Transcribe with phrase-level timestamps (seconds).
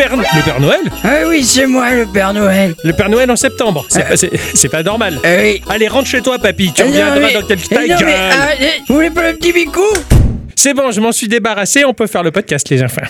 [0.00, 2.74] Le Père, le Père Noël Ah oui, c'est moi le Père Noël.
[2.84, 3.84] Le Père Noël en septembre.
[3.90, 5.20] C'est pas, c'est- c'est pas normal.
[5.22, 5.60] Ah oui.
[5.68, 6.72] Allez, rentre chez toi, papy.
[6.72, 8.04] Tu Eh non, reviendras mais- dans quelques eh ta non, gueule.
[8.06, 9.82] mais, ah, eh, Vous voulez pas le petit bicou?
[10.56, 11.84] C'est bon, je m'en suis débarrassé.
[11.84, 13.02] On peut faire le podcast, les enfants.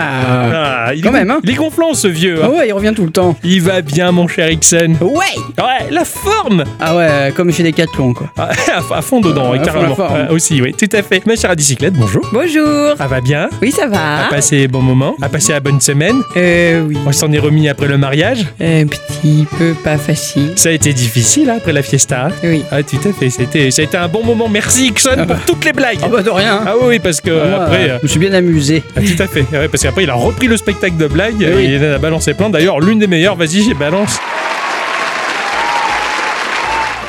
[0.00, 0.86] Ah.
[0.88, 1.40] Ah, il Quand est, même, hein.
[1.42, 2.38] Il est gonflant, ce vieux.
[2.42, 2.58] Ah hein.
[2.58, 3.36] ouais, il revient tout le temps.
[3.42, 4.94] Il va bien, mon cher Ixon.
[5.00, 5.24] Ouais
[5.58, 8.28] Ouais, la forme Ah ouais, comme chez Decathlon, quoi.
[8.38, 8.50] Ah,
[8.92, 9.96] à, à fond dedans, à fond carrément.
[9.98, 11.24] Ah, aussi, oui, tout à fait.
[11.26, 12.22] Ma chère bicyclette, bonjour.
[12.32, 12.96] Bonjour.
[12.96, 13.48] Ça va bien?
[13.62, 14.28] Oui, ça A va.
[14.30, 16.16] passé un bon moment A passé la bonne semaine?
[16.36, 16.96] Euh, oui.
[17.06, 18.46] On s'en est remis après le mariage?
[18.60, 20.52] Un petit peu pas facile.
[20.56, 22.28] Ça a été difficile hein, après la fiesta?
[22.44, 22.62] Oui.
[22.70, 23.30] Ah, tout à fait.
[23.30, 24.48] C'était, ça a été un bon moment.
[24.48, 25.34] Merci, Ixon, Ah bah.
[25.34, 25.98] pour toutes les blagues.
[26.02, 26.60] Ah bah de rien.
[26.66, 27.90] Ah oui, parce que Moi, après.
[27.90, 28.82] euh, euh, je me suis bien amusé.
[28.96, 29.44] ah, tout à fait.
[29.52, 31.36] Ouais, parce qu'après, il a repris le spectacle de blagues.
[31.38, 31.44] Oui.
[31.64, 32.50] et il en a balancé plein.
[32.50, 34.18] D'ailleurs, l'une des meilleures, vas-y, j'ai balance.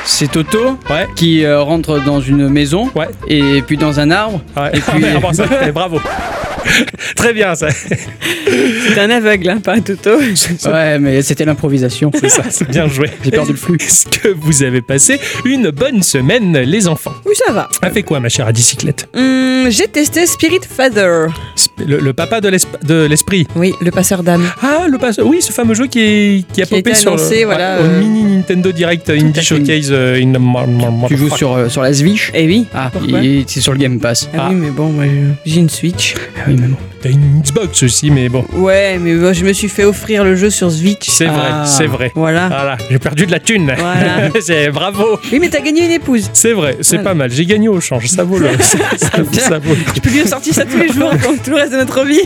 [0.05, 1.05] C'est Toto Ouais.
[1.15, 3.07] qui euh, rentre dans une maison Ouais.
[3.27, 4.39] et puis dans un arbre.
[4.55, 4.69] Ouais.
[4.73, 5.99] Et puis- Ah, bon, ça, bravo.
[7.15, 7.69] Très bien, ça.
[7.71, 10.11] C'est un aveugle, hein, pas un toto.
[10.65, 12.11] Ouais, mais c'était l'improvisation.
[12.19, 13.09] C'est ça, c'est bien joué.
[13.23, 13.77] J'ai perdu le flux.
[13.79, 17.69] Est-ce que vous avez passé une bonne semaine, les enfants Oui, ça va.
[17.81, 21.27] A fait quoi, ma chère à bicyclette Hum, J'ai testé Spirit Father.
[21.85, 23.47] le, le papa de l'esp- de l'esprit.
[23.55, 24.45] Oui, le passeur d'âme.
[24.61, 25.19] Ah, le passe.
[25.23, 27.77] Oui, ce fameux jeu qui, est, qui a Qui a popé sur annoncé, le, voilà,
[27.77, 29.41] ouais, au euh, mini Nintendo Direct Indie à fait.
[29.41, 29.87] Showcase.
[29.91, 32.65] euh, in the- Tu joues sur, euh, sur la Switch Eh oui.
[32.73, 32.91] Ah,
[33.47, 34.29] c'est sur le Game Pass.
[34.33, 34.47] Ah, Ah.
[34.51, 35.05] oui, mais bon, moi,
[35.45, 36.13] j'ai une Switch.
[36.37, 36.77] Ah oui, mais bon.
[37.01, 40.35] T'as une Xbox aussi, mais bon, Ouais, mais moi, je me suis fait offrir le
[40.35, 41.07] jeu sur Switch.
[41.09, 41.65] c'est vrai, Ah.
[41.65, 42.11] c'est vrai.
[42.15, 42.47] Voilà.
[42.47, 43.71] Voilà, j'ai perdu de la thune.
[43.77, 44.29] Voilà.
[44.41, 45.19] c'est bravo.
[45.31, 46.29] Oui, mais t'as gagné une épouse.
[46.33, 47.09] C'est vrai, c'est Voilà.
[47.11, 47.31] pas mal.
[47.31, 48.49] J'ai gagné au change, ça vaut le.
[48.59, 51.57] ça, ça vaut le- Tu peux lui sortir ça tous les jours, comme tout le
[51.57, 52.21] reste de notre vie.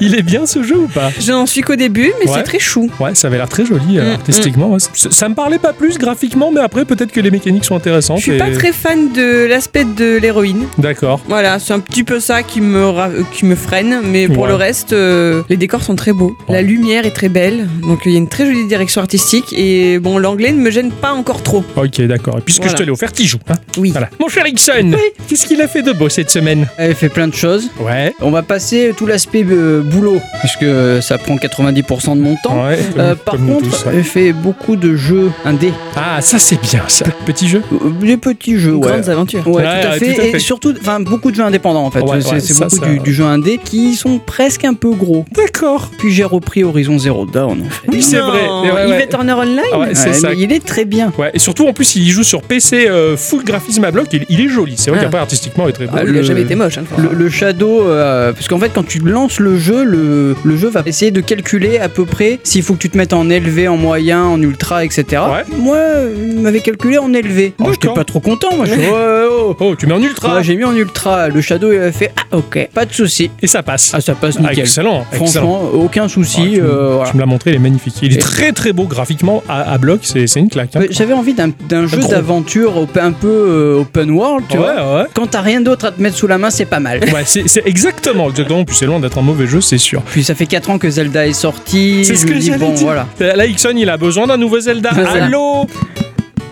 [0.00, 1.10] Il est bien ce jeu ou pas?
[1.20, 2.36] Je n'en suis qu'au début, mais Ouais.
[2.38, 2.90] c'est très chou.
[3.00, 4.68] Ouais, ça avait l'air très joli euh, Mm, artistiquement.
[4.70, 4.78] ouais.
[4.94, 8.18] Ça, ça me parlait pas plus graphiquement, mais après peut-être que les mécaniques sont intéressantes.
[8.18, 10.64] Je suis et- pas très fan de l'aspect de l'héroïne.
[10.78, 11.20] D'accord.
[11.28, 14.48] Voilà, c'est un petit peu ça qui me, ra- qui me freine, mais pour Ouais.
[14.48, 16.36] le reste, euh, les décors sont très beaux.
[16.48, 16.54] Ouais.
[16.56, 19.98] La lumière est très belle, donc il y a une très jolie direction artistique, et
[19.98, 21.64] bon, l'anglais ne me gêne pas encore trop.
[21.76, 22.38] Ok, d'accord.
[22.38, 22.72] Et puisque Voilà.
[22.72, 23.38] je te l'ai offert, t'y joues.
[23.48, 23.54] hein.
[23.78, 23.90] Oui.
[23.90, 24.08] Voilà.
[24.20, 24.92] Mon cher Ixon,
[25.28, 26.66] qu'est-ce qu'il a fait de beau cette semaine?
[26.78, 27.68] Elle fait plein de choses.
[27.80, 28.14] Ouais.
[28.20, 30.66] On va passer tout l'aspect euh, boulot, puisque
[31.02, 32.66] ça prend 90% de mon temps.
[32.66, 33.92] Ouais, comme- Euh, par contre, tous, ouais.
[33.96, 35.72] elle fait beaucoup de jeux indés.
[35.96, 37.04] Ah, ça c'est bien, ça.
[37.26, 38.88] Petit jeu Euh, Des petits jeux, ouais.
[38.88, 39.46] Grandes aventures.
[39.46, 40.14] Ouais, Ouais, tout, à ouais, fait.
[40.14, 40.36] tout à fait.
[40.36, 42.00] Et surtout, enfin, beaucoup de jeux indépendants en fait.
[42.00, 44.74] Ouais, c'est ouais, c'est ça, beaucoup ça- Du, du jeu indé qui sont presque un
[44.74, 45.24] peu gros.
[45.34, 45.90] D'accord.
[45.98, 47.62] Puis j'ai repris Horizon Zero Dawn.
[47.62, 47.88] en fait.
[47.88, 48.46] Oui, c'est vrai.
[48.48, 50.28] Ouais, Il Turner Online Ah ouais, c'est Ouais, ça.
[50.30, 51.12] mais il est très bien.
[51.18, 54.06] Ouais, et surtout en plus, il y joue sur PC euh, full graphisme à bloc.
[54.12, 54.74] Il, il est joli.
[54.76, 55.04] C'est vrai Ah.
[55.04, 55.92] qu'après, artistiquement, il est très beau.
[55.96, 56.78] Ah, Il a le- jamais été moche.
[56.78, 56.84] hein.
[56.98, 60.68] Le, le Shadow, euh, parce qu'en fait, quand tu lances le jeu, le, le jeu
[60.68, 63.68] va essayer de calculer à peu près s'il faut que tu te mettes en élevé,
[63.68, 65.04] en moyen, en ultra, etc.
[65.12, 65.44] Ouais.
[65.58, 65.78] Moi,
[66.16, 67.54] il m'avait calculé en élevé.
[67.58, 67.94] Moi, j'étais D'accord.
[67.94, 68.54] pas trop content.
[68.56, 69.56] Moi, je suis, ouais, oh.
[69.60, 71.28] Oh, tu mets en ultra Ouais, j'ai mis en ultra.
[71.28, 73.30] Le Shadow, il a fait Ah, ok, pas de souci.
[73.42, 73.92] et ça passe.
[73.94, 74.60] Ah, ça passe Ah, nickel.
[74.60, 75.26] excellent, excellent.
[75.26, 76.52] Franchement, aucun souci.
[76.54, 77.10] Tu, me- euh, voilà.
[77.10, 77.94] tu me l'as montré, il est magnifique.
[78.02, 80.74] Il est Et- très très beau graphiquement à, à bloc, c'est une claque.
[80.76, 80.80] hein.
[80.90, 84.96] J'avais envie d'un jeu d'aventure un peu euh, open world, tu ouais, vois.
[85.02, 85.04] ouais.
[85.14, 87.00] Quand t'as rien d'autre à te mettre sous la main, c'est pas mal.
[87.12, 88.64] Ouais, c'est exactement, exactement.
[88.64, 90.02] Puis c'est loin d'être un mauvais jeu, c'est sûr.
[90.02, 92.04] Puis ça fait 4 ans que Zelda est sorti.
[92.04, 93.06] C'est ce que dis, bon, voilà.
[93.20, 94.90] Là, Ixon, il a besoin d'un nouveau Zelda.
[95.20, 95.66] Allô?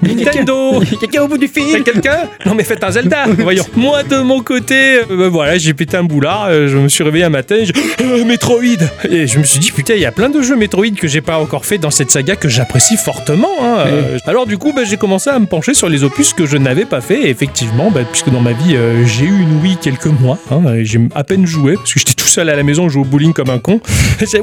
[0.09, 3.65] Nintendo Quelqu'un au bout du fil quelqu'un Non mais faites un Zelda Voyons.
[3.77, 7.03] Moi de mon côté, euh, ben voilà, j'ai pété un boulard, euh, je me suis
[7.05, 7.73] réveillé un matin, j'ai
[8.05, 8.63] Euh, Metroid
[9.11, 11.21] Et je me suis dit, putain, il y a plein de jeux Metroid que j'ai
[11.21, 13.49] pas encore fait dans cette saga que j'apprécie fortement.
[13.63, 14.19] hein, euh.
[14.27, 16.85] Alors du coup, ben, j'ai commencé à me pencher sur les opus que je n'avais
[16.85, 17.23] pas fait.
[17.23, 18.77] Et effectivement, ben, puisque dans ma vie,
[19.07, 22.27] j'ai eu une Wii quelques mois, hein, j'ai à peine joué, parce que j'étais tout
[22.27, 23.81] seul à la maison, je jouais au bowling comme un con.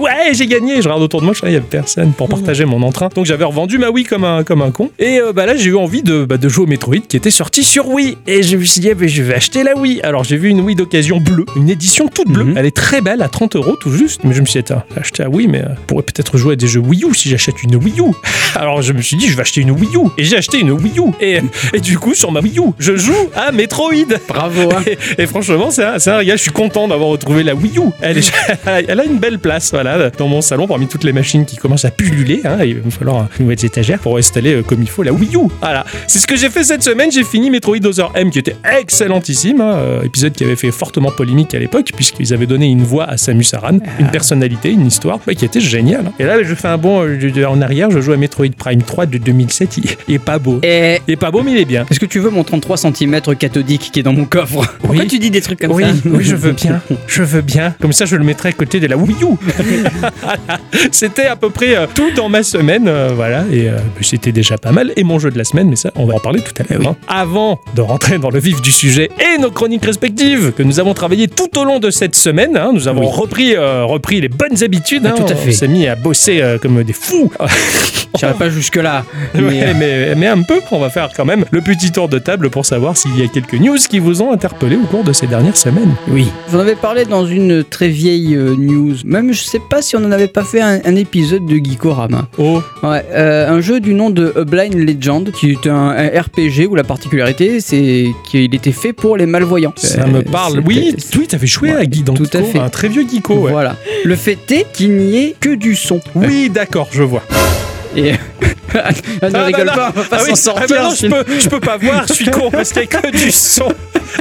[0.01, 0.77] Ouais, j'ai gagné.
[0.77, 3.09] Je regarde autour de moi, je il y a personne pour partager mon entrain.
[3.13, 4.89] Donc j'avais revendu ma Wii comme un, comme un con.
[4.99, 7.63] Et bah là, j'ai eu envie de, bah, de jouer au Metroid qui était sorti
[7.63, 8.17] sur Wii.
[8.27, 10.01] Et je me suis dit, eh ben, je vais acheter la Wii.
[10.01, 12.43] Alors j'ai vu une Wii d'occasion bleue, une édition toute bleue.
[12.45, 12.57] Mhm.
[12.57, 14.21] Elle est très belle à 30 euros tout juste.
[14.23, 16.55] Mais je me suis dit, acheter la Wii, mais euh, je pourrais peut-être jouer à
[16.55, 18.11] des jeux Wii U si j'achète une Wii U.
[18.55, 20.07] Alors je me suis dit, je vais acheter une Wii U.
[20.17, 21.11] Et j'ai acheté une Wii U.
[21.21, 21.39] Et,
[21.73, 23.91] et du coup, sur ma Wii U, je joue à Metroid.
[24.27, 24.83] Bravo, hein.
[24.87, 26.37] Et, et franchement, c'est un, c'est un régal.
[26.37, 27.81] Je suis content d'avoir retrouvé la Wii U.
[28.01, 28.31] Elle, est-
[28.87, 31.85] elle a une belle place, voilà, dans mon salon, parmi toutes les machines qui commencent
[31.85, 32.41] à pulluler.
[32.45, 32.57] hein.
[32.63, 35.35] il va me falloir une nouvelle étagère pour installer euh, comme il faut la Wii
[35.35, 35.40] U.
[35.61, 35.85] Voilà.
[36.07, 37.11] C'est ce que j'ai fait cette semaine.
[37.11, 39.61] J'ai fini Metroid Other M, qui était excellentissime.
[39.61, 39.73] hein.
[39.75, 43.17] Euh, épisode qui avait fait fortement polémique à l'époque, puisqu'ils avaient donné une voix à
[43.17, 46.05] Samus Aran, une personnalité, une histoire, ouais, qui était géniale.
[46.07, 46.13] hein.
[46.19, 47.89] Et là, je fais un bond euh, en arrière.
[47.91, 49.77] Je joue à Metroid Prime 3 de 2007.
[50.07, 50.59] Il, est pas beau.
[50.63, 51.85] Et Il est pas beau, mais il est bien.
[51.89, 54.61] est-ce que tu veux mon 33 cm cathodique qui est dans mon coffre?
[54.79, 55.89] Pourquoi tu dis des trucs comme Oui, ça?
[56.05, 56.81] Oui, je veux bien.
[57.07, 57.75] Je veux bien.
[57.81, 59.35] Comme ça, je le mettrai à côté de la Wii U.
[60.91, 62.87] C'était à peu près euh, tout dans ma semaine.
[62.87, 63.43] euh, voilà.
[63.51, 64.93] Et euh, c'était déjà pas mal.
[64.95, 66.87] Et mon jeu de la semaine, mais ça, on va en parler tout à l'heure.
[66.89, 66.95] hein.
[67.07, 70.93] Avant de rentrer dans le vif du sujet et nos chroniques respectives que nous avons
[70.93, 73.07] travaillées tout au long de cette semaine, hein, nous avons Oui.
[73.11, 75.03] repris, euh, repris les bonnes habitudes.
[75.05, 75.13] Ah, hein.
[75.17, 75.51] tout à On fait.
[75.51, 77.31] s'est mis à bosser euh, comme des fous.
[78.19, 79.05] J'irai pas jusque-là.
[79.35, 82.09] Mais, Ouais, euh, mais, mais un peu, on va faire quand même le petit tour
[82.09, 85.03] de table pour savoir s'il y a quelques news qui vous ont interpellé au cours
[85.03, 85.93] de ces dernières semaines.
[86.09, 86.27] oui.
[86.51, 88.95] J'en avais parlé dans une très vieille euh, news.
[89.05, 92.27] Même je sais pas si on en avait pas fait un, un épisode de Geekorama.
[92.37, 96.07] Oh, Ouais, euh, un jeu du nom de A Blind Legend, qui est un, un
[96.21, 99.73] RPG où la particularité c'est qu'il était fait pour les malvoyants.
[99.75, 100.55] ça Euh, me parle.
[100.55, 102.59] c'était- Oui, oui, t'avais joué Ouais, à Guy dans tout à fait.
[102.59, 103.35] un très vieux Geeko.
[103.35, 103.51] Ouais.
[103.51, 103.75] Voilà.
[104.03, 105.99] Le fait est qu'il n'y ait que du son.
[106.15, 107.23] Oui, d'accord, je vois.
[107.95, 108.13] Et
[108.73, 108.89] Ah,
[109.27, 110.67] ne Ah, rigole bah, pas, on va pas Ah oui, s'en ah sortir.
[110.77, 112.87] bah non, je peux, je peux pas voir, je suis con parce qu'il y a
[112.87, 113.67] que du son.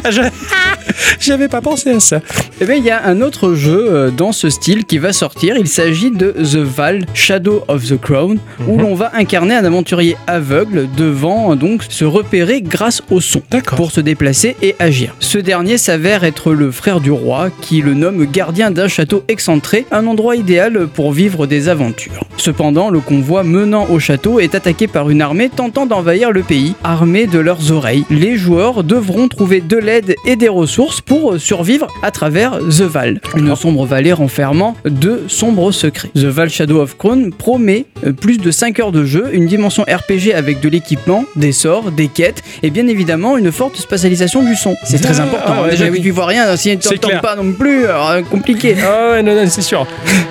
[0.04, 0.10] Ah,
[1.20, 2.20] J'avais pas pensé à ça.
[2.60, 5.56] Eh bien, il y a un autre jeu euh, dans ce style qui va sortir.
[5.56, 8.80] Il s'agit de The Val Shadow of the Crown, où Mhm.
[8.82, 13.42] l'on va incarner un aventurier aveugle devant euh, donc se repérer grâce au son.
[13.76, 15.14] Pour se déplacer et agir.
[15.20, 19.86] Ce dernier s'avère être le frère du roi qui le nomme gardien d'un château excentré,
[19.92, 22.24] un endroit idéal pour vivre des aventures.
[22.36, 26.74] Cependant, le convoi menant au château est attaqué par une armée tentant d'envahir le pays,
[26.82, 28.04] armée de leurs oreilles.
[28.08, 33.20] Les joueurs devront trouver de l'aide et des ressources pour survivre à travers The Val,
[33.36, 36.08] une sombre vallée renfermant de sombres secrets.
[36.14, 39.82] The Val Shadow of Crown promet euh, plus de 5 heures de jeu, une dimension
[39.82, 44.56] RPG avec de l'équipement, des sorts, des quêtes et bien évidemment une forte spatialisation du
[44.56, 44.74] son.
[44.84, 45.62] C'est très Ah, important.
[45.64, 46.00] ouais, Déjà oui.
[46.00, 48.74] tu vois rien, si tu n'entends pas non plus, alors, euh, compliqué.
[48.82, 49.86] Ah ouais, non, non, c'est sûr.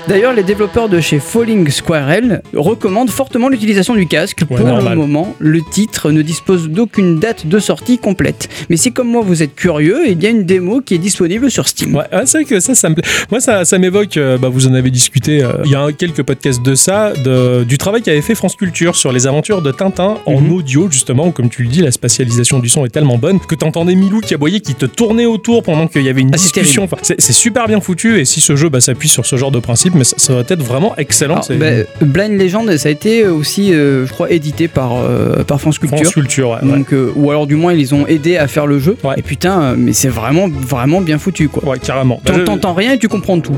[0.08, 4.44] D'ailleurs, les développeurs de chez Falling Squirrel recommandent fortement l'utilisation du casque.
[4.50, 4.94] Ouais, Pour normal.
[4.94, 8.48] le moment, le titre ne dispose d'aucune date de sortie complète.
[8.70, 11.52] Mais si comme moi vous êtes curieux, il y a une démo qui est disponible
[11.52, 11.96] sur Steam.
[11.96, 13.04] Ouais, ah, c'est vrai que ça, ça me plaît.
[13.30, 16.24] Moi, ça, ça m'évoque, euh, bah, vous en avez discuté, euh, il y a quelques
[16.24, 20.16] podcasts de ça, de- du travail qu'avait fait France Culture sur les aventures de Tintin
[20.26, 20.52] en Mhm.
[20.54, 23.56] audio, justement, où, comme tu le dis, la spatialisation du son est tellement bonne que
[23.56, 26.44] t'entendais Milou qui aboyait, qui te tournait autour pendant qu'il y avait une Ah, c'est
[26.44, 26.88] discussion.
[27.02, 29.94] C'est super bien foutu, et si ce jeu bah, s'appuie sur ce genre de principe,
[29.96, 31.42] mais ça, ça va être vraiment excellent.
[31.50, 35.60] Alors, bah, Blind Legend, ça a été aussi, euh, je crois, édité par, euh, par
[35.60, 35.98] France Culture.
[36.00, 36.58] France Culture, ouais.
[36.64, 36.78] ouais.
[36.78, 38.96] Donc, euh, ou alors du moins ils ont aidé à faire le jeu.
[39.04, 39.16] Ouais.
[39.18, 41.64] Et putain, euh, mais c'est vraiment, vraiment bien foutu quoi.
[41.68, 42.22] Ouais, carrément.
[42.26, 43.56] Bah, je- T'entends rien et tu comprends tout.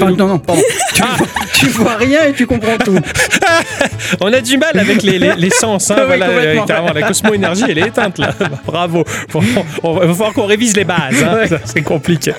[0.00, 0.62] Enfin, non, non, pardon.
[0.94, 1.14] tu, Ah.
[1.18, 2.94] vois, tu vois rien et tu comprends tout.
[4.20, 7.02] On a du mal avec les, les, les sens, hein, Oui, voilà, euh, carrément, la
[7.02, 8.34] cosmo-énergie, elle est éteinte là.
[8.66, 9.04] Bravo.
[9.34, 11.34] On va il va falloir qu'on révise les bases, hein.
[11.34, 11.58] Ouais.
[11.64, 12.32] C'est compliqué.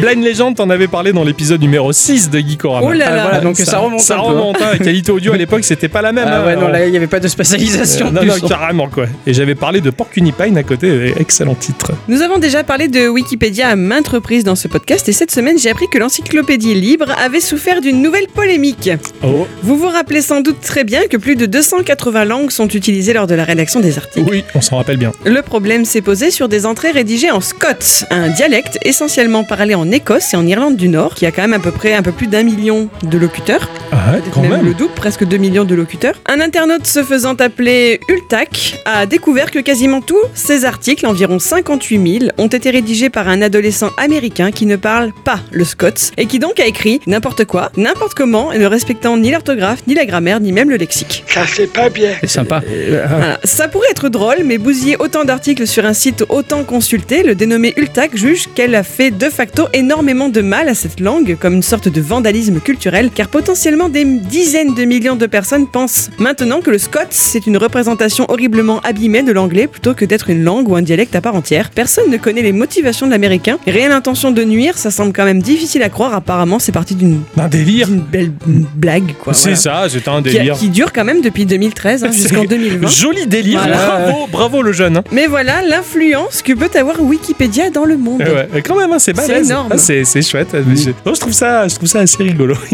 [0.00, 2.86] Blind Legend, t'en avais parlé dans l'épisode numéro 6 de Geekorama.
[2.86, 3.16] Oh là là.
[3.16, 4.70] Ah, voilà, donc ça remonte Ça un peu, remonte, hein.
[4.72, 6.28] La qualité audio à l'époque, c'était pas la même.
[6.28, 6.46] Ah hein.
[6.46, 8.08] ouais, non, On- là il n'y avait pas de spatialisation.
[8.08, 9.06] Euh, non, non, carrément quoi.
[9.26, 11.92] Et j'avais parlé de Porcunipine à côté, excellent titre.
[12.08, 15.58] Nous avons déjà parlé de Wikipédia à maintes reprises dans ce podcast et cette semaine
[15.58, 18.90] j'ai appris que l'encyclopédie libre avait souffert d'une nouvelle polémique.
[19.22, 23.14] Oh, Vous vous rappelez sans doute très bien que plus de 280 langues sont utilisées
[23.14, 24.28] lors de la rédaction des articles.
[24.30, 25.10] oui, on s'en rappelle bien.
[25.24, 29.90] Le problème s'est posé sur des entrées rédigées en scots, un dialecte essentiellement parlé en
[29.90, 32.12] Écosse et en Irlande du Nord, qui a quand même à peu près un peu
[32.12, 34.64] plus d'un million de locuteurs, Ah ouais, quand même, même.
[34.66, 36.14] le double, presque 2 millions de locuteurs.
[36.26, 42.18] Un internaute se faisant appeler Ultac a découvert que quasiment tous ces articles, environ 58
[42.20, 46.26] 000, ont été rédigés par un adolescent américain qui ne parle pas le scots et
[46.26, 50.04] qui donc a écrit n'importe quoi, n'importe comment, et ne respectant ni l'orthographe, ni la
[50.04, 51.24] grammaire, ni même le lexique.
[51.28, 52.10] Ça c'est pas bien.
[52.20, 52.62] C'est sympa.
[52.88, 53.38] Voilà.
[53.44, 57.74] Ça pourrait être drôle, mais bousiller autant d'articles sur un site autant consulté, le dénommé
[57.76, 61.62] Ultac juge qu'elle a fait de facto énormément de mal à cette langue, comme une
[61.62, 66.70] sorte de vandalisme culturel, car potentiellement des dizaines de millions de personnes pensent maintenant que
[66.70, 70.76] le scots c'est une représentation horriblement abîmée de l'anglais plutôt que d'être une langue ou
[70.76, 71.70] un dialecte à part entière.
[71.70, 73.58] Personne ne connaît les motivations de l'américain.
[73.66, 76.14] Réelle intention de nuire, ça semble quand même difficile à croire.
[76.14, 77.88] Apparemment, c'est parti d'une Un délire.
[77.88, 78.32] d'une belle
[78.76, 79.34] blague, quoi.
[79.34, 79.56] C'est voilà.
[79.56, 80.54] ça, c'était un délire.
[80.56, 82.88] qui dure quand même depuis 2013 hein, jusqu'en C'est- 2020.
[82.88, 83.60] Joli délire.
[83.60, 83.76] Voilà.
[83.76, 84.96] Bravo, bravo le jeune.
[84.98, 85.04] hein.
[85.12, 88.22] Mais voilà l'influence que peut avoir Wikipédia dans le monde.
[88.26, 89.48] Eh ouais, quand même, hein, c'est balèze.
[89.50, 89.68] énorme.
[89.72, 90.48] Ah, c'est c'est chouette.
[90.54, 92.56] Je, non, je trouve ça, je trouve ça assez rigolo.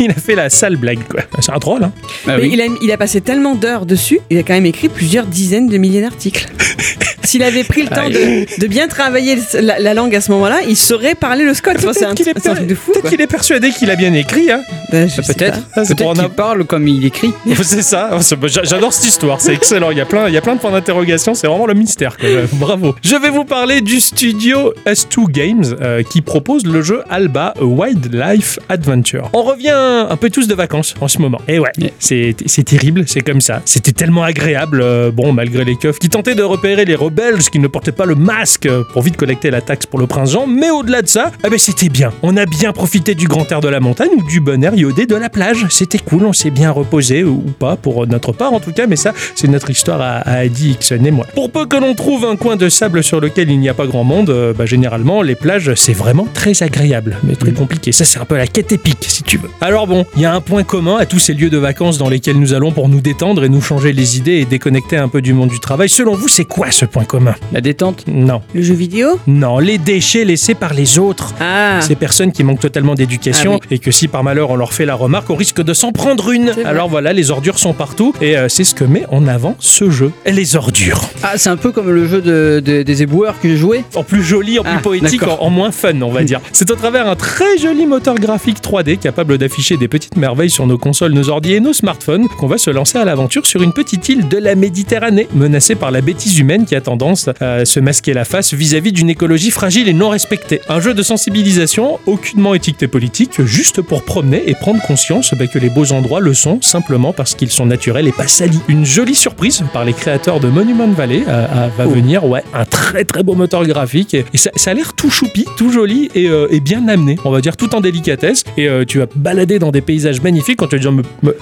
[0.00, 1.20] Il, a fait la sale blague, quoi.
[1.40, 1.92] C'est un troll, hein.
[2.26, 2.50] Bah Mais oui.
[2.52, 5.68] il, a, il a passé tellement d'heures dessus, il a quand même écrit plusieurs dizaines
[5.68, 6.46] de milliers d'articles.
[7.24, 10.30] S'il avait pris le temps de, de bien travailler le- la, la langue à ce
[10.32, 11.76] moment-là, il saurait parler le scott.
[11.78, 12.92] Enfin, c'est un, Peut-être qu'il est, c'est un truc de fou.
[12.92, 14.60] peut-être qu'il est persuadé qu'il a bien écrit, hein.
[14.90, 15.60] Ben, sais Peut-être.
[15.84, 17.32] C'est pour Peut-être en qu'il parle comme il écrit.
[17.62, 18.10] C'est ça.
[18.46, 19.40] J'a- J'adore cette histoire.
[19.40, 19.90] C'est excellent.
[19.90, 21.34] Il y a plein, il y a plein de points d'interrogation.
[21.34, 22.16] C'est vraiment le mystère.
[22.16, 22.28] quoi.
[22.54, 22.94] Bravo.
[23.02, 27.64] Je vais vous parler du studio S2 Games euh, qui propose le jeu Alba A
[27.64, 29.30] Wildlife Adventure.
[29.32, 29.70] On revient
[30.08, 31.38] un peu tous de vacances en ce moment.
[31.48, 32.34] Et ouais, c'est
[32.64, 33.04] terrible.
[33.06, 33.62] C'est comme ça.
[33.64, 34.80] C'était tellement agréable.
[34.82, 37.92] euh, bon, malgré les keufs qui tentaient de repérer les, re- belges qui ne portaient
[37.92, 40.46] pas le masque pour vite collecter la taxe pour le prince Jean.
[40.46, 42.10] Mais au-delà de ça, eh ben c'était bien.
[42.22, 45.06] On a bien profité du grand air de la montagne ou du bon air iodé
[45.06, 45.66] de la plage.
[45.70, 48.96] C'était cool, on s'est bien reposé ou pas pour notre part en tout cas, mais
[48.96, 51.26] ça, c'est notre histoire à, Ixon et moi.
[51.34, 53.86] Pour peu que l'on trouve un coin de sable sur lequel il n'y a pas
[53.86, 57.92] grand monde, euh, bah, généralement, les plages, c'est vraiment très agréable, mais très compliqué.
[57.92, 59.50] Ça, c'est un peu la quête épique, si tu veux.
[59.60, 62.08] Alors bon, il y a un point commun à tous ces lieux de vacances dans
[62.08, 65.22] lesquels nous allons pour nous détendre et nous changer les idées et déconnecter un peu
[65.22, 65.88] du monde du travail.
[65.88, 67.34] Selon vous, c'est quoi ce point commun?
[67.52, 68.04] La détente?
[68.06, 68.42] Non.
[68.54, 69.18] Le jeu vidéo?
[69.26, 71.34] Non, les déchets laissés par les autres.
[71.40, 74.72] Ah Ces personnes qui manquent totalement d'éducation Ah et que si par malheur on leur
[74.72, 76.51] fait la remarque, on risque de s'en prendre une.
[76.64, 79.90] Alors voilà, les ordures sont partout et euh, c'est ce que met en avant ce
[79.90, 80.12] jeu.
[80.26, 81.02] Les ordures.
[81.22, 83.84] Ah, c'est un peu comme le jeu de, de- des éboueurs que j'ai joué.
[83.94, 86.40] En plus joli, en plus Ah, poétique, en moins fun, on va dire.
[86.52, 90.66] C'est au travers un très joli moteur graphique 3D capable d'afficher des petites merveilles sur
[90.66, 93.72] nos consoles, nos ordi et nos smartphones qu'on va se lancer à l'aventure sur une
[93.72, 97.80] petite île de la Méditerranée, menacée par la bêtise humaine qui a tendance à se
[97.80, 100.60] masquer la face vis-à-vis d'une écologie fragile et non respectée.
[100.68, 105.58] Un jeu de sensibilisation, aucunement étiqueté politique, juste pour promener et prendre conscience bah, que
[105.58, 108.60] les beaux endroits le sont simplement parce qu'ils sont naturels et pas salis.
[108.68, 111.90] Une jolie surprise par les créateurs de Monument Valley euh, euh, va Oh.
[111.90, 115.10] venir, ouais, un très très beau moteur graphique et, et ça, ça a l'air tout
[115.10, 118.44] choupi, tout joli et, euh, et bien amené, on va dire tout en délicatesse.
[118.56, 120.92] Et euh, tu vas balader dans des paysages magnifiques quand tu vas dire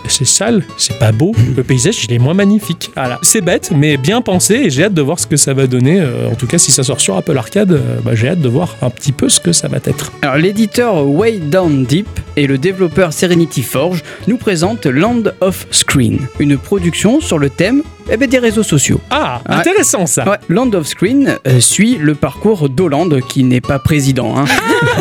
[0.08, 2.90] c'est sale, c'est pas beau, le paysage il est moins magnifique.
[2.96, 5.66] Voilà, c'est bête, mais bien pensé et j'ai hâte de voir ce que ça va
[5.66, 6.00] donner.
[6.00, 8.76] euh, en tout cas, si ça sort sur Apple Arcade, bah, j'ai hâte de voir
[8.82, 10.12] un petit peu ce que ça va être.
[10.22, 16.18] Alors, l'éditeur Way Down Deep et le développeur Serenity Forge nous présentent Land of Screen,
[16.38, 17.82] une production sur le thème
[18.12, 19.00] eh ben, des réseaux sociaux.
[19.10, 19.54] Ah, Ouais.
[19.56, 20.28] intéressant ça.
[20.28, 24.46] Ouais, Land of Screen euh, suit le parcours d'Hollande, qui n'est pas président, hein,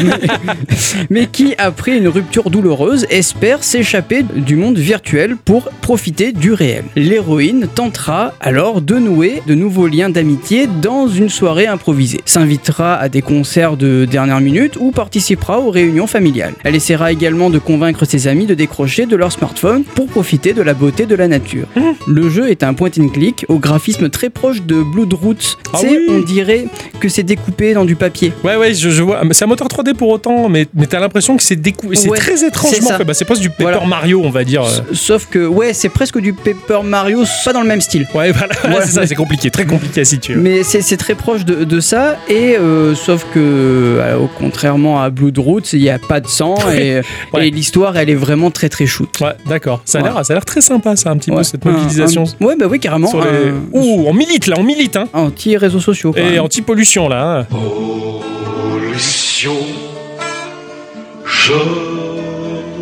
[0.03, 0.12] mais,
[1.10, 6.84] mais qui, après une rupture douloureuse, espère s'échapper du monde virtuel pour profiter du réel.
[6.96, 13.10] L'héroïne tentera alors de nouer de nouveaux liens d'amitié dans une soirée improvisée, s'invitera à
[13.10, 16.53] des concerts de dernière minute ou participera aux réunions familiales.
[16.63, 20.62] Elle essaiera également de convaincre ses amis de décrocher de leur smartphone pour profiter de
[20.62, 21.67] la beauté de la nature.
[22.07, 25.57] Le jeu est un point and click au graphisme très proche de Bloodroots.
[25.74, 26.05] Ah tu sais, oui.
[26.09, 26.65] on dirait
[27.00, 28.33] que c'est découpé dans du papier.
[28.43, 29.21] Ouais, ouais, je, je vois.
[29.31, 31.93] C'est un moteur 3D pour autant, mais, mais t'as l'impression que c'est décou...
[31.93, 33.03] c'est Ouais, très étrangement fait.
[33.03, 33.86] Bah, c'est presque du Paper Voilà.
[33.86, 34.63] Mario, on va dire.
[34.93, 38.07] Sauf que, ouais, c'est presque du Paper Mario, soit dans le même style.
[38.15, 38.53] Ouais, voilà,
[38.86, 40.36] c'est ça, c'est compliqué, très compliqué à situer.
[40.36, 45.74] Mais c'est très proche de, de ça, et euh, sauf que, euh, contrairement à Bloodroots,
[45.74, 47.01] il n'y a pas de sang, et,
[47.33, 47.48] Ouais.
[47.48, 49.09] et l'histoire, elle est vraiment très très shoot.
[49.21, 49.68] Ouais, d'accord.
[49.85, 50.09] Ça a Ouais.
[50.13, 52.23] l'air, ça a l'air très sympa, ça, un petit peu cette mobilisation.
[52.41, 53.07] un- ouais, bah oui, carrément.
[53.07, 53.49] sur les...
[53.49, 55.07] un- Ouh, on milite là, on milite, hein.
[55.13, 56.11] Anti-réseaux sociaux.
[56.13, 56.21] quoi.
[56.21, 57.39] Et anti-pollution là.
[57.41, 57.47] hein.
[57.49, 59.53] Pollution,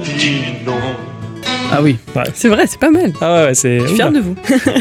[0.03, 0.73] je dis non.
[1.69, 1.97] Ah oui,
[2.33, 3.11] C'est vrai, c'est pas mal.
[3.19, 3.79] Ah ouais, ouais, c'est.
[3.81, 4.35] Je suis fier de vous.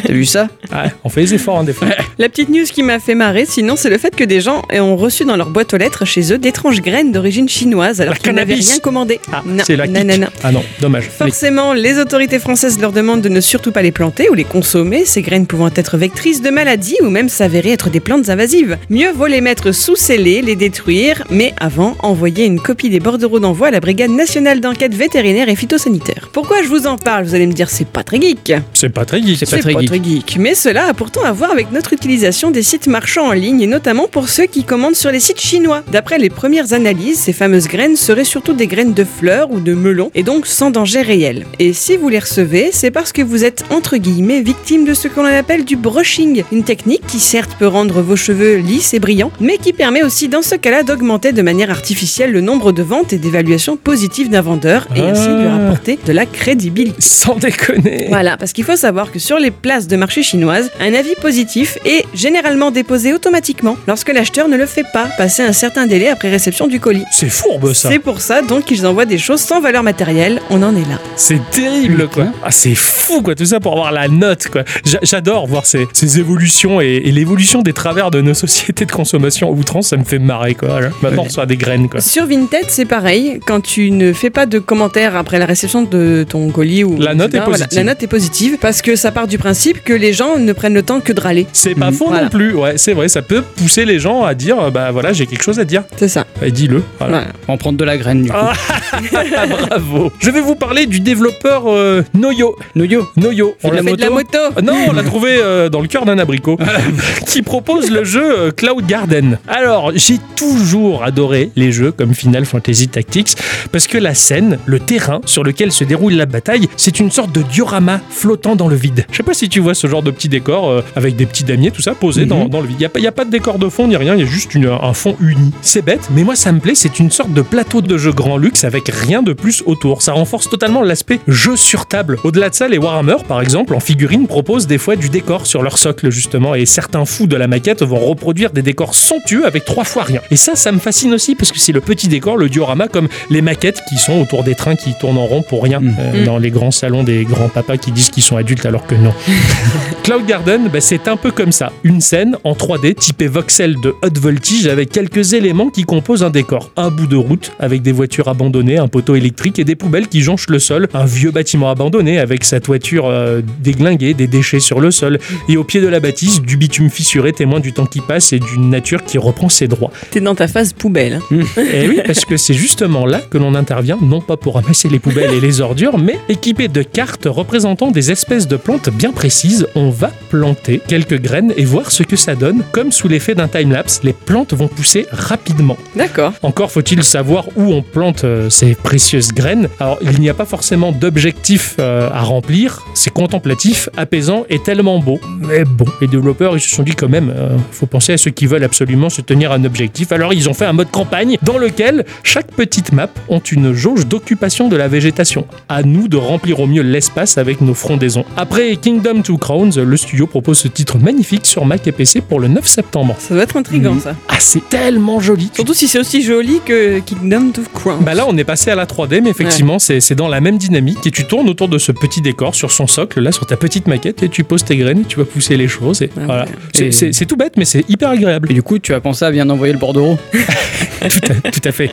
[0.06, 0.48] t'as vu ça?
[0.72, 1.88] Ouais, on fait les efforts, hein, des fois.
[2.18, 4.96] La petite news qui m'a fait marrer, sinon, c'est le fait que des gens ont
[4.96, 8.54] reçu dans leur boîte aux lettres chez eux d'étranges graines d'origine chinoise alors qu'ils n'avaient
[8.54, 9.20] rien commandé.
[9.32, 10.04] Ah, non, c'est la non, kick.
[10.08, 10.26] non, non.
[10.44, 11.08] Ah non, dommage.
[11.08, 15.04] Forcément, les autorités françaises leur demandent de ne surtout pas les planter ou les consommer,
[15.04, 18.78] ces graines pouvant être vectrices de maladies ou même s'avérer être des plantes invasives.
[18.90, 23.40] Mieux vaut les mettre sous scellés, les détruire, mais avant, envoyer une copie des bordereaux
[23.40, 26.30] d'envoi à la Brigade nationale d'enquête vétérinaire et phytosanitaire.
[26.32, 28.52] Pourquoi je vous en parle Vous allez me dire, c'est pas très geek.
[28.74, 29.38] C'est pas très geek.
[29.38, 30.04] C'est pas très geek.
[30.04, 30.36] geek.
[30.38, 33.66] Mais cela a pourtant à voir avec notre utilisation des sites marchands en ligne et
[33.66, 35.82] notamment pour ceux qui commandent sur les sites chinois.
[35.90, 39.72] D'après les premières analyses, ces fameuses graines seraient surtout des graines de fleurs ou de
[39.74, 41.46] melons et donc sans danger réel.
[41.58, 45.08] Et si vous les recevez, c'est parce que vous êtes entre guillemets victime de ce
[45.08, 49.30] qu'on appelle du brushing, une technique qui certes peut rendre vos cheveux lisses et brillants,
[49.40, 53.12] mais qui permet aussi dans ce cas-là d'augmenter de manière artificielle le nombre de ventes
[53.12, 55.58] et d'évaluations positives d'un vendeur et ainsi lui Ah.
[55.58, 56.65] rapporter de la crédibilité.
[56.98, 58.06] Sans déconner.
[58.08, 61.78] Voilà, parce qu'il faut savoir que sur les places de marché chinoises, un avis positif
[61.84, 66.30] est généralement déposé automatiquement lorsque l'acheteur ne le fait pas, passer un certain délai après
[66.30, 67.04] réception du colis.
[67.12, 67.90] C'est fourbe ça.
[67.90, 70.98] C'est pour ça donc qu'ils envoient des choses sans valeur matérielle, on en est là.
[71.16, 72.26] C'est terrible quoi.
[72.44, 74.62] Ah, c'est fou quoi, tout ça pour avoir la note quoi.
[74.84, 78.92] J'a- J'adore voir ces, ces évolutions et, et l'évolution des travers de nos sociétés de
[78.92, 80.80] consommation outrance, ça me fait marrer quoi.
[81.02, 82.00] Maintenant on reçoit des graines quoi.
[82.00, 86.24] Sur Vinted, c'est pareil, quand tu ne fais pas de commentaires après la réception de
[86.28, 87.76] ton colis ou La note etc., est positive.
[87.78, 90.74] la note est positive parce que ça part du principe que les gens ne prennent
[90.74, 91.46] le temps que de râler.
[91.52, 92.24] C'est pas faux Voilà.
[92.24, 95.26] non plus, ouais, c'est vrai, ça peut pousser les gens à dire bah voilà, j'ai
[95.26, 95.82] quelque chose à dire.
[95.96, 96.24] C'est ça.
[96.42, 96.82] Et dis-le.
[96.98, 97.24] Voilà.
[97.48, 98.36] On en prendre de la graine, du coup.
[98.38, 98.52] Ah,
[99.68, 100.12] bravo.
[100.20, 102.56] Je vais vous parler du développeur euh, Noyo.
[102.74, 103.56] Noyo, Noyo.
[103.58, 104.38] Fait de l'a Fais de la moto.
[104.56, 106.58] Ah Non, on l'a trouvé euh, dans le cœur d'un abricot,
[107.26, 109.38] qui propose le jeu euh, Cloud Garden.
[109.48, 113.34] Alors, j'ai toujours adoré les jeux comme Final Fantasy Tactics,
[113.72, 117.10] parce que la scène, le terrain sur lequel se déroule la bataille, taille, c'est une
[117.10, 119.06] sorte de diorama flottant dans le vide.
[119.10, 121.44] Je sais pas si tu vois ce genre de petit décor euh, avec des petits
[121.44, 122.28] damiers, tout ça, posé Mhm.
[122.28, 122.76] dans, dans le vide.
[122.78, 124.22] Il n'y a, pas- y a pas de décor de fond ni rien, il y
[124.22, 125.52] a juste une- un fond uni.
[125.62, 128.36] C'est bête, mais moi ça me plaît, c'est une sorte de plateau de jeu grand
[128.36, 130.02] luxe avec rien de plus autour.
[130.02, 132.18] Ça renforce totalement l'aspect jeu sur table.
[132.24, 135.62] Au-delà de ça, les Warhammer, par exemple, en figurine, proposent des fois du décor sur
[135.62, 139.64] leur socle, justement, et certains fous de la maquette vont reproduire des décors somptueux avec
[139.64, 140.20] trois fois rien.
[140.30, 143.08] Et ça, ça me fascine aussi parce que c'est le petit décor, le diorama, comme
[143.30, 145.94] les maquettes qui sont autour des trains qui tournent en rond pour rien Mm.
[145.98, 146.24] euh, Mm.
[146.36, 149.14] Dans les grands salons des grands papas qui disent qu'ils sont adultes alors que non.
[150.02, 151.72] Cloud Garden, bah, c'est un peu comme ça.
[151.82, 156.28] Une scène en 3D typée voxel de Hot Voltage avec quelques éléments qui composent un
[156.28, 156.70] décor.
[156.76, 160.20] Un bout de route avec des voitures abandonnées, un poteau électrique et des poubelles qui
[160.20, 160.88] jonchent le sol.
[160.92, 165.18] Un vieux bâtiment abandonné avec sa toiture euh, déglinguée, des déchets sur le sol.
[165.48, 168.38] Et au pied de la bâtisse, du bitume fissuré témoin du temps qui passe et
[168.40, 169.90] d'une nature qui reprend ses droits.
[170.10, 171.18] T'es dans ta phase poubelle.
[171.32, 171.62] hein.
[171.72, 174.98] Et oui, parce que c'est justement là que l'on intervient, non pas pour ramasser les
[174.98, 179.66] poubelles et les ordures, mais équipé de cartes représentant des espèces de plantes bien précises,
[179.74, 182.62] on va planter quelques graines et voir ce que ça donne.
[182.72, 185.76] Comme sous l'effet d'un timelapse, les plantes vont pousser rapidement.
[185.94, 186.32] D'accord.
[186.42, 189.68] Encore faut-il savoir où on plante euh, ces précieuses graines.
[189.80, 194.98] Alors, il n'y a pas forcément d'objectif euh, à remplir, c'est contemplatif, apaisant et tellement
[194.98, 195.20] beau.
[195.40, 198.30] Mais bon, les développeurs, ils se sont dit quand même, euh, faut penser à ceux
[198.30, 200.12] qui veulent absolument se tenir à un objectif.
[200.12, 204.06] Alors, ils ont fait un mode campagne dans lequel chaque petite map ont une jauge
[204.06, 205.46] d'occupation de la végétation.
[205.68, 208.24] À nous de remplir au mieux l'espace avec nos frondaisons.
[208.36, 212.40] Après Kingdom Two Crowns, le studio propose ce titre magnifique sur Mac et PC pour
[212.40, 213.16] le 9 septembre.
[213.18, 214.14] Ça doit être intriguant ça.
[214.28, 215.50] Ah, c'est tellement joli.
[215.54, 217.98] Surtout si c'est aussi joli que Kingdom of Crown.
[218.04, 220.58] Bah là, on est passé à la 3D, mais effectivement, c'est c'est dans la même
[220.58, 220.98] dynamique.
[221.06, 223.86] Et tu tournes autour de ce petit décor sur son socle, là, sur ta petite
[223.86, 226.02] maquette, et tu poses tes graines, tu vas pousser les choses.
[226.02, 226.42] Et Ah voilà.
[226.44, 226.50] ouais.
[226.74, 228.50] C'est- Et- C'est c'est tout bête, mais c'est hyper agréable.
[228.50, 230.18] Et du coup, tu as pensé à bien envoyer le bordereau
[231.08, 231.90] tout, à, tout à fait.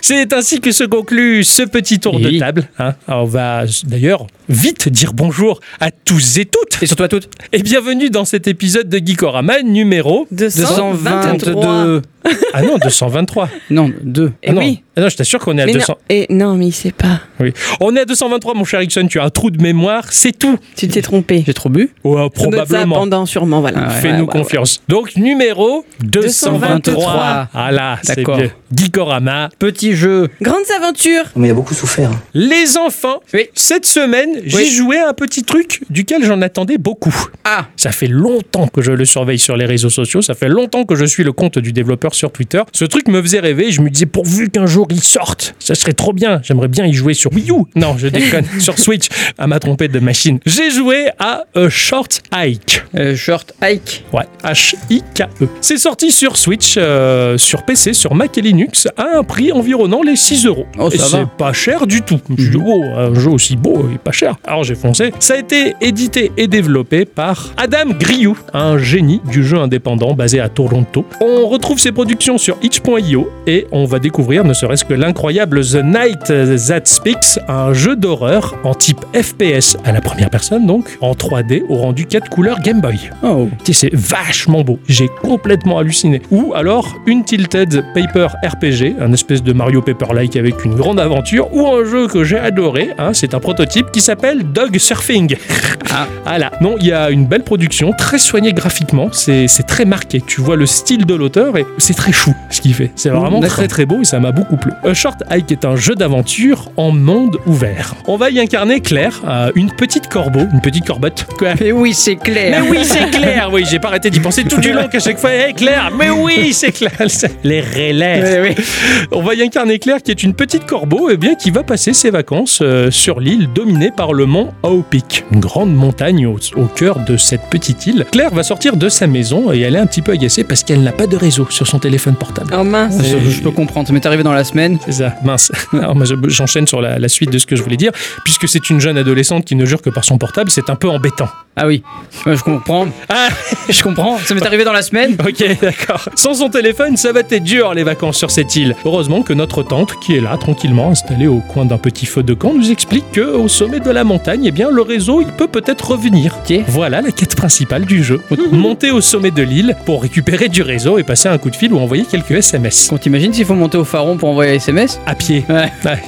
[0.00, 2.68] C'est ainsi que se conclut ce petit tour Et de table.
[2.78, 2.94] hein.
[3.06, 3.39] Alors, on va
[3.84, 6.82] d'ailleurs vite dire bonjour à tous et toutes.
[6.82, 7.28] Et surtout à toutes.
[7.52, 10.26] Et bienvenue dans cet épisode de Geekorama numéro.
[10.30, 11.42] 222.
[11.44, 12.02] 222.
[12.52, 13.48] Ah non, 223.
[13.70, 14.32] Non, 2.
[14.42, 14.60] Et Ah non.
[14.60, 14.82] oui.
[14.96, 15.92] Ah non, je t'assure qu'on est à Mais 200.
[15.92, 17.20] non, et non, mais il sait pas.
[17.38, 17.52] Oui.
[17.80, 19.06] On est à 223, mon cher Ixon.
[19.08, 20.58] Tu as un trou de mémoire, c'est tout.
[20.76, 21.44] Tu t'es trompé.
[21.46, 22.96] J'ai trop bu Ouais, être ça probablement.
[22.96, 23.78] pendant sûrement, voilà.
[23.84, 23.94] Ah ouais.
[24.00, 24.82] Fais-nous Ouais, ouais, confiance.
[24.88, 26.78] Donc, numéro 223.
[26.78, 27.48] 223.
[27.54, 28.50] Ah là, c'est bien.
[28.74, 29.48] Geekorama.
[29.58, 30.28] Petit jeu.
[30.42, 31.24] Grandes aventures.
[31.36, 32.10] Mais il a beaucoup souffert.
[32.34, 33.46] Les enfants, Oui.
[33.54, 34.70] cette semaine, j'ai Oui.
[34.70, 37.14] joué à un petit truc duquel j'en attendais beaucoup.
[37.44, 40.84] Ah Ça fait longtemps que je le surveille sur les réseaux sociaux, ça fait longtemps
[40.84, 42.62] que je suis le compte du développeur sur Twitter.
[42.72, 45.74] Ce truc me faisait rêver, et je me disais pourvu qu'un jour il sorte, ça
[45.74, 46.40] serait trop bien.
[46.42, 47.54] J'aimerais bien y jouer sur Wii U.
[47.76, 50.38] Non, je déconne, sur Switch, à ma trompette de machine.
[50.46, 52.82] J'ai joué à A Short Hike.
[52.96, 54.04] euh, Short Hike.
[54.12, 55.46] Ouais, H-I-K-E.
[55.60, 60.02] C'est sorti sur Switch, euh, sur PC, sur Mac et Linux à un prix environnant
[60.02, 60.66] les 6 euros.
[60.78, 62.20] Oh, et ça c'est pas cher du tout.
[62.28, 62.64] Je me suis dit, Mhm.
[62.66, 64.36] oh, un jeu aussi beau et pas cher.
[64.46, 65.12] Alors j'ai foncé.
[65.18, 70.40] Ça a été édité et développé par Adam Griou, un génie du jeu indépendant basé
[70.40, 71.04] à Toronto.
[71.20, 75.84] On retrouve ses productions sur itch.io et on va découvrir ne serait-ce que l'incroyable The
[75.84, 76.32] Night
[76.68, 81.62] That Speaks, un jeu d'horreur en type FPS à la première personne donc, en 3D
[81.68, 83.10] au rendu 4 couleurs Game Boy.
[83.22, 83.50] Oh.
[83.64, 84.78] Tu sais, c'est vachement beau.
[84.88, 86.22] J'ai complètement halluciné.
[86.30, 91.52] Ou alors une Tilted Paper RPG, un espèce de Mario Paper-like avec une grande aventure,
[91.54, 92.92] ou un jeu que j'ai adoré.
[92.96, 95.36] hein, c'est un prototype qui s'appelle Dog Surfing.
[95.92, 96.06] Ah.
[96.24, 96.52] Voilà.
[96.60, 99.08] Non, il y a une belle production, très soignée graphiquement.
[99.12, 100.20] C'est c'est très marqué.
[100.24, 102.90] Tu vois le style de l'auteur et c'est très chou ce qu'il fait.
[102.96, 104.72] C'est vraiment très très beau et ça m'a beaucoup plu.
[104.84, 107.94] A Short Hike est un jeu d'aventure en monde ouvert.
[108.06, 111.26] On va y incarner Claire, euh, une petite corbeau, une petite corbotte.
[111.38, 112.62] Quoi Mais oui, c'est clair.
[112.62, 113.50] mais oui, c'est clair.
[113.52, 115.90] Oui, j'ai pas arrêté d'y penser tout du long qu'à chaque fois, hey, Claire.
[115.96, 116.92] Mais oui, c'est clair.
[117.44, 118.40] Les relais.
[118.42, 118.64] Oui.
[119.12, 121.92] On va y incarner Claire, qui est une petite corbeau, et bien qui va passer
[121.92, 126.64] ses vacances euh, sur l'île dominée par le mont Aopik, une grande montagne au, au
[126.66, 128.04] cœur de cette petite île.
[128.10, 130.82] Claire va sortir de sa maison et elle est un petit peu agacée parce qu'elle
[130.82, 132.54] n'a pas de réseau sur son téléphone portable.
[132.56, 132.96] Oh mince.
[133.02, 133.88] Je, je peux comprendre.
[133.88, 134.78] Ça m'est arrivé dans la semaine.
[134.84, 135.50] C'est ça, mince.
[135.72, 137.92] Alors moi je- j'enchaîne sur la, la suite de ce que je voulais dire.
[138.24, 140.88] Puisque c'est une jeune adolescente qui ne jure que par son portable, c'est un peu
[140.88, 141.28] embêtant.
[141.56, 141.82] Ah oui.
[142.26, 142.86] Ouais, je comprends.
[143.08, 143.28] Ah
[143.68, 144.18] Je comprends.
[144.18, 145.16] Ça m'est arrivé dans la semaine.
[145.30, 146.08] Ok, d'accord.
[146.14, 148.74] Sans son téléphone, ça va être dur les vacances sur cette île.
[148.84, 152.34] Heureusement que notre tante, qui est là tranquillement installée au coin d'un petit feu de
[152.34, 155.46] camp, nous explique que au sommet de la montagne, eh bien le réseau, il peut
[155.48, 156.36] peut-être revenir.
[156.48, 156.58] Ok.
[156.68, 158.20] Voilà la quête principale du jeu.
[158.52, 161.69] Monter au sommet de l'île pour récupérer du réseau et passer un coup de fil
[161.72, 162.88] ou envoyer quelques SMS.
[162.90, 165.44] Quand t'imagines s'il faut monter au pharaon pour envoyer un SMS À pied.
[165.48, 165.70] Ouais.
[165.84, 166.00] Ouais,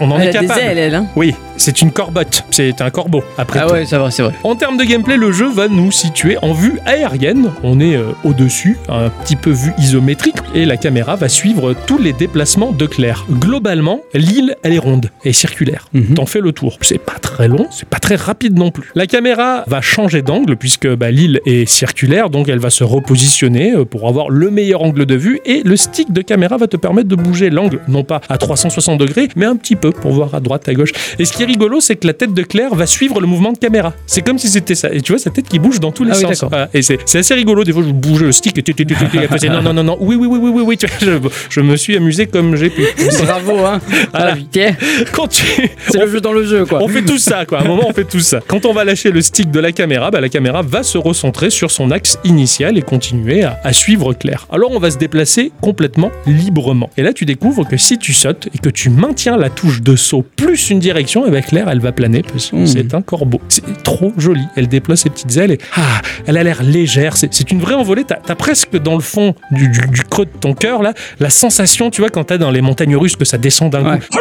[0.00, 0.60] on en Elle est a des capable.
[0.66, 0.94] ailes, elle.
[0.94, 1.06] Hein.
[1.16, 3.72] Oui, c'est une corbotte, c'est un corbeau après Ah tout.
[3.74, 4.32] ouais, ça va, c'est vrai.
[4.44, 7.50] En termes de gameplay, le jeu va nous situer en vue aérienne.
[7.62, 11.98] On est euh, au-dessus, un petit peu vue isométrique, et la caméra va suivre tous
[11.98, 13.26] les déplacements de Claire.
[13.30, 15.88] Globalement, l'île, elle est ronde et circulaire.
[15.92, 16.14] Mhm.
[16.14, 16.78] T'en fais le tour.
[16.80, 18.90] C'est pas très long, c'est pas très rapide non plus.
[18.94, 23.72] La caméra va changer d'angle puisque bah, l'île est circulaire, donc elle va se repositionner
[23.72, 26.76] euh, pour avoir le meilleur angle de vue, et le stick de caméra va te
[26.76, 30.34] permettre de bouger l'angle, non pas à 360 degrés, mais un petit peu pour voir
[30.34, 30.92] à droite, à gauche.
[31.18, 33.52] Et ce qui est rigolo, c'est que la tête de Claire va suivre le mouvement
[33.52, 33.92] de caméra.
[34.06, 34.92] C'est comme si c'était ça.
[34.92, 36.44] Et tu vois sa tête qui bouge dans tous les Ah sens.
[36.48, 36.68] Voilà.
[36.74, 37.64] Et c'est assez rigolo.
[37.64, 39.62] Des fois, je bouge le stick et tu- tu- tu- tu- tu- elle faisait, non,
[39.62, 40.76] non, non, non, oui, oui, oui, oui, oui, oui.
[40.76, 42.82] Tu vois, Je, je me suis amusé comme j'ai pu.
[43.24, 43.80] Bravo, hein.
[44.12, 44.34] Voilà.
[44.56, 44.70] Ah,
[45.12, 45.42] Quand tu,
[45.88, 46.82] c'est le jeu dans le jeu, quoi.
[46.82, 47.58] on fait tout ça, quoi.
[47.58, 48.40] À un moment, on fait tout ça.
[48.46, 51.50] Quand on va lâcher le stick de la caméra, bah, la caméra va se recentrer
[51.50, 54.46] sur son axe initial et continuer à, à suivre Claire.
[54.50, 56.90] Alors, on va se déplacer complètement librement.
[56.96, 59.96] Et là, tu découvres que si tu sautes et que tu maintiens la touche de
[59.96, 62.66] saut plus une direction, et ben Claire, elle va planer parce que Mmh.
[62.66, 63.40] c'est un corbeau.
[63.48, 64.42] C'est trop joli.
[64.56, 67.16] Elle déploie ses petites ailes et ah, elle a l'air légère.
[67.16, 68.04] C'est c'est une vraie envolée.
[68.04, 71.30] T'as as presque dans le fond du, du- du creux de ton cœur là la
[71.30, 73.98] sensation, tu vois, quand t'as dans les montagnes russes que ça descend d'un Ouais.
[73.98, 74.18] coup.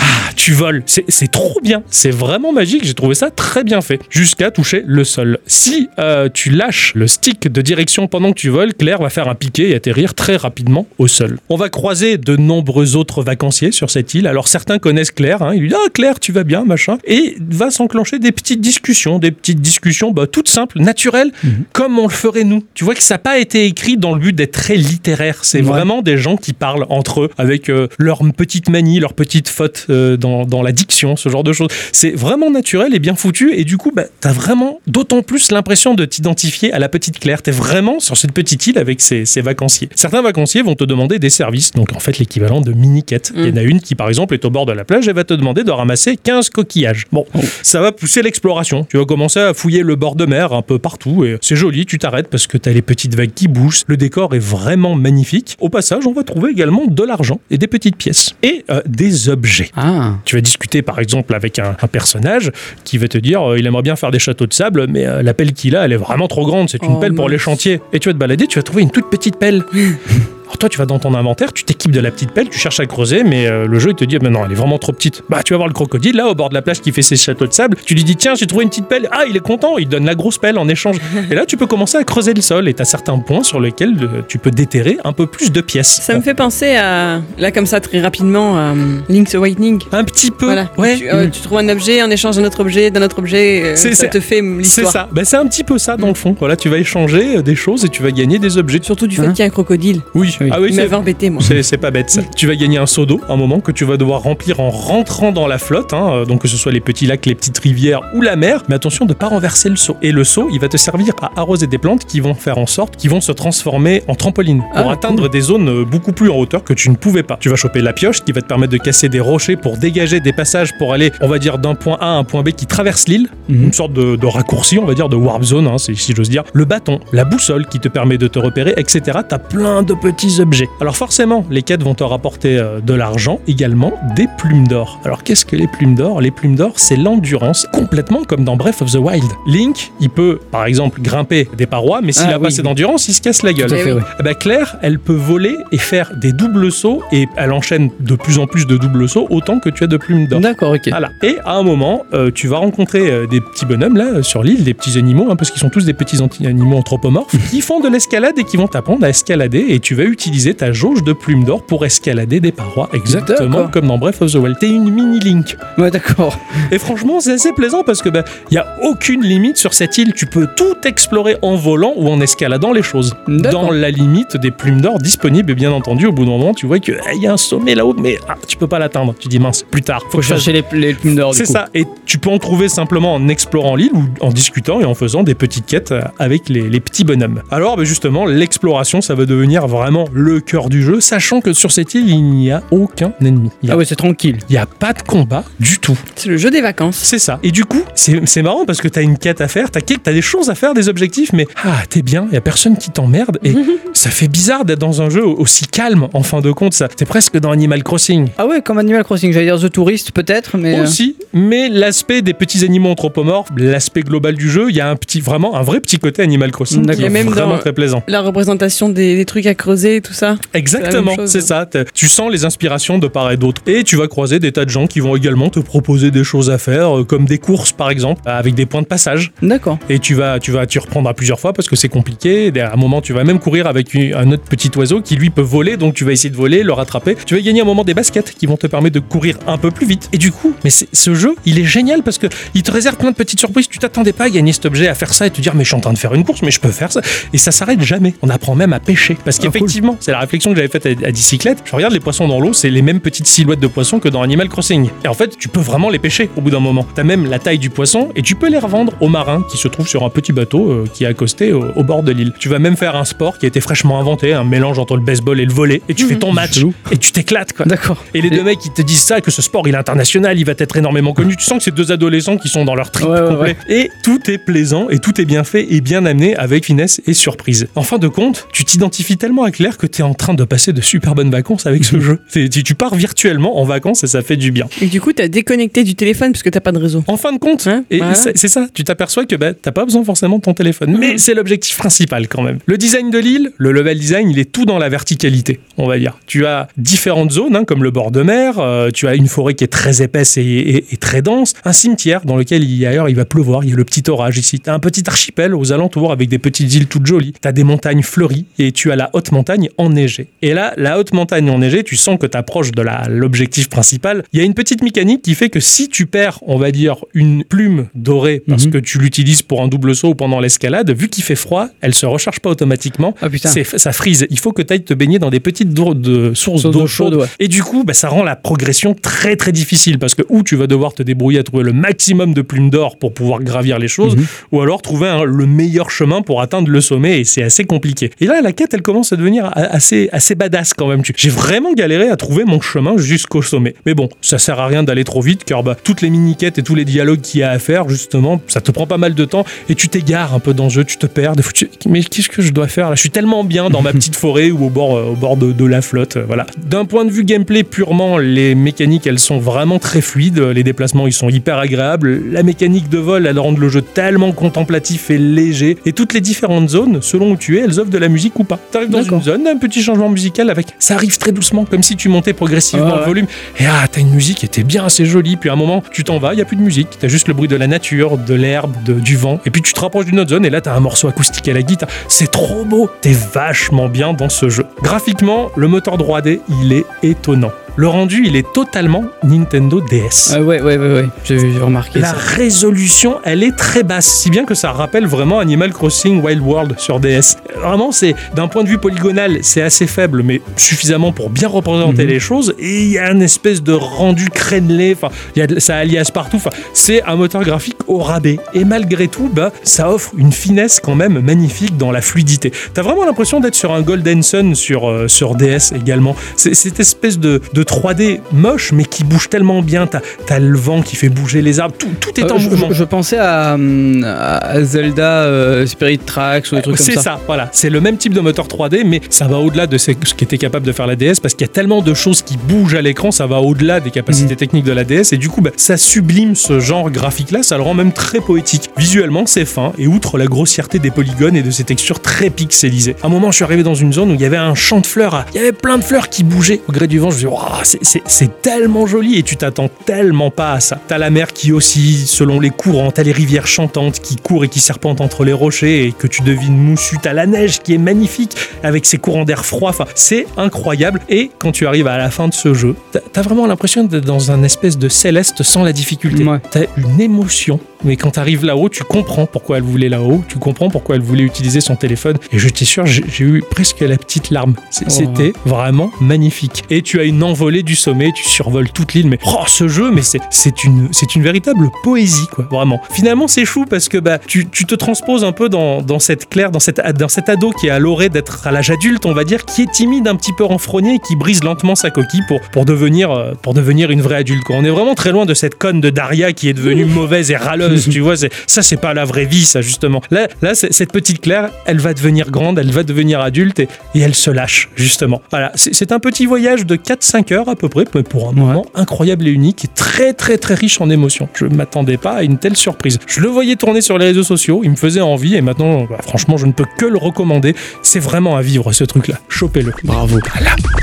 [0.00, 0.82] Ah, tu voles.
[0.86, 1.82] C'est trop bien.
[1.90, 2.84] C'est vraiment magique.
[2.84, 4.00] J'ai trouvé ça très bien fait.
[4.10, 5.38] Jusqu'à toucher le sol.
[5.46, 9.28] Si euh, tu lâches le stick de direction pendant que tu voles, Claire va faire
[9.28, 11.38] un piqué et atterrir très rapidement au sol.
[11.48, 14.26] On va croiser de nombreux autres vacanciers sur cette île.
[14.26, 15.42] Alors certains connaissent Claire.
[15.42, 15.52] Hein.
[15.54, 16.98] Ils lui disent Ah, Claire, tu vas bien, machin.
[17.04, 19.18] Et va s'enclencher des petites discussions.
[19.18, 21.32] Des petites discussions bah, toutes simples, naturelles,
[21.72, 22.62] comme on le ferait nous.
[22.74, 25.38] Tu vois que ça n'a pas été écrit dans le but d'être très littéraire.
[25.42, 25.68] C'est Ouais.
[25.68, 29.86] vraiment des gens qui parlent entre eux avec euh, leurs petites manies, leurs petites fautes
[29.90, 31.68] euh, dans, dans la diction, ce genre de choses.
[31.92, 33.54] C'est vraiment naturel et bien foutu.
[33.54, 37.42] Et du coup, bah, t'as vraiment d'autant plus l'impression de t'identifier à la petite Claire.
[37.42, 39.88] T'es vraiment sur cette petite île avec ces vacanciers.
[39.94, 43.32] Certains vacanciers vont te demander des services, donc en fait l'équivalent de mini-quêtes.
[43.36, 45.12] Il y en a une qui, par exemple, est au bord de la plage et
[45.12, 47.06] va te demander de ramasser 15 coquillages.
[47.12, 47.26] Bon,
[47.62, 48.86] ça va pousser l'exploration.
[48.88, 51.86] Tu vas commencer à fouiller le bord de mer un peu partout et c'est joli,
[51.86, 53.82] tu t'arrêtes parce que t'as les petites vagues qui bougent.
[53.86, 55.56] Le décor est vraiment magnifique.
[55.60, 59.28] Au passage, on va trouver également de l'argent et des petites pièces et euh, des
[59.28, 59.70] objets.
[59.76, 62.50] Ah, Tu vas discuter par exemple avec un, un personnage
[62.84, 65.22] qui va te dire euh, il aimerait bien faire des châteaux de sable, mais euh,
[65.22, 66.68] la pelle qu'il a, elle est vraiment trop grande.
[66.70, 67.80] C'est une Oh, pelle pour les chantiers.
[67.92, 69.62] Et tu vas te balader, tu vas trouver une toute petite pelle.
[70.62, 72.86] Toi, tu vas dans ton inventaire, tu t'équipes de la petite pelle, tu cherches à
[72.86, 75.24] creuser, mais euh, le jeu il te dit, mais non, elle est vraiment trop petite.
[75.28, 77.16] Bah, tu vas voir le crocodile là au bord de la plage qui fait ses
[77.16, 77.76] châteaux de sable.
[77.84, 79.08] Tu lui dis, tiens, j'ai trouvé une petite pelle.
[79.10, 80.98] Ah, il est content, il donne la grosse pelle en échange.
[81.32, 83.96] et là, tu peux commencer à creuser le sol et t'as certains points sur lesquels
[84.02, 85.98] euh, tu peux déterrer un peu plus de pièces.
[86.00, 89.82] Ça me fait penser à, là comme ça très rapidement, à euh, Link's Awakening.
[89.90, 90.46] un petit peu.
[90.46, 90.70] Voilà.
[90.78, 90.96] Ouais.
[90.96, 93.94] Tu, euh, tu trouves un objet en échange d'un autre objet, d'un autre objet, C'est-
[93.94, 94.92] ça c'est- te fait C'est l'histoire.
[94.92, 95.08] ça.
[95.10, 96.36] Bah, c'est un petit peu ça dans le fond.
[96.38, 98.78] Voilà, tu vas échanger des choses et tu vas gagner des objets.
[98.80, 100.02] Surtout du fait Hein qu'il y a un crocodile.
[100.14, 100.36] Oui.
[100.40, 100.50] Oui.
[100.52, 101.42] Ah oui, c'est embêté moi.
[101.42, 102.22] C'est, pas bête ça.
[102.36, 105.32] Tu vas gagner un seau d'eau, un moment que tu vas devoir remplir en rentrant
[105.32, 108.00] dans la flotte, hein, euh, donc que ce soit les petits lacs, les petites rivières
[108.14, 108.62] ou la mer.
[108.68, 109.96] Mais attention de pas renverser le seau.
[110.02, 112.66] Et le seau, il va te servir à arroser des plantes qui vont faire en
[112.66, 116.30] sorte qu'ils vont se transformer en trampoline pour Ah, atteindre des zones euh, beaucoup plus
[116.30, 117.36] en hauteur que tu ne pouvais pas.
[117.40, 120.20] Tu vas choper la pioche qui va te permettre de casser des rochers pour dégager
[120.20, 122.66] des passages pour aller, on va dire, d'un point A à un point B qui
[122.66, 123.64] traverse l'île Mhm.
[123.64, 126.44] une sorte de, de raccourci, on va dire, de warp zone, hein, si j'ose dire.
[126.52, 129.18] Le bâton, la boussole qui te permet de te repérer, etc.
[129.28, 130.68] T'as plein de petits objets.
[130.80, 135.00] Alors forcément, les quêtes vont te rapporter euh, de l'argent, également des plumes d'or.
[135.04, 136.20] Alors qu'est-ce que les plumes d'or?
[136.20, 139.24] Les plumes d'or, c'est l'endurance, complètement comme dans Breath of the Wild.
[139.46, 142.46] Link, il peut, par exemple, grimper des parois, mais s'il Ah a pas oui.
[142.48, 143.68] assez d'endurance, il se casse la gueule.
[143.68, 143.98] tout à Eh fait, oui.
[143.98, 144.04] ouais.
[144.20, 148.14] Eh ben, Claire, elle peut voler et faire des doubles sauts, et elle enchaîne de
[148.16, 150.40] plus en plus de doubles sauts, autant que tu as de plumes d'or.
[150.40, 150.88] D'accord, ok.
[150.88, 151.10] Voilà.
[151.22, 154.64] Et à un moment, euh, tu vas rencontrer euh, des petits bonhommes là sur l'île,
[154.64, 157.80] des petits animaux, hein, parce qu'ils sont tous des petits anti- animaux anthropomorphes, qui font
[157.80, 159.66] de l'escalade et qui vont t'apprendre à escalader.
[159.68, 163.86] Et tu vas utiliser ta jauge de plumes d'or pour escalader des parois, exactement comme
[163.86, 164.58] dans Breath of the Wild.
[164.58, 165.56] T'es une mini Link.
[165.78, 166.38] Ouais, d'accord.
[166.70, 169.96] Et franchement, c'est assez plaisant parce que bah, il y a aucune limite sur cette
[169.98, 170.12] île.
[170.14, 173.14] Tu peux tout explorer en volant ou en escaladant les choses.
[173.28, 175.50] Dans la limite des plumes d'or disponibles.
[175.50, 177.94] Et bien entendu, au bout d'un moment, tu vois qu'il y a un sommet là-haut,
[177.94, 179.14] mais ah, tu peux pas l'atteindre.
[179.18, 180.02] Tu dis mince, plus tard.
[180.10, 181.34] Faut chercher les, les plumes d'or.
[181.34, 181.66] c'est ça.
[181.74, 185.22] Et tu peux en trouver simplement en explorant l'île ou en discutant et en faisant
[185.22, 187.42] des petites quêtes euh, avec les, les petits bonhommes.
[187.50, 191.70] Alors, bah, justement, l'exploration, ça va devenir vraiment le cœur du jeu, sachant que sur
[191.72, 193.50] cette île, il n'y a aucun ennemi.
[193.62, 194.38] Il n'y a, Ah ouais, c'est tranquille.
[194.48, 195.98] il y a pas de combat du tout.
[196.16, 196.96] C'est le jeu des vacances.
[196.96, 197.38] C'est ça.
[197.42, 200.12] Et du coup, c'est c'est marrant parce que t'as une quête à faire, t'as as
[200.12, 203.38] des choses à faire, des objectifs, mais ah, t'es bien, y a personne qui t'emmerde.
[203.44, 203.54] Et
[203.92, 206.74] ça fait bizarre d'être dans un jeu aussi calme, en fin de compte.
[206.74, 206.88] ça.
[206.88, 208.28] T'es presque dans Animal Crossing.
[208.38, 210.78] Ah ouais, comme Animal Crossing, j'allais dire The Tourist peut-être, mais.
[210.78, 214.88] euh, aussi, mais l'aspect des petits animaux anthropomorphes, l'aspect global du jeu, il y a
[214.90, 217.00] un petit, vraiment un vrai petit côté Animal Crossing D'accord.
[217.00, 218.02] qui est même vraiment dans- très plaisant.
[218.08, 220.36] La représentation des, des trucs à creuser, tout ça.
[220.54, 221.66] Exactement, c'est hein.
[221.70, 221.84] ça.
[221.94, 223.62] Tu sens les inspirations de part et d'autre.
[223.66, 226.50] Et tu vas croiser des tas de gens qui vont également te proposer des choses
[226.50, 229.32] à faire, euh, comme des courses par exemple, avec des points de passage.
[229.42, 229.78] D'accord.
[229.88, 232.52] Et tu vas, tu vas, tu reprendras plusieurs fois parce que c'est compliqué.
[232.60, 235.42] À un moment, tu vas même courir avec un autre petit oiseau qui lui peut
[235.42, 237.16] voler, donc tu vas essayer de voler, le rattraper.
[237.26, 239.70] Tu vas gagner un moment des baskets qui vont te permettre de courir un peu
[239.70, 240.08] plus vite.
[240.12, 243.10] Et du coup, mais ce jeu, il est génial parce que il te réserve plein
[243.10, 243.68] de petites surprises.
[243.68, 245.68] Tu t'attendais pas à gagner cet objet, à faire ça et te dire mais je
[245.68, 247.00] suis en train de faire une course, mais je peux faire ça.
[247.32, 248.14] Et ça s'arrête jamais.
[248.22, 251.10] On apprend même à pêcher parce Ah, c'est la réflexion que j'avais faite à, à
[251.10, 251.58] bicyclette.
[251.64, 254.22] Je regarde les poissons dans l'eau, c'est les mêmes petites silhouettes de poissons que dans
[254.22, 254.88] Animal Crossing.
[255.04, 256.86] Et en fait, tu peux vraiment les pêcher au bout d'un moment.
[256.94, 259.68] T'as même la taille du poisson et tu peux les revendre aux marins qui se
[259.68, 262.32] trouvent sur un petit bateau euh, qui est accosté au, au bord de l'île.
[262.38, 265.02] Tu vas même faire un sport qui a été fraîchement inventé, un mélange entre le
[265.02, 265.82] baseball et le volley.
[265.88, 267.66] Et tu fais ton match et tu t'éclates quoi.
[267.66, 268.02] D'accord.
[268.14, 270.44] Et les deux mecs qui te disent ça, que ce sport il est international, il
[270.44, 271.36] va être énormément connu.
[271.36, 273.56] Tu sens que c'est deux adolescents qui sont dans leur trip Ouais, ouais, complet.
[273.68, 277.14] Et tout est plaisant et tout est bien fait et bien amené avec finesse et
[277.14, 277.66] surprise.
[277.74, 280.44] En fin de compte, tu t'identifies tellement à Claire que tu es en train de
[280.44, 282.18] passer de super bonnes vacances avec ce jeu.
[282.28, 284.66] C'est- Tu, tu pars virtuellement en vacances et ça fait du bien.
[284.80, 287.02] Et du coup, t'as déconnecté du téléphone parce que t'as pas de réseau.
[287.06, 288.14] En fin de compte, Hein, et voilà.
[288.14, 290.96] c'est ça, tu t'aperçois que bah, t'as pas besoin forcément de ton téléphone.
[290.98, 292.58] Mais c'est l'objectif principal quand même.
[292.66, 295.98] Le design de l'île, le level design, il est tout dans la verticalité, on va
[295.98, 296.18] dire.
[296.26, 299.54] Tu as différentes zones, hein, comme le bord de mer, euh, tu as une forêt
[299.54, 303.08] qui est très épaisse et, et- et très dense, un cimetière dans lequel il ailleurs
[303.08, 304.60] il va pleuvoir, il y a le petit orage ici.
[304.60, 307.32] Tu as un petit archipel aux alentours avec des petites îles toutes jolies.
[307.40, 310.28] Tu as des montagnes fleuries et tu as la haute montagne enneigée.
[310.42, 314.24] Et là, la haute montagne enneigée, tu sens que tu approches de l'objectif principal.
[314.32, 316.96] Il y a une petite mécanique qui fait que si tu perds, on va dire,
[317.14, 318.72] une plume dorée parce Mhm.
[318.72, 321.94] que tu l'utilises pour un double saut ou pendant l'escalade, vu qu'il fait froid, elle
[321.94, 323.14] se recharge pas automatiquement.
[323.20, 323.48] Ah putain.
[323.48, 324.26] Ça frise.
[324.30, 327.14] Il faut que tu ailles te baigner dans des petites de, sources d'eau chaude.
[327.14, 327.26] ouais.
[327.38, 330.56] Et du coup, bah, ça rend la progression très très difficile parce que ou tu
[330.56, 333.88] vas devoir te débrouiller à trouver le maximum de plumes d'or pour pouvoir gravir les
[333.88, 334.26] choses, Mhm.
[334.52, 338.10] ou alors trouver un- le meilleur chemin pour atteindre le sommet et c'est assez compliqué.
[338.20, 341.02] Et là, la quête, elle commence à devenir assez, assez badass quand même.
[341.16, 343.74] J'ai vraiment galéré à trouver mon chemin jusqu'au sommet.
[343.86, 346.62] Mais bon, ça sert à rien d'aller trop vite car bah, toutes les mini-quêtes et
[346.62, 349.24] tous les dialogues qu'il y a à faire, justement, ça te prend pas mal de
[349.24, 351.36] temps et tu t'égares un peu dans le jeu, tu te perds.
[351.36, 352.94] Des fois, tu- Mais qu'est-ce que je dois faire là?
[352.94, 355.52] Je suis tellement bien dans ma petite forêt ou au bord, euh, au bord de,
[355.52, 356.16] de la flotte.
[356.16, 356.46] euh, Voilà.
[356.64, 360.38] D'un point de vue gameplay purement, les mécaniques, elles sont vraiment très fluides.
[360.38, 362.22] Les déplacements, ils sont hyper agréables.
[362.30, 365.76] La mécanique de vol, elle rend le jeu tellement contemplatif et léger.
[365.86, 368.44] Et toutes les différentes zones, selon où tu es, elles offrent de la musique ou
[368.44, 368.58] pas.
[368.70, 370.66] Tu arrives dans une zone, un petit changement musical avec.
[370.78, 373.00] Ça arrive très doucement, comme si tu montais progressivement Ah ouais.
[373.00, 373.26] le volume.
[373.58, 375.36] Et ah, t'as une musique qui était bien assez jolie.
[375.36, 376.88] Puis à un moment, tu t'en vas, il y a plus de musique.
[376.98, 379.40] T'as juste le bruit de la nature, de l'herbe, du vent.
[379.46, 381.52] Et puis tu te rapproches d'une autre zone et là, t'as un morceau acoustique à
[381.52, 381.88] la guitare.
[382.08, 382.90] C'est trop beau.
[383.00, 384.64] T'es vachement bien dans ce jeu.
[384.82, 387.50] Graphiquement, le moteur 3D, il est étonnant.
[387.74, 390.32] Le rendu, il est totalement Nintendo DS.
[390.34, 391.06] Ah ouais, ouais, ouais, ouais.
[391.24, 392.16] J'ai j'ai remarqué La ça.
[392.18, 396.74] résolution, elle est très basse, si bien que ça rappelle vraiment Animal Crossing Wild World
[396.78, 397.38] sur DS.
[397.56, 402.04] Vraiment, c'est d'un point de vue polygonal, c'est assez faible, mais suffisamment pour bien représenter
[402.04, 402.08] Mhm.
[402.10, 402.54] les choses.
[402.58, 404.94] Et il y a une espèce de rendu crénelé.
[404.96, 406.40] Enfin, il y a de- ça alias partout.
[406.72, 408.38] C'est un moteur graphique au rabais.
[408.54, 412.52] Et malgré tout, bah, ça offre une finesse quand même magnifique dans la fluidité.
[412.74, 416.16] T'as vraiment l'impression d'être sur un Golden Sun sur euh, sur DS également.
[416.36, 419.86] C'est cette espèce de, de 3D moche, mais qui bouge tellement bien.
[419.86, 420.00] T'as
[420.30, 421.74] as le vent qui fait bouger les arbres.
[421.78, 422.68] Tout, tout est Euh, en je, mouvement.
[422.70, 427.00] je- je pensais à, à Zelda euh, Spirit Tracks ou des trucs comme C'est ça.
[427.02, 427.48] ça, voilà.
[427.52, 430.66] C'est le même type de moteur 3D, mais ça va au-delà de ce qu'était capable
[430.66, 433.10] de faire la DS parce qu'il y a tellement de choses qui bougent à l'écran,
[433.10, 436.34] ça va au-delà des capacités techniques de la DS et du coup, bah, ça sublime
[436.34, 438.68] ce genre graphique-là, ça le rend même très poétique.
[438.76, 442.94] Visuellement, c'est fin et outre la grossièreté des polygones et de ces textures très pixelisées.
[443.02, 444.80] À un moment, je suis arrivé dans une zone où il y avait un champ
[444.80, 447.10] de fleurs, il y avait plein de fleurs qui bougeaient au gré du vent.
[447.10, 450.78] Je me suis dit, c'est tellement joli et tu t'attends tellement pas à ça.
[450.88, 454.48] T'as la mer qui oscille selon les courants, t'as les rivières chantantes qui courent et
[454.48, 457.78] qui serpentent entre les rochers et que tu devines moussu, t'as la neige qui est
[457.78, 459.70] magnifique avec ses courants d'air froid.
[459.70, 461.00] Enfin, c'est incroyable.
[461.08, 464.32] Et quand tu arrives à la fin de ce jeu, t'as- vraiment l'impression d'être dans
[464.32, 466.24] un espèce de céleste sans la difficulté.
[466.24, 466.38] Ouais.
[466.50, 467.60] T'as une émotion.
[467.84, 471.24] Mais quand t'arrives là-haut, tu comprends pourquoi elle voulait là-haut, tu comprends pourquoi elle voulait
[471.24, 472.16] utiliser son téléphone.
[472.32, 474.54] Et je t'assure, j'ai j'ai eu presque la petite larme.
[474.58, 474.84] Oh.
[474.88, 476.62] C'était vraiment magnifique.
[476.70, 479.08] Et tu as une envolée du sommet, tu survoles toute l'île.
[479.08, 482.80] Mais oh, ce jeu, mais c'est c'est une, c'est une véritable poésie, quoi, vraiment.
[482.92, 486.28] Finalement, c'est chou parce que bah, tu, tu te transposes un peu dans, dans cette
[486.28, 489.12] Claire, dans, cette, dans cet ado qui est à l'orée d'être à l'âge adulte, on
[489.12, 492.22] va dire, qui est timide, un petit peu renfrogné, et qui brise lentement sa coquille
[492.28, 494.44] pour, pour, devenir, euh, pour devenir une vraie adulte.
[494.44, 494.56] Quoi.
[494.56, 497.36] On est vraiment très loin de cette conne de Daria qui est devenue mauvaise et
[497.36, 498.14] râleuse, tu vois.
[498.16, 500.00] Ça, c'est pas la vraie vie, ça, justement.
[500.10, 504.00] Là, là cette petite Claire, elle va devenir grande, elle va devenir adulte et, et
[504.00, 505.20] elle se lâche, justement.
[505.30, 508.32] Voilà, c'est c'est un petit voyage de 4-5 heures à peu près, mais pour un
[508.32, 511.28] moment incroyable et unique et très, très, très riche en émotions.
[511.34, 513.00] Je m'attendais pas à une telle surprise.
[513.08, 515.98] Je le voyais tourner sur les réseaux sociaux, il me faisait envie et maintenant, bah,
[516.00, 517.56] franchement, je ne peux que le recommander.
[517.82, 519.18] C'est vraiment à vivre ce truc-là.
[519.28, 519.72] Chopez-le.
[519.84, 520.18] Bravo.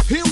[0.09, 0.23] Here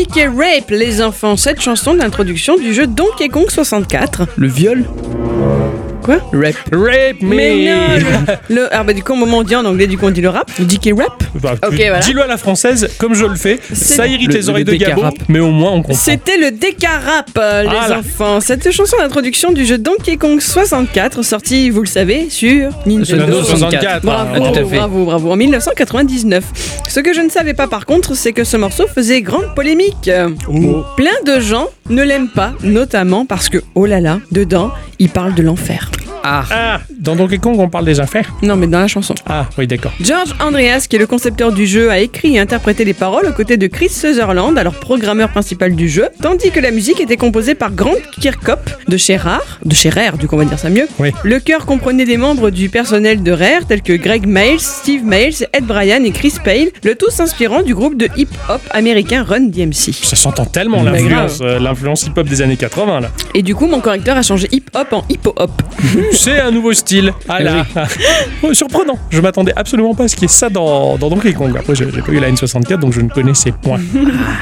[0.00, 4.28] DK Rape, les enfants, cette chanson d'introduction du jeu Donkey Kong 64.
[4.38, 4.86] Le viol?
[6.18, 6.54] Quoi Rap.
[6.72, 9.64] Rape me Mais non le, Alors bah du coup, au moment où on dit en
[9.64, 11.22] anglais, du coup on dit le rap, le DK Rap.
[11.34, 11.98] Bah, Ok, voilà.
[12.00, 13.58] Dis-le à la française, comme je le fais.
[13.72, 15.14] Ça irrite Le- les oreilles le de Gabo, décarap.
[15.28, 15.94] mais au moins on comprend.
[15.94, 17.98] C'était le DK Rap, euh, les Voilà.
[17.98, 18.40] enfants.
[18.40, 23.42] Cette chanson d'introduction du jeu Donkey Kong 64, sorti, vous le savez, sur Nintendo Nintendo
[23.44, 24.04] 64.
[24.04, 24.76] Bravo, Ah, tout à fait.
[24.76, 26.44] bravo, bravo, en 1999.
[26.88, 30.08] Ce que je ne savais pas par contre, c'est que ce morceau faisait grande polémique.
[30.08, 30.28] Euh,
[30.96, 35.34] Plein de gens ne l'aiment pas, notamment parce que, oh là là, dedans, il parle
[35.34, 35.90] de l'enfer.
[36.22, 38.30] Ah, Ah, dans Donkey Kong, on parle des affaires.
[38.42, 39.14] Non, mais dans la chanson.
[39.26, 39.92] Ah, oui, d'accord.
[40.00, 43.32] George Andreas, qui est le concepteur du jeu, a écrit et interprété les paroles aux
[43.32, 47.54] côtés de Chris Sutherland, alors programmeur principal du jeu, tandis que la musique était composée
[47.54, 50.70] par Grant Kirkhope de chez Rare, de chez Rare, du coup on va dire ça
[50.70, 50.86] mieux.
[50.98, 51.10] Oui.
[51.24, 55.46] Le chœur comprenait des membres du personnel de Rare tels que Greg Miles, Steve Miles,
[55.52, 59.92] Ed Bryan et Chris Pale, le tout s'inspirant du groupe de hip-hop américain Run DMC.
[59.92, 63.08] Ça s'entend tellement l'influence, euh, l'influence hip-hop des années 80 là.
[63.34, 65.50] Et du coup, mon correcteur a changé hip-hop en hip-hop.
[66.12, 67.12] C'est un nouveau style.
[67.28, 67.66] Ah là.
[68.42, 68.98] Oh, surprenant.
[69.10, 71.54] Je m'attendais absolument pas à ce qu'il y ait ça dans, dans Donkey Kong.
[71.58, 73.78] Après, j'ai pas eu la N64 donc je ne connaissais point.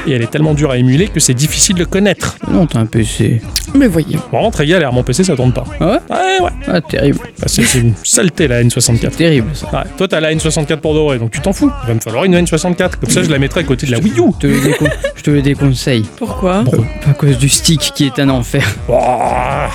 [0.07, 2.37] Et elle est tellement dure à émuler que c'est difficile de connaître.
[2.49, 3.41] non, t'as un PC.
[3.75, 4.19] Mais voyons.
[4.31, 5.65] Vraiment très galère, mon PC ça tourne pas.
[5.79, 6.51] Ah ouais Ouais, ouais.
[6.67, 7.19] Ah, terrible.
[7.39, 9.09] Bah, c'est c'est une saleté la N64.
[9.11, 9.67] Terrible ça.
[9.71, 11.71] Ouais, toi t'as la N64 pour vrai, donc tu t'en fous.
[11.83, 12.91] Il va me falloir une N64.
[13.01, 14.23] Comme ça je la mettrai à côté de la Wii U.
[14.35, 16.05] Je te le, décon- je te le déconseille.
[16.17, 16.63] Pourquoi?
[17.09, 18.63] À cause du stick qui est un enfer.
[18.87, 18.97] Oh,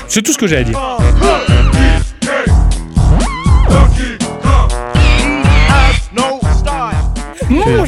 [0.09, 0.79] c'est tout ce que j'ai à dire.
[7.67, 7.87] Mon Oh,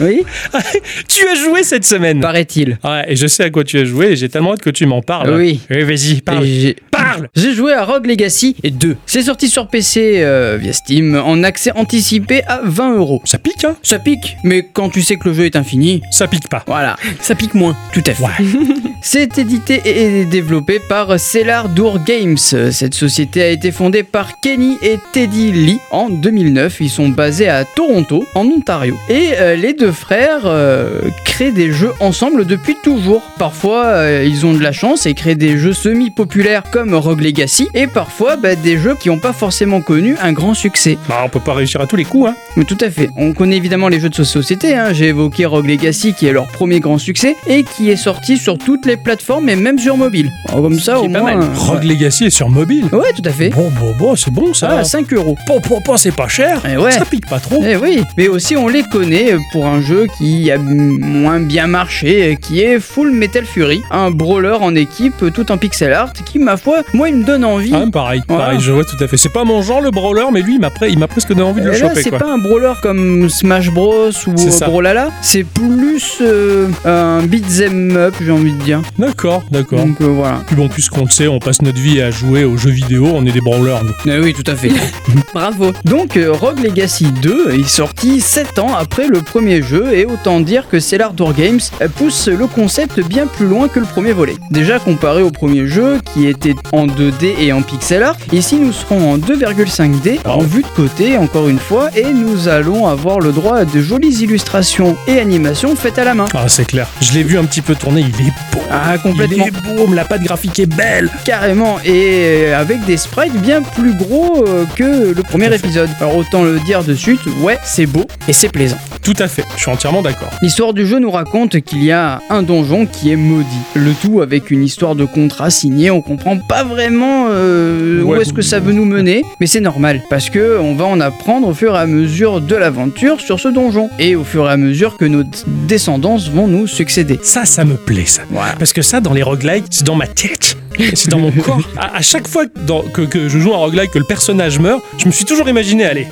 [0.00, 0.22] Oui,
[1.08, 2.78] Tu as joué cette semaine paraît-il.
[2.84, 4.86] Ouais, et je sais à quoi tu as joué et j'ai tellement hâte que tu
[4.86, 5.34] m'en parles.
[5.34, 5.60] Oui.
[5.68, 6.46] vas-y, parle.
[6.46, 8.96] Et Parle J'ai joué à Rogue Legacy 2.
[9.06, 13.20] C'est sorti sur PC euh, via Steam en accès anticipé à 20 euros.
[13.24, 16.28] Ça pique, hein Ça pique, mais quand tu sais que le jeu est infini, Ça
[16.28, 16.62] pique pas.
[16.66, 17.76] voilà, Ça pique moins.
[17.92, 18.22] tout à fait.
[18.22, 18.30] Ouais.
[19.06, 22.38] C'est édité et développé par Cellar Door Games.
[22.38, 26.78] Cette société a été fondée par Kenny et Teddy Lee en 2009.
[26.80, 28.96] Ils sont basés à Toronto, en Ontario.
[29.10, 33.20] Et euh, les deux frères euh, créent des jeux ensemble depuis toujours.
[33.38, 37.68] Parfois, euh, ils ont de la chance et créent des jeux semi-populaires comme Rogue Legacy.
[37.74, 40.96] Et parfois, bah, des jeux qui n'ont pas forcément connu un grand succès.
[41.10, 42.36] Bah, on peut pas réussir à tous les coups, hein.
[42.56, 43.10] Mais tout à fait.
[43.16, 44.74] On connaît évidemment les jeux de société.
[44.74, 44.94] hein.
[44.94, 48.56] J'ai évoqué Rogue Legacy qui est leur premier grand succès et qui est sorti sur
[48.56, 50.30] toutes les plateformes et même sur mobile.
[50.48, 51.36] Alors, comme ça, au est pas moins.
[51.36, 51.44] mal.
[51.48, 52.86] euh, Rogue Legacy est sur mobile.
[52.92, 53.50] Ouais, tout à fait.
[53.50, 54.76] Bon, bon, bon, c'est bon ça.
[54.80, 55.36] Ah, 5 euros.
[55.46, 56.62] Pom, pom, pom, c'est pas cher.
[56.70, 56.92] Eh ouais.
[56.92, 57.62] Ça pique pas trop.
[57.66, 62.38] Eh oui, mais aussi on les connaît pour un jeu qui a moins bien marché,
[62.40, 66.56] qui est Full Metal Fury, un brawler en équipe tout en pixel art qui, ma
[66.56, 67.72] foi, moi il me donne envie.
[67.74, 68.44] Ah, pareil, Voilà.
[68.44, 69.16] pareil, je vois tout à fait.
[69.16, 71.42] C'est pas mon genre le brawler, mais lui, il m'a pr- il m'a presque donné
[71.42, 72.18] envie de le Et là, choper, c'est quoi.
[72.20, 74.66] pas un brawler comme Smash Bros ou C'est ça.
[74.66, 78.82] Brawlhalla, c'est plus euh, un beat'em up, j'ai envie de dire.
[78.98, 79.84] D'accord, d'accord.
[79.84, 80.42] Donc euh, voilà.
[80.46, 83.24] Puis bon, puisqu'on le sait, on passe notre vie à jouer aux jeux vidéo, on
[83.26, 84.12] est des brawlers, nous.
[84.12, 84.70] Eh oui, tout à fait.
[85.34, 85.72] Bravo.
[85.84, 90.40] Donc euh, Rogue Legacy 2 est sorti 7 ans après le premier jeu et autant
[90.40, 91.60] dire que Cellar Door Games
[91.96, 94.36] pousse le concept bien plus loin que le premier volet.
[94.50, 98.72] Déjà comparé au premier jeu qui était en 2D et en pixel art, ici nous
[98.72, 103.32] serons en 2,5D en vue de côté encore une fois et nous allons avoir le
[103.32, 106.26] droit à de jolies illustrations et animations faites à la main.
[106.34, 106.88] Ah, c'est clair.
[107.00, 108.60] Je l'ai vu un petit peu tourner, il est beau.
[108.76, 109.46] Ah complètement.
[109.46, 111.08] Il est beau, la patte graphique est belle.
[111.24, 115.88] Carrément, et euh, avec des sprites bien plus gros euh, que le premier épisode.
[116.00, 118.78] Alors autant le dire de suite, ouais, c'est beau et c'est plaisant.
[119.04, 120.30] Tout à fait, je suis entièrement d'accord.
[120.40, 123.44] L'histoire du jeu nous raconte qu'il y a un donjon qui est maudit.
[123.74, 128.32] Le tout avec une histoire de contrat signé, on comprend pas vraiment euh, où est-ce
[128.32, 131.52] que ça veut nous mener, mais c'est normal parce que on va en apprendre au
[131.52, 134.96] fur et à mesure de l'aventure sur ce donjon et au fur et à mesure
[134.96, 137.20] que nos descendants vont nous succéder.
[137.22, 138.22] Ça, ça me plaît, ça.
[138.30, 138.54] Voilà.
[138.58, 140.56] Parce que ça, dans les roguelikes, c'est dans ma tête.
[140.94, 141.60] C'est dans mon corps.
[141.76, 144.58] À, à chaque fois que, dans- que, que je joue un roguelike, que le personnage
[144.58, 146.06] meurt, je me suis toujours imaginé, allez.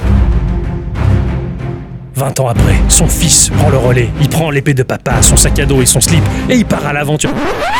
[2.14, 4.08] 20 ans après, son fils prend le relais.
[4.20, 6.86] Il prend l'épée de papa, son sac à dos et son slip, et il part
[6.86, 7.30] à l'aventure.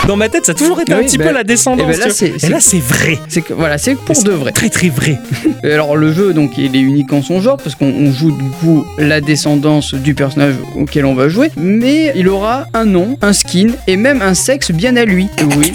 [0.08, 1.86] Dans ma tête, ça a toujours été un petit ben- peu la descendance.
[1.88, 3.18] eh ben là, c'est- et là, c'est vrai.
[3.28, 4.52] C'est que voilà, c'est Et pour c'est de vrai.
[4.52, 5.18] Très, très vrai.
[5.64, 8.32] Et Alors le jeu donc il est unique en son genre parce qu'on on joue
[8.32, 13.16] du coup la descendance du personnage auquel on va jouer, mais il aura un nom,
[13.22, 15.28] un skin et même un sexe bien à lui.
[15.58, 15.72] Oui.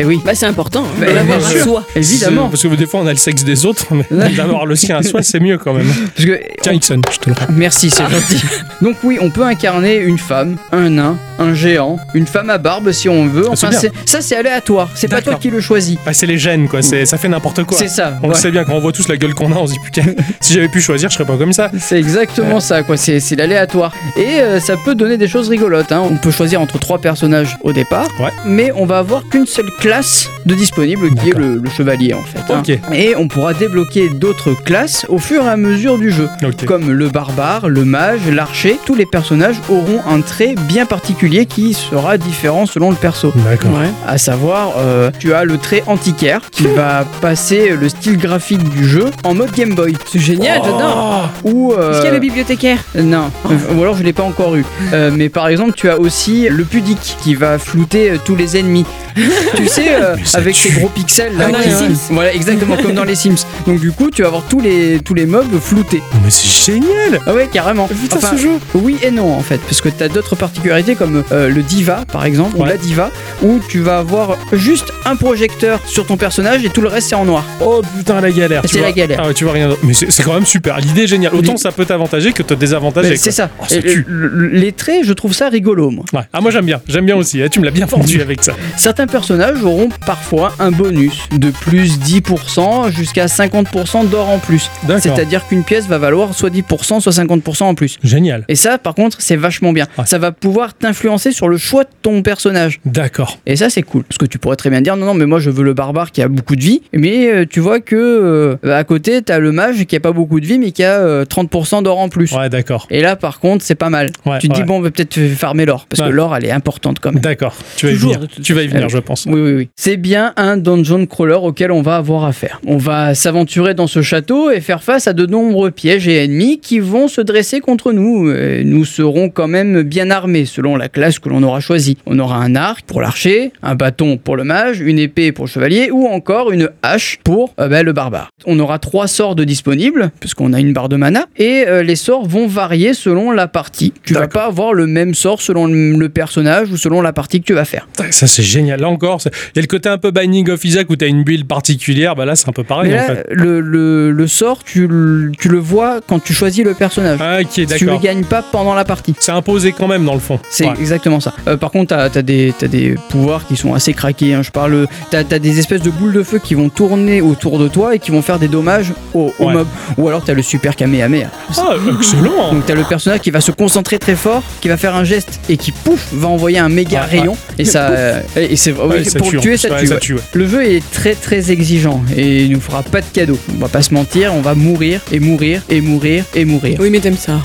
[0.00, 0.20] Et oui.
[0.24, 1.62] Bah, c'est important hein, Bah, à sûr.
[1.64, 1.84] soi.
[1.96, 2.44] Évidemment.
[2.44, 4.04] C'est- Parce que des fois, on a le sexe des autres, mais
[4.36, 5.88] d'avoir le sien à soi, c'est mieux quand même.
[6.14, 7.46] Parce que Tiens, Ixon, je te le rends.
[7.50, 8.44] Merci, c'est gentil.
[8.82, 12.92] Donc oui, on peut incarner une femme, un nain, un géant, une femme à barbe
[12.92, 13.44] si on veut.
[13.46, 14.90] Ah, Enfin, c'est- ça c'est aléatoire.
[14.94, 15.98] C'est pas toi qui le choisis.
[16.06, 16.82] Ah, c'est les gènes, quoi.
[16.82, 17.78] C'est- Ça fait n'importe quoi.
[17.78, 18.18] C'est ça.
[18.22, 18.34] On ouais.
[18.34, 20.02] le sait bien, quand on voit tous la gueule qu'on a, on se dit putain,
[20.40, 21.70] si j'avais pu choisir, je serais pas comme ça.
[21.78, 22.96] C'est exactement ça, quoi.
[22.96, 23.92] C'est c'est l'aléatoire.
[24.16, 25.92] Et euh, ça peut donner des choses rigolotes.
[25.92, 26.02] hein.
[26.10, 28.30] On peut choisir entre trois personnages au départ, Ouais.
[28.46, 32.22] mais on va avoir qu'une seule classe de disponible qui est le, le chevalier en
[32.22, 32.52] fait.
[32.52, 32.60] hein.
[32.60, 32.78] Ok.
[32.94, 36.28] Et on pourra débloquer d'autres classes au fur et à mesure du jeu.
[36.66, 41.74] Comme le barbare, le mage, l'archer, tous les personnages auront un trait bien particulier qui
[41.74, 43.32] sera différent selon le perso.
[43.34, 43.72] D'accord.
[43.72, 43.90] Ouais.
[44.06, 48.86] À savoir, euh, tu as le trait antiquaire qui va passer le style graphique du
[48.88, 49.96] jeu en mode Game Boy.
[50.06, 51.30] C'est génial, j'adore.
[51.44, 52.78] Oh, Ou euh, Est-ce qu'il y a le bibliothécaire?
[52.94, 54.64] Non, Euh, ou alors je l'ai pas encore eu.
[54.92, 58.84] Euh, mais par exemple, tu as aussi le pudique qui va flouter tous les ennemis.
[59.56, 60.68] tu sais, euh, avec tue.
[60.68, 61.44] ces gros pixels là.
[61.44, 62.10] Comme dans qui- les Sims.
[62.10, 63.44] Voilà, exactement comme dans les Sims.
[63.66, 66.02] Donc du coup, tu vas avoir tous les tous les mobs floutés.
[66.24, 67.77] mais c'est génial Ah ouais, carrément.
[67.86, 70.94] Putain, Enfin, ce jeu oui et non en fait, parce que tu as d'autres particularités
[70.94, 73.10] comme euh, le diva par exemple, ou la diva,
[73.42, 77.14] où tu vas avoir juste un projecteur sur ton personnage et tout le reste c'est
[77.14, 77.44] en noir.
[77.60, 78.62] Oh putain, la galère.
[78.64, 79.22] C'est la galère.
[79.22, 79.70] Ah tu vois rien.
[79.82, 80.78] Mais c'est quand même super.
[80.78, 81.34] L'idée est géniale.
[81.34, 83.10] Autant ça peut t'avantager que te désavantager.
[83.10, 83.18] Quoi.
[83.18, 83.50] c'est ça.
[83.60, 84.06] Oh, ça tue.
[84.52, 86.04] les traits, je trouve ça rigolo moi.
[86.12, 86.22] Ouais.
[86.32, 86.80] Ah, moi j'aime bien.
[86.88, 87.40] J'aime bien aussi.
[87.40, 88.54] Eh, tu me l'as bien vendu avec ça.
[88.76, 94.70] Certains personnages auront parfois un bonus de plus 10% jusqu'à 50% d'or en plus.
[95.00, 97.98] C'est-à-dire qu'une pièce va valoir soit 10%, soit 50% en plus.
[98.02, 98.44] Génial.
[98.48, 99.86] Et ça, par contre, c'est vachement bien.
[100.04, 102.80] Ça va pouvoir t'influencer sur le choix de ton personnage.
[102.84, 103.38] D'accord.
[103.46, 104.04] Et ça, c'est cool.
[104.04, 106.10] Parce que tu pourrais très bien dire, non, non, mais moi, je veux le barbare
[106.12, 106.82] qui a beaucoup de vie.
[106.92, 110.40] Mais euh, tu vois que euh, à côté, t'as le mage qui a pas beaucoup
[110.40, 112.32] de vie, mais qui a euh, 30% d'or en plus.
[112.32, 112.86] Ouais, d'accord.
[112.90, 114.10] Et là, par contre, c'est pas mal.
[114.26, 115.86] Ouais, tu te dis, bon, on va peut-être farmer l'or.
[115.88, 116.08] Parce Ouais.
[116.08, 117.20] que l'or, elle est importante quand même.
[117.22, 117.54] D'accord.
[117.76, 118.28] Tu vas y Toujours, venir.
[118.42, 119.26] Tu vas y venir, je pense.
[119.26, 119.68] Oui, oui, oui.
[119.76, 122.60] C'est bien un dungeon crawler auquel on va avoir affaire.
[122.66, 126.60] On va s'aventurer dans ce château et faire face à de nombreux pièges et ennemis
[126.60, 128.28] qui vont se dresser lancer contre nous.
[128.28, 131.96] Euh, Nous serons quand même bien armés selon la classe que l'on aura choisie.
[132.06, 135.50] On aura un arc pour l'archer, un bâton pour le mage, une épée pour le
[135.50, 138.28] chevalier ou encore une hache pour euh, bah, le barbare.
[138.46, 141.96] On aura trois sorts de disponibles puisqu'on a une barre de mana et euh, les
[141.96, 143.92] sorts vont varier selon la partie.
[144.04, 147.46] Tu vas pas avoir le même sort selon le personnage ou selon la partie que
[147.46, 147.88] tu vas faire.
[148.10, 148.80] Ça, c'est génial.
[148.80, 151.08] Là encore, il y a le côté un peu Binding of Isaac où tu as
[151.08, 152.14] une build particulière.
[152.14, 153.26] Bah là, c'est un peu pareil Mais en fait.
[153.30, 157.18] le, le- le sort, tu, le- tu le vois quand tu choisis le personnage.
[157.22, 158.00] Ah, tu le d'accord.
[158.00, 159.14] gagnes pas pendant la partie.
[159.18, 160.38] C'est imposé quand même dans le fond.
[160.50, 160.74] C'est Ouais.
[160.78, 161.32] exactement ça.
[161.46, 164.34] Euh, par contre, t'as as des, t'as des pouvoirs qui sont assez craqués.
[164.34, 164.42] hein.
[164.42, 167.68] Je parle, t'as as des espèces de boules de feu qui vont tourner autour de
[167.68, 169.52] toi et qui vont faire des dommages aux, aux Ouais.
[169.52, 169.68] mobs.
[169.96, 171.28] Ou alors t'as le super Kamehameha.
[171.56, 172.52] Ah, excellent.
[172.52, 175.40] Donc t'as le personnage qui va se concentrer très fort, qui va faire un geste
[175.48, 177.36] et qui pouf va envoyer un méga rayon.
[177.58, 179.58] Et ça, euh, et c'est Ouais, pour tuer, plus.
[179.58, 179.86] ça Ouais, tue.
[179.88, 180.20] ça tue, ouais.
[180.34, 183.38] Le jeu est très très exigeant et il nous fera pas de cadeau.
[183.54, 186.76] On va pas se mentir, on va mourir et mourir et mourir et mourir.
[186.80, 187.37] Oui, mais t'aimes ça.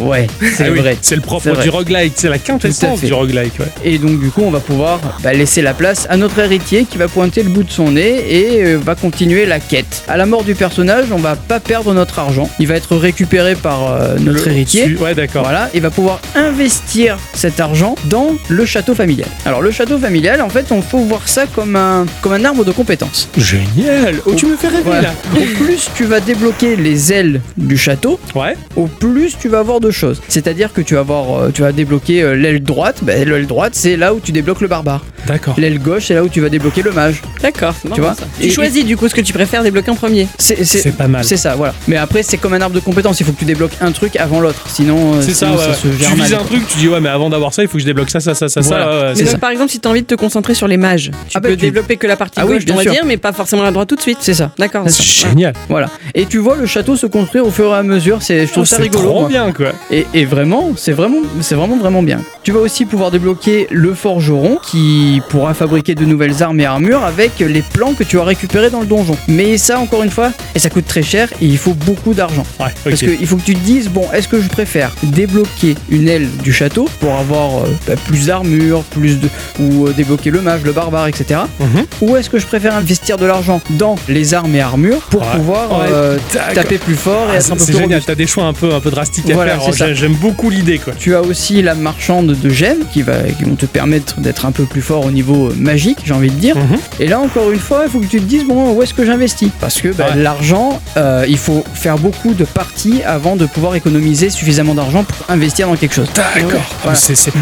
[0.00, 0.26] Ouais,
[0.56, 0.96] c'est Ah oui, vrai.
[1.00, 2.14] C'est le propre du roguelike.
[2.16, 3.58] C'est la quintessence du roguelike.
[3.60, 3.66] Ouais.
[3.84, 6.98] Et donc du coup, on va pouvoir bah, laisser la place à notre héritier qui
[6.98, 10.02] va pointer le bout de son nez et euh, va continuer la quête.
[10.08, 12.48] À la mort du personnage, on va pas perdre notre argent.
[12.58, 14.96] Il va être récupéré par euh, notre Le- héritier.
[14.96, 15.42] Ouais, d'accord.
[15.44, 19.28] Voilà, il va pouvoir investir cet argent dans le château familial.
[19.46, 22.64] Alors le château familial, en fait, on faut voir ça comme un comme un arbre
[22.64, 23.28] de compétences.
[23.36, 24.16] Génial.
[24.26, 25.14] Oh, tu me fais rêver là.
[25.36, 28.56] Au plus tu vas débloquer les ailes du château, Ouais.
[28.76, 30.20] au plus tu vas avoir de choses.
[30.28, 32.98] C'est-à-dire que tu vas avoir, euh, tu vas débloquer euh, l'aile droite.
[33.02, 35.04] Ben, l'aile droite, c'est là où tu débloques le barbare.
[35.26, 35.54] D'accord.
[35.58, 37.22] L'aile gauche, c'est là où tu vas débloquer le mage.
[37.42, 38.24] D'accord, Tu vois ça.
[38.40, 40.28] Et- Tu choisis du coup ce que tu préfères débloquer en premier.
[40.38, 41.24] C'est pas mal.
[41.24, 41.74] C'est ça, voilà.
[41.88, 43.20] Mais après, c'est comme un arbre de compétences.
[43.20, 44.64] Il faut que tu débloques un truc avant l'autre.
[44.68, 46.26] Sinon, euh, C'est ça, se gère Tu mal.
[46.26, 48.10] vises un truc, tu dis ouais, mais avant d'avoir ça, il faut que je débloque
[48.10, 48.84] ça, ça, ça, ça, Voilà.
[48.84, 48.90] ça.
[48.90, 49.38] ouais, Mais donc, ça.
[49.38, 51.56] par exemple, si t'as envie de te concentrer sur les mages, tu Ah bah, peux
[51.56, 52.92] tu- développer que la partie Ah oui, gauche, on va sûr.
[52.92, 54.18] dire, mais pas forcément la droite tout de suite.
[54.20, 54.50] C'est ça.
[54.58, 54.84] D'accord.
[54.88, 55.54] C'est génial.
[55.68, 55.88] Voilà.
[56.14, 58.18] Et tu vois le château se construire au fur et à mesure.
[58.20, 59.08] C'est, je trouve Oh, ça c'est rigolo.
[59.20, 59.28] Moi.
[59.28, 59.68] bien, quoi.
[59.90, 62.20] Et, et vraiment, c'est vraiment, c'est vraiment, vraiment bien.
[62.42, 67.04] Tu vas aussi pouvoir débloquer le forgeron qui pourra fabriquer de nouvelles armes et armures
[67.04, 69.16] avec les plans que tu as récupérés dans le donjon.
[69.28, 72.44] Mais ça, encore une fois, et ça coûte très cher et il faut beaucoup d'argent.
[72.60, 73.16] Ouais, Parce ok.
[73.16, 76.52] qu'il faut que tu te dises, bon, est-ce que je préfère débloquer une aile du
[76.52, 79.28] château pour avoir euh, bah, plus d'armure, plus de.
[79.60, 81.40] ou euh, débloquer le mage, le barbare, etc.
[81.60, 81.84] Mhm.
[82.02, 85.36] Ou est-ce que je préfère investir de l'argent dans les armes et armures pour Ouais.
[85.36, 86.18] pouvoir euh,
[86.54, 88.06] taper plus fort et Ah, être un peu c'est plus génial, robuste?
[88.08, 89.72] T'as des choix un peu, un peu drastiques à Voilà, faire.
[89.88, 90.92] J'ai- J'aime beaucoup l'idée, quoi.
[90.98, 94.52] Tu as aussi la marchande de gemmes qui, va, qui vont te permettre d'être un
[94.52, 96.56] peu plus fort au niveau euh, magique, j'ai envie de dire.
[96.56, 96.78] Mhm.
[97.00, 99.04] Et là, encore une fois, il faut que tu te dises, bon, où est-ce que
[99.04, 99.50] j'investis?
[99.60, 100.22] Parce que bah, Ouais.
[100.22, 105.30] l'argent, euh, il faut faire beaucoup de parties avant de pouvoir économiser suffisamment d'argent pour
[105.30, 106.08] investir dans quelque chose.
[106.14, 106.60] D'accord.
[106.82, 106.98] Voilà.
[106.98, 107.32] C'est c'est-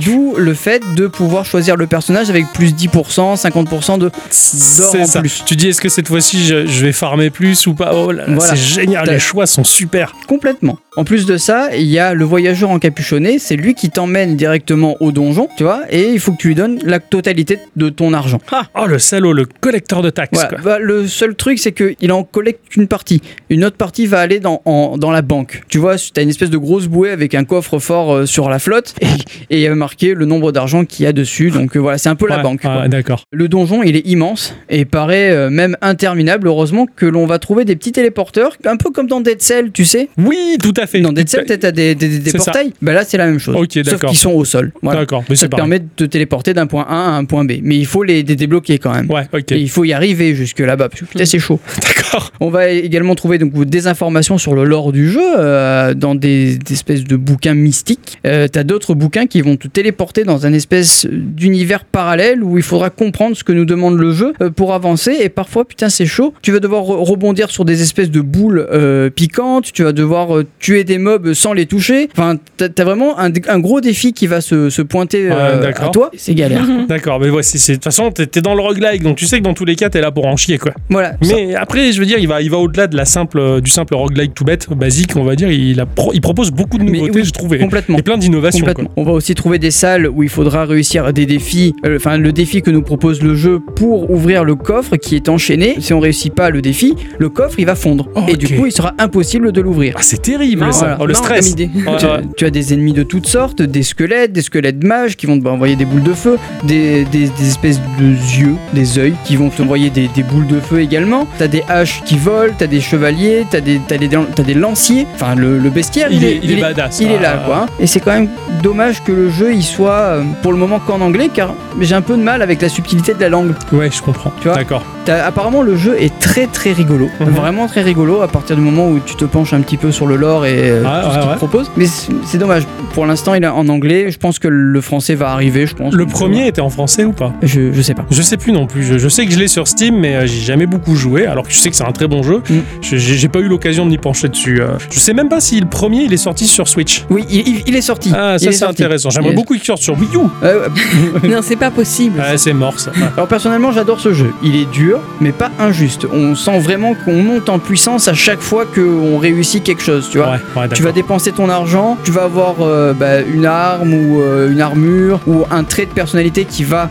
[0.00, 5.20] D'où le fait de pouvoir choisir le personnage avec plus 10%, 50% de en ça.
[5.20, 5.42] plus.
[5.44, 7.90] Tu dis, est-ce que cette fois-ci, je, je vais farmer plus ou pas?
[7.94, 8.26] Oh Voilà.
[8.40, 9.06] c'est génial.
[9.08, 10.14] Les choix sont super.
[10.26, 10.78] Complètement.
[10.96, 14.96] En plus de ça, il y a le voyageur encapuchonné, c'est lui qui t'emmène directement
[15.00, 18.12] au donjon, tu vois, et il faut que tu lui donnes la totalité de ton
[18.12, 18.40] argent.
[18.76, 20.58] Oh, le salaud, le collecteur de taxes, quoi.
[20.64, 23.22] Bah, le seul truc, c'est qu'il en collecte une partie.
[23.50, 25.62] Une autre partie va aller dans, en- dans la banque.
[25.68, 28.58] Tu vois, tu as une espèce de grosse bouée avec un coffre-fort euh, sur la
[28.58, 29.06] flotte et,
[29.50, 31.50] il y a marqué le nombre d'argent qu'il y a dessus.
[31.50, 32.62] Donc euh, voilà, c'est un peu la banque.
[32.64, 33.22] ouais, D'accord.
[33.32, 36.48] Le donjon, il est immense et paraît euh, même interminable.
[36.48, 39.84] Heureusement que l'on va trouver des petits téléporteurs, un peu comme dans Dead Cell, tu
[39.84, 40.08] sais.
[40.18, 41.00] Oui, tout à fait.
[41.00, 42.44] Dans Dead Cell, t'as des, des, des C'est ça.
[42.52, 42.72] portails.
[42.82, 43.56] Bah là, c'est la même chose.
[43.56, 44.10] Ok, Sauf d'accord.
[44.10, 44.72] qu'ils sont au sol.
[44.82, 45.00] Voilà.
[45.00, 45.60] D'accord, mais Ça te pareil.
[45.62, 47.52] permet de te téléporter d'un point A à un point B.
[47.62, 49.10] Mais il faut les, les débloquer quand même.
[49.10, 49.52] Ouais, ok.
[49.52, 51.60] Et il faut y arriver jusque là-bas, parce que putain, c'est chaud.
[51.82, 51.94] D'accord.
[52.40, 56.56] On va également trouver donc des informations sur le lore du jeu euh, dans des,
[56.56, 58.18] des espèces de bouquins mystiques.
[58.26, 62.62] Euh, T'as d'autres bouquins qui vont te téléporter dans un espèce d'univers parallèle où il
[62.64, 65.16] faudra comprendre ce que nous demande le jeu euh, pour avancer.
[65.20, 66.34] Et parfois, putain, c'est chaud.
[66.42, 69.72] Tu vas devoir re- rebondir sur des espèces de boules euh, piquantes.
[69.72, 72.08] Tu vas devoir tuer des mobs sans les toucher.
[72.12, 75.72] Enfin, t'as as vraiment un, un gros défi qui va se, se pointer Ouais, euh,
[75.76, 76.10] à toi.
[76.16, 76.66] C'est galère.
[76.88, 79.54] D'accord, mais c'est- de toute façon, t'es dans le roguelike, donc tu sais que dans
[79.54, 80.72] tous les cas, t'es là pour en chier, quoi.
[80.88, 81.12] voilà.
[81.22, 83.70] Ça- Mais après, je veux dire, il va, il va au-delà de la simple, du
[83.70, 85.50] simple roguelike tout bête, basique, on va dire.
[85.50, 87.96] Il, a pro- il propose beaucoup de nouveautés, oui, je trouve, et, complètement.
[87.98, 88.66] et plein d'innovations.
[88.96, 91.74] On va aussi trouver des salles où il faudra réussir des défis.
[91.86, 95.28] euh, Enfin, le défi que nous propose le jeu pour ouvrir le coffre qui est
[95.28, 95.76] enchaîné.
[95.80, 98.08] Si on réussit pas le défi, le coffre il va fondre.
[98.14, 99.94] Oh, Et du coup, il sera impossible de l'ouvrir.
[99.98, 100.78] Ah, c'est terrible, Non, ça.
[100.80, 100.98] voilà.
[101.00, 101.54] Oh, le Non, stress.
[101.54, 102.20] tu, ouais.
[102.36, 105.44] tu as des ennemis de toutes sortes, des squelettes, des squelettes mages qui vont te
[105.44, 108.04] bah, envoyer des boules de feu, des, des- des espèces de
[108.40, 111.26] yeux, des œils qui vont t'envoyer des, des boules de feu également.
[111.38, 115.06] T'as des haches qui volent, t'as des chevaliers, t'as des, t'as des, t'as des lanciers.
[115.14, 117.00] Enfin, le, le bestiaire, Il est- il est badass.
[117.00, 117.46] Il est là, Ah.
[117.46, 117.56] quoi.
[117.62, 117.66] hein.
[117.78, 118.28] Et c'est quand même
[118.62, 122.02] dommage que le jeu il soit euh, pour le moment qu'en anglais, car j'ai un
[122.02, 123.52] peu de mal avec la subtilité de la langue.
[123.72, 124.32] Ouais, je comprends.
[124.40, 124.82] Tu vois D'accord.
[125.08, 127.30] Apparemment, le jeu est très très rigolo, Mhm.
[127.30, 130.06] vraiment très rigolo à partir du moment où tu te penches un petit peu sur
[130.06, 131.36] le lore et euh, Ah, tout ce ouais, qu'il ouais.
[131.36, 131.70] propose.
[131.76, 131.86] Mais
[132.24, 132.62] c'est dommage.
[132.94, 134.10] Pour l'instant, il est en anglais.
[134.10, 135.66] Je pense que le français va arriver.
[135.66, 135.92] Je pense.
[135.94, 137.32] Le premier était en français ou pas?
[137.42, 138.04] Je, je sais pas.
[138.10, 138.84] Je sais plus non plus.
[138.84, 141.26] Je, je sais que je l'ai sur Steam, mais euh, j'ai jamais beaucoup joué.
[141.26, 142.42] Alors que je sais que c'est un très bon jeu.
[142.48, 142.58] Mm.
[142.82, 144.60] J'ai pas eu l'occasion de m'y pencher dessus.
[144.60, 144.76] euh.
[144.90, 147.04] Je sais même pas si le premier il est sorti sur Switch.
[147.10, 148.12] Oui, il, est sorti.
[148.14, 149.10] Ah, ça est c'est intéressant.
[149.10, 150.18] J'aimerais beaucoup qu'il sorte sur Wii U.
[150.42, 150.68] Euh,
[151.24, 152.18] Non, c'est pas possible.
[152.20, 152.92] Ouais, c'est mort ça.
[153.16, 154.32] Alors personnellement j'adore ce jeu.
[154.42, 156.06] Il est dur mais pas injuste.
[156.12, 160.18] On sent vraiment qu'on monte en puissance à chaque fois qu'on réussit quelque chose, tu
[160.18, 160.32] vois.
[160.56, 164.20] Ouais, ouais, Tu vas dépenser ton argent, tu vas avoir euh, bah, une arme ou
[164.20, 166.90] euh, une armure ou un trait de personnalité qui va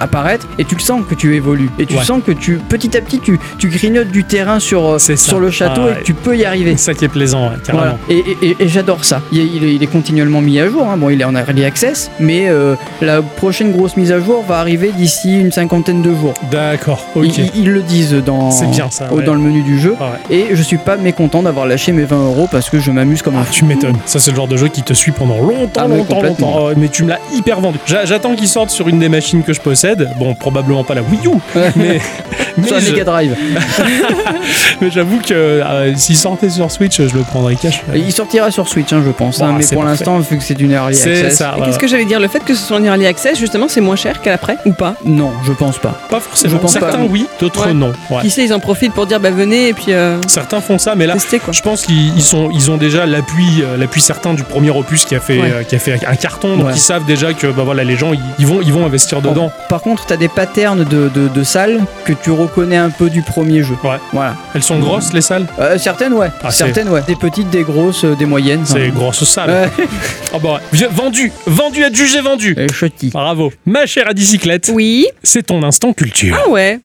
[0.00, 2.04] apparaître et tu le sens que tu évolues et tu Ouais.
[2.04, 5.50] sens que tu petit à petit tu, tu grignotes du terrain sur, euh, sur le
[5.50, 6.74] château Ah, et que tu peux y arriver.
[6.76, 7.82] C'est ça qui est plaisant, ouais, carrément.
[7.82, 7.98] Voilà.
[8.08, 9.20] Et, et- et- et j'adore ça.
[9.32, 10.86] Il, est- il est, il est continuellement mis à jour.
[10.86, 10.96] hein.
[10.96, 14.58] Bon, il est en early access, mais euh, la prochaine grosse mise à jour va
[14.58, 16.34] arriver d'ici une cinquantaine de jours.
[16.50, 17.26] D'accord, ok.
[17.54, 19.24] Ils, le disent dans, C'est bien ça, au- ouais.
[19.24, 19.94] dans le menu du jeu.
[20.00, 20.36] Ah ouais.
[20.36, 23.36] Et je suis pas mécontent d'avoir lâché mes 20 euros parce que je m'amuse comme
[23.36, 23.52] un Ah, fou.
[23.54, 23.96] tu m'étonnes.
[24.06, 26.66] Ça, c'est le genre de jeu qui te suit pendant longtemps, Ah, mais longtemps, longtemps.
[26.70, 27.78] Ah mais tu me l'as hyper vendu.
[27.86, 30.10] J'a- J'attends qu'il sorte sur une des machines que je possède.
[30.18, 31.30] Bon, probablement pas la Wii U,
[31.76, 31.98] mais,
[32.58, 33.36] mais Sur la je- Mega Drive.
[34.80, 37.82] mais j'avoue que euh, s'il sortait sur Switch, je le prendrais cash.
[37.94, 39.38] Et Il sortira sur Switch, hein, je pense.
[39.38, 41.36] Bon, hein, mais pour l'instant, vu que c'est une early C'est access.
[41.36, 41.54] ça.
[41.64, 43.96] Qu'est-ce que j'allais dire Le fait que ce soit en early access, justement, c'est moins
[43.96, 44.94] cher qu'à l'après ou pas?
[45.04, 45.98] Non, je pense pas.
[46.10, 46.54] Pas forcément.
[46.54, 47.04] Je pense Certains pas.
[47.08, 47.74] oui, d'autres Ouais.
[47.74, 47.92] non.
[48.10, 48.22] Ouais.
[48.22, 50.94] Qui sait, ils en profitent pour dire bah venez et puis euh, Certains font ça,
[50.94, 51.52] mais là, tester quoi.
[51.52, 55.04] je pense qu'ils ils sont, ils ont déjà l'appui, euh, l'appui certain du premier opus
[55.04, 55.50] qui a fait, Ouais.
[55.52, 56.56] euh, qui a fait un carton.
[56.56, 56.72] Donc Ouais.
[56.74, 59.50] ils savent déjà que bah voilà, les gens, ils, ils vont, ils vont investir dedans.
[59.68, 63.22] Par contre, t'as des patterns de, de, de salles que tu reconnais un peu du
[63.22, 63.74] premier jeu.
[63.84, 63.98] Ouais.
[64.12, 64.36] Voilà.
[64.54, 65.46] Elles sont grosses les salles?
[65.58, 66.28] Euh, certaines, ouais.
[66.42, 67.02] Ah, certaines, ouais.
[67.06, 68.62] Des petites, des grosses, euh, des moyennes.
[68.64, 69.50] C'est grosses salles.
[69.50, 69.86] Ouais.
[70.34, 70.86] Ah bah ouais.
[70.88, 72.54] Vendu, vendu à juger vendu.
[72.58, 73.10] Et chutty.
[73.10, 74.70] Bravo, ma chère à bicyclette.
[74.72, 75.06] Oui.
[75.22, 76.38] C'est ton instant culture.
[76.44, 76.80] Ah ouais.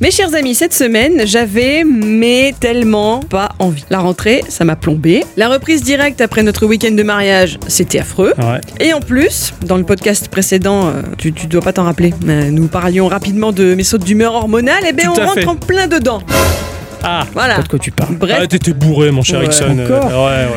[0.00, 3.84] Mes chers amis, cette semaine, j'avais mais tellement pas envie.
[3.90, 5.24] La rentrée, ça m'a plombé.
[5.36, 8.32] La reprise directe après notre week-end de mariage, c'était affreux.
[8.38, 8.60] Ouais.
[8.78, 12.68] Et en plus, dans le podcast précédent, euh, tu, tu dois pas t'en rappeler, nous
[12.68, 15.46] parlions rapidement de mes sautes d'humeur hormonale, et bien Tout on rentre fait.
[15.46, 16.22] en plein dedans.
[17.02, 17.24] Ah.
[17.32, 17.56] Voilà.
[17.56, 18.14] Pas de quoi tu parles.
[18.16, 19.76] Bref, Ah, t'étais bourré, mon cher Ouais, Ixon.
[19.78, 20.00] Euh,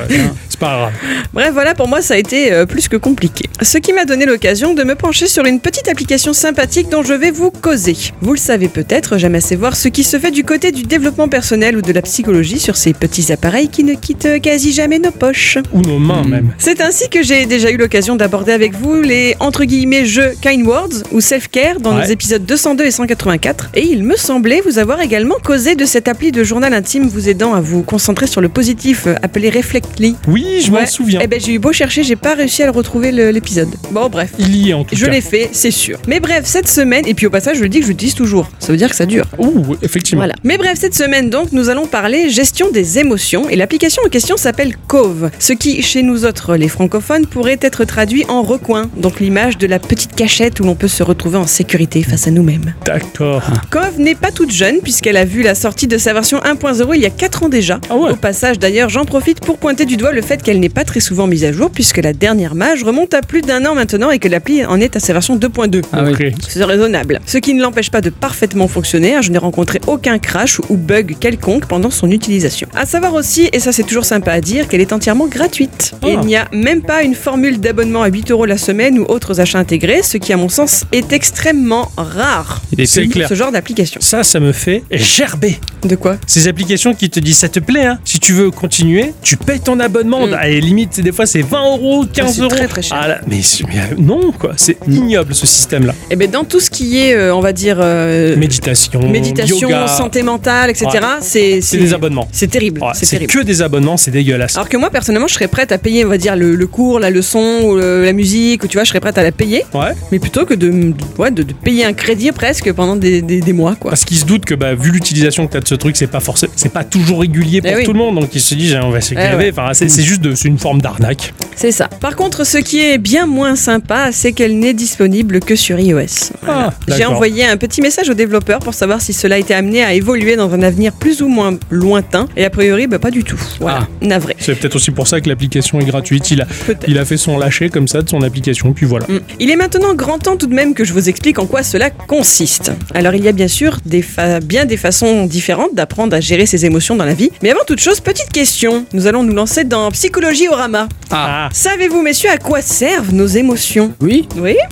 [0.09, 0.21] ouais, ouais.
[0.61, 0.91] C'est pas grave.
[1.33, 3.45] Bref, voilà, pour moi, ça a été euh, plus que compliqué.
[3.63, 7.13] Ce qui m'a donné l'occasion de me pencher sur une petite application sympathique dont je
[7.13, 7.95] vais vous causer.
[8.21, 11.27] Vous le savez peut-être, j'aime assez voir ce qui se fait du côté du développement
[11.27, 15.09] personnel ou de la psychologie sur ces petits appareils qui ne quittent quasi jamais nos
[15.11, 15.57] poches.
[15.73, 16.29] Ou nos mains Hmm.
[16.29, 16.51] même.
[16.59, 20.67] C'est ainsi que j'ai déjà eu l'occasion d'aborder avec vous les entre guillemets jeux Kind
[20.67, 22.03] Words ou Self-Care dans Ouais.
[22.05, 23.69] nos épisodes 202 et 184.
[23.73, 27.27] Et il me semblait vous avoir également causé de cette appli de journal intime vous
[27.29, 30.15] aidant à vous concentrer sur le positif euh, appelé Reflectly.
[30.27, 30.85] Oui, je m'en Ouais.
[30.85, 31.19] souviens.
[31.23, 33.69] Eh ben j'ai eu beau chercher, j'ai pas réussi à le retrouver l'épisode.
[33.91, 34.31] Bon bref.
[34.39, 35.11] Il y est en tout Je cas.
[35.11, 35.99] l'ai fait, c'est sûr.
[36.07, 38.49] Mais bref, cette semaine, et puis au passage, je le dis que je l'utilise toujours.
[38.59, 39.25] Ça veut dire que ça dure.
[39.37, 40.21] Ouh, effectivement.
[40.21, 40.33] Voilà.
[40.43, 44.35] Mais bref, cette semaine donc, nous allons parler gestion des émotions et l'application en question
[44.37, 49.19] s'appelle Cove, ce qui, chez nous autres, les francophones, pourrait être traduit en recoin, donc
[49.19, 52.73] l'image de la petite cachette où l'on peut se retrouver en sécurité face à nous-mêmes.
[52.85, 53.43] D'accord.
[53.69, 57.01] Cove n'est pas toute jeune puisqu'elle a vu la sortie de sa version 1.0 il
[57.01, 57.79] y a 4 ans déjà.
[57.89, 58.11] Ah ouais.
[58.11, 60.99] Au passage d'ailleurs, j'en profite pour pointer du doigt le fait qu'elle n'est pas très
[60.99, 64.19] souvent mise à jour puisque la dernière mage remonte à plus d'un an maintenant et
[64.19, 65.81] que l'appli en est à sa version 2.2.
[65.93, 66.03] Ah.
[66.47, 67.19] C'est raisonnable.
[67.25, 69.15] Ce qui ne l'empêche pas de parfaitement fonctionner.
[69.15, 69.21] hein.
[69.21, 72.67] Je n'ai rencontré aucun crash ou bug quelconque pendant son utilisation.
[72.75, 75.93] À savoir aussi, et ça c'est toujours sympa à dire, qu'elle est entièrement gratuite.
[76.05, 79.03] Et il n'y a même pas une formule d'abonnement à 8 euros la semaine ou
[79.03, 82.61] autres achats intégrés, ce qui à mon sens est extrêmement rare.
[82.85, 83.29] C'est clair.
[83.29, 84.01] Ce genre d'application.
[84.01, 85.59] Ça, ça me fait gerber.
[85.83, 86.17] De quoi?
[86.27, 87.99] Ces applications qui te disent ça te plaît, hein.
[88.05, 90.20] Si tu veux continuer, tu payes ton abonnement.
[90.27, 90.37] Mm.
[90.47, 92.49] Et limite, des fois, c'est 20 euros, 15 c'est euros.
[92.49, 92.97] très, très cher.
[93.01, 94.53] Ah là, mais, mais, euh, non, quoi.
[94.57, 95.93] C'est ignoble ce système-là.
[96.09, 99.87] Eh bien dans tout ce qui est, euh, on va dire, euh, Méditation, méditation, yoga,
[99.87, 100.99] santé mentale, etc., Ouais.
[101.21, 102.27] c'est c'est des abonnements.
[102.31, 102.81] C'est terrible.
[102.81, 104.55] Ouais, c'est que des abonnements, c'est dégueulasse.
[104.55, 106.99] Alors que moi, personnellement, je serais prête à payer, on va dire, le, le cours,
[106.99, 109.63] la leçon, ou le- la musique, ou tu vois, je serais prête à la payer,
[109.73, 109.91] Ouais.
[110.11, 113.41] mais plutôt que de, de- ouais, de, de payer un crédit presque pendant des, des-
[113.41, 113.91] des mois, quoi.
[113.91, 116.07] Parce qu'ils se doutent que, bah, vu l'utilisation que tu as de ce truc, c'est
[116.07, 117.83] pas forcément, c'est pas toujours régulier pour Eh oui.
[117.83, 118.15] tout le monde.
[118.19, 119.49] Donc ils se disent, on va se Eh ouais.
[119.51, 121.33] Enfin, c'est c'est juste de, c'est une forme d'arnaque.
[121.55, 121.87] C'est ça.
[121.87, 126.33] Par contre, ce qui est bien moins sympa, c'est qu'elle n'est disponible que sur iOS.
[126.45, 129.93] Ah, J'ai envoyé un petit message aux développeurs pour savoir si cela était amené à
[129.93, 133.39] évoluer dans un avenir plus ou moins lointain, et a priori, bah, pas du tout.
[133.61, 134.35] Voilà, navré.
[134.39, 136.29] C'est peut-être aussi pour ça que l'application est gratuite.
[136.31, 136.47] Il a,
[136.87, 139.05] il a fait son lâcher comme ça de son application, puis voilà.
[139.07, 139.19] Mm.
[139.39, 141.89] Il est maintenant grand temps tout de même que je vous explique en quoi cela
[141.89, 142.71] consiste.
[142.93, 144.03] Alors il y a bien sûr des
[144.43, 147.29] bien des façons différentes d'apprendre à gérer ses émotions dans la vie.
[147.43, 148.85] Mais avant toute chose, petite question.
[148.93, 150.89] Nous allons nous lancer dans psychologie au rama.
[151.11, 153.93] Ah, Ah, Savez-vous, messieurs, à quoi servent nos émotions?
[154.01, 154.55] Oui Oui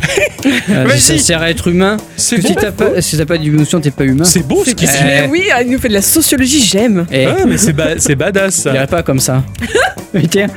[0.71, 0.99] Euh, Vas-y.
[1.01, 1.97] Ça sert à être humain.
[2.17, 2.59] c'est Si beau.
[2.59, 4.23] t'as pas, si t'as pas d'émotion, t'es pas humain.
[4.23, 4.97] C'est beau ce qu'il Eh.
[4.97, 5.03] dit.
[5.03, 7.05] Mais oui, il nous fait de la sociologie, j'aime.
[7.11, 8.71] Eh, Ah, mais c'est ba- c'est badass ça.
[8.71, 9.43] dirais pas comme ça.
[10.13, 10.47] Mais tiens.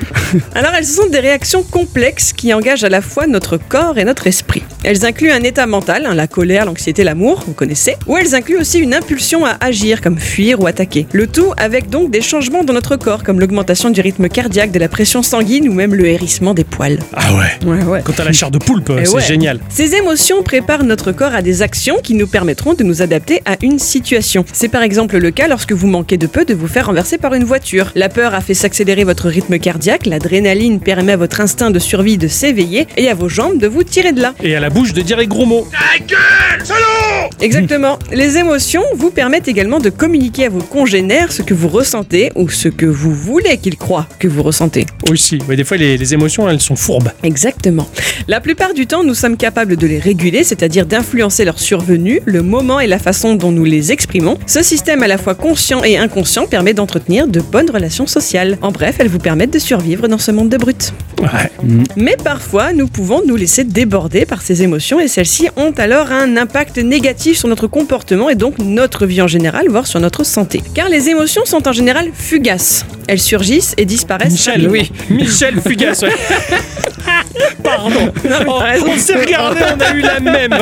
[0.55, 4.27] Alors elles sont des réactions complexes qui engagent à la fois notre corps et notre
[4.27, 4.63] esprit.
[4.83, 8.57] Elles incluent un état mental, hein, la colère, l'anxiété, l'amour, vous connaissez, ou elles incluent
[8.57, 11.07] aussi une impulsion à agir, comme fuir ou attaquer.
[11.13, 14.79] Le tout avec donc des changements dans notre corps, comme l'augmentation du rythme cardiaque, de
[14.79, 16.99] la pression sanguine ou même le hérissement des poils.
[17.15, 17.69] Ah ouais.
[17.69, 18.01] Ouais, ouais.
[18.05, 19.23] Quand t'as la chair de poulpe, Eh c'est ouais.
[19.23, 19.59] génial.
[19.69, 23.57] Ces émotions préparent notre corps à des actions qui nous permettront de nous adapter à
[23.63, 24.45] une situation.
[24.53, 27.35] C'est par exemple le cas lorsque vous manquez de peu de vous faire renverser par
[27.35, 27.91] une voiture.
[27.97, 32.19] La peur a fait s'accélérer votre rythme cardiaque, l'adrénaline permet à votre instinct de survie
[32.19, 34.35] de s'éveiller et à vos jambes de vous tirer de là.
[34.43, 35.67] Et à la bouche de dire les gros mots.
[37.41, 37.99] Exactement.
[38.13, 42.49] Les émotions vous permettent également de communiquer à vos congénères ce que vous ressentez ou
[42.51, 44.52] ce que vous voulez qu'ils croient que vous ressentez.
[45.11, 45.39] Aussi.
[45.49, 47.11] Ouais, des fois, les, les émotions, elles sont fourbes.
[47.23, 47.89] Exactement.
[48.29, 52.43] La plupart du temps, nous sommes capables de les réguler, c'est-à-dire d'influencer leur survenue, le
[52.43, 54.39] moment et la façon dont nous les exprimons.
[54.47, 58.59] Ce système à la fois conscient et inconscient permet d'entretenir de bonnes relations sociales.
[58.63, 60.93] En bref, elles vous permettent de survivre dans ce monde de brutes.
[61.21, 61.51] Ouais.
[61.97, 66.37] Mais parfois, nous pouvons nous laisser déborder par ces émotions et celles-ci ont alors un
[66.37, 70.63] impact négatif sur notre comportement et donc notre vie en général, voire sur notre santé.
[70.75, 72.85] Car les émotions sont en général fugaces.
[73.09, 74.42] Elles surgissent et disparaissent.
[74.43, 74.91] Michel, oui.
[75.09, 75.73] Michel ouais.
[77.63, 78.13] Pardon.
[78.85, 80.55] On s'est regardé, on a eu la même.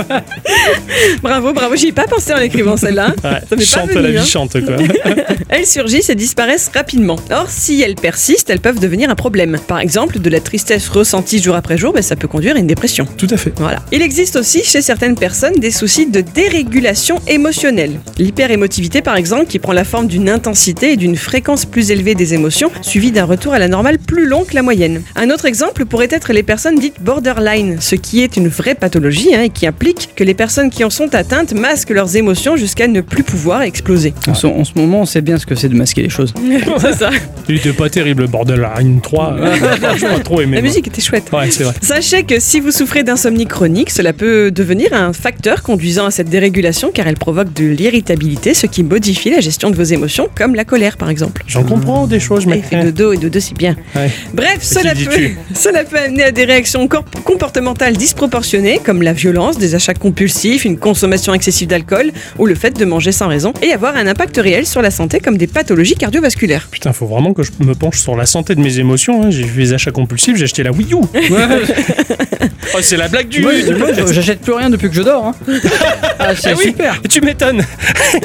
[1.22, 3.14] Bravo, bravo, j'y ai pas pensé en écrivant celle-là.
[3.24, 4.24] Ouais, Ça m'est pas chante, venu, la vie hein.
[4.24, 4.76] chante, quoi.
[5.48, 7.16] Elles surgissent et disparaissent rapidement.
[7.30, 9.58] Or, si elles persistent, elles peuvent devenir un problème.
[9.66, 12.66] Par exemple, de la tristesse ressentie jour après jour, ben, ça peut conduire à une
[12.66, 13.06] dépression.
[13.16, 13.52] Tout à fait.
[13.56, 13.80] Voilà.
[13.92, 17.98] Il existe aussi chez certaines personnes des soucis de dérégulation émotionnelle.
[18.18, 22.34] L'hyperémotivité par exemple qui prend la forme d'une intensité et d'une fréquence plus élevée des
[22.34, 25.02] émotions suivie d'un retour à la normale plus long que la moyenne.
[25.16, 29.34] Un autre exemple pourrait être les personnes dites borderline, ce qui est une vraie pathologie
[29.34, 32.86] hein, et qui implique que les personnes qui en sont atteintes masquent leurs émotions jusqu'à
[32.88, 34.12] ne plus pouvoir exploser.
[34.28, 36.34] En ce, en ce moment, on sait bien ce que c'est de masquer les choses.
[36.78, 37.10] C'est ça.
[37.48, 39.32] Il était pas terrible, Borderline 3.
[39.38, 39.56] euh,
[39.96, 40.56] Je pas trop aimé.
[40.56, 41.24] La musique était chouette.
[41.32, 41.74] Ouais, c'est vrai.
[41.82, 46.28] Sachez que si vous souffrez d'insomnie chronique, cela peut devenir un facteur conduisant à cette
[46.28, 50.54] dérégulation car elle provoque de l'irritabilité, ce qui modifie la gestion de vos émotions, comme
[50.54, 51.42] la colère par exemple.
[51.46, 52.58] J'en comprends des choses, mais.
[52.58, 53.76] Effet de dos et de deux, c'est bien.
[53.94, 54.10] Ouais.
[54.32, 56.88] Bref, cela peut, cela peut amener à des réactions
[57.24, 62.70] comportementales disproportionnées, comme la violence, des achats compulsifs, une consommation excessive d'alcool ou le fait
[62.70, 65.94] de manger sans raison, et avoir un impact réel sur la santé, comme des pathologies
[65.94, 66.68] cardiovasculaires.
[66.70, 69.24] Putain, faut vraiment que je me penche sur la santé de mes émotions.
[69.24, 69.30] hein.
[69.30, 70.96] J'ai fait des achats compulsifs, j'ai acheté la Wii U.
[72.72, 73.42] Oh, c'est la blague du.
[73.42, 75.26] Moi, moi, j'achète plus rien depuis que je dors.
[75.26, 75.34] hein.
[76.20, 77.02] Ah, c'est Ah oui, super.
[77.10, 77.62] Tu m'étonnes.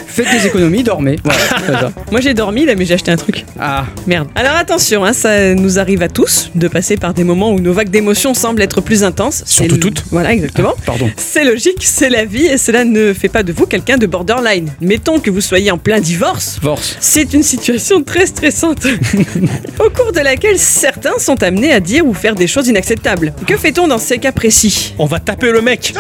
[0.08, 1.16] Faites des économies, dormez.
[1.24, 1.92] Voilà.
[2.12, 3.44] Moi j'ai dormi là, mais j'ai acheté un truc.
[3.60, 4.28] Ah, Merde.
[4.36, 7.74] Alors attention, hein, ça nous arrive à tous de passer par des moments où nos
[7.74, 9.44] vagues d'émotions semblent être plus intenses.
[9.46, 10.04] Surtout toutes.
[10.12, 10.74] Voilà, exactement.
[10.86, 11.10] pardon.
[11.18, 14.72] C'est logique, c'est la vie et cela ne fait pas de vous quelqu'un de borderline.
[14.82, 16.60] Mettons que vous soyez en plein divorce.
[16.62, 16.98] Force.
[17.00, 18.86] C'est une situation très stressante,
[19.80, 23.34] au cours de laquelle certains sont amenés à dire ou faire des choses inacceptables.
[23.48, 24.94] Que fait-on dans ces cas précis?
[25.00, 25.94] On va taper le mec.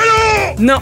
[0.59, 0.75] Non,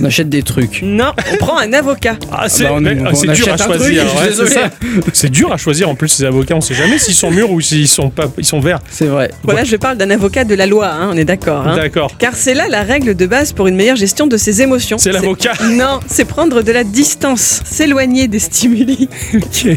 [0.00, 0.82] On achète des trucs.
[0.82, 2.16] non, on prend un avocat.
[2.32, 2.76] Ah, c'est bah,
[3.06, 4.04] ah, c'est dur à choisir.
[4.04, 4.70] ouais,
[5.12, 6.54] c'est dur à choisir en plus ces avocats.
[6.56, 8.80] On sait jamais s'ils sont mûrs ou s'ils sont pas, ils sont verts.
[8.90, 9.30] C'est vrai.
[9.42, 11.66] Voilà, je parle d'un avocat de la loi, hein, on est d'accord.
[11.66, 11.76] hein.
[11.76, 12.12] D'accord.
[12.18, 14.98] Car c'est là la règle de base pour une meilleure gestion de ses émotions.
[14.98, 15.52] C'est l'avocat.
[15.70, 19.08] Non, c'est prendre de la distance, s'éloigner des stimuli.
[19.34, 19.76] Ok.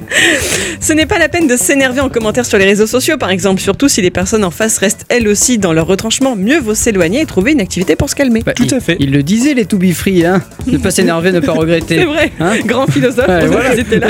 [0.80, 3.60] Ce n'est pas la peine de s'énerver en commentaire sur les réseaux sociaux, par exemple,
[3.60, 6.36] surtout si les personnes en face restent elles aussi dans leur retranchement.
[6.36, 8.42] Mieux vaut s'éloigner et trouver une activité pour se calmer.
[8.44, 8.96] Bah, Tout il- à fait.
[9.00, 10.42] Il le disait, les to be free, hein.
[10.66, 11.98] Ne pas s'énerver, ne pas regretter.
[11.98, 13.74] C'est vrai, Hein grand philosophe, Ouais, voilà.
[13.74, 14.08] étiez là.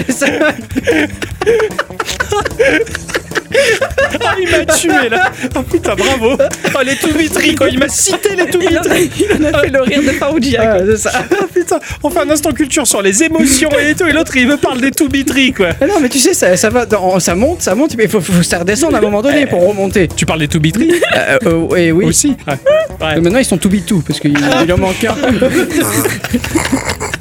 [2.31, 3.40] ハハハハ!
[3.53, 5.31] Ah, il m'a tué là.
[5.57, 6.37] Oh putain, bravo.
[6.75, 7.69] Oh, les Toubitri, quoi.
[7.69, 9.11] Il m'a cité les Il en, Toubitri.
[9.21, 10.75] il en a fait le rire de Faroudia.
[10.77, 11.11] Ah, c'est ça.
[11.15, 14.47] Ah putain, on fait un instant culture sur les émotions et tout, et l'autre il
[14.49, 15.71] me parle des Toubitri, quoi.
[15.81, 18.11] Ah non, mais tu sais, ça, ça va, dans- ça monte, ça monte, mais il
[18.11, 20.09] faut, faut que ça redescende à un moment donné pour remonter.
[20.09, 22.05] Tu parles des Toubitri Euh, euh, et oui.
[22.05, 23.21] aussi Ouais.
[23.21, 24.35] Maintenant, ils sont to be two, parce qu'il
[24.65, 25.17] il en manque un.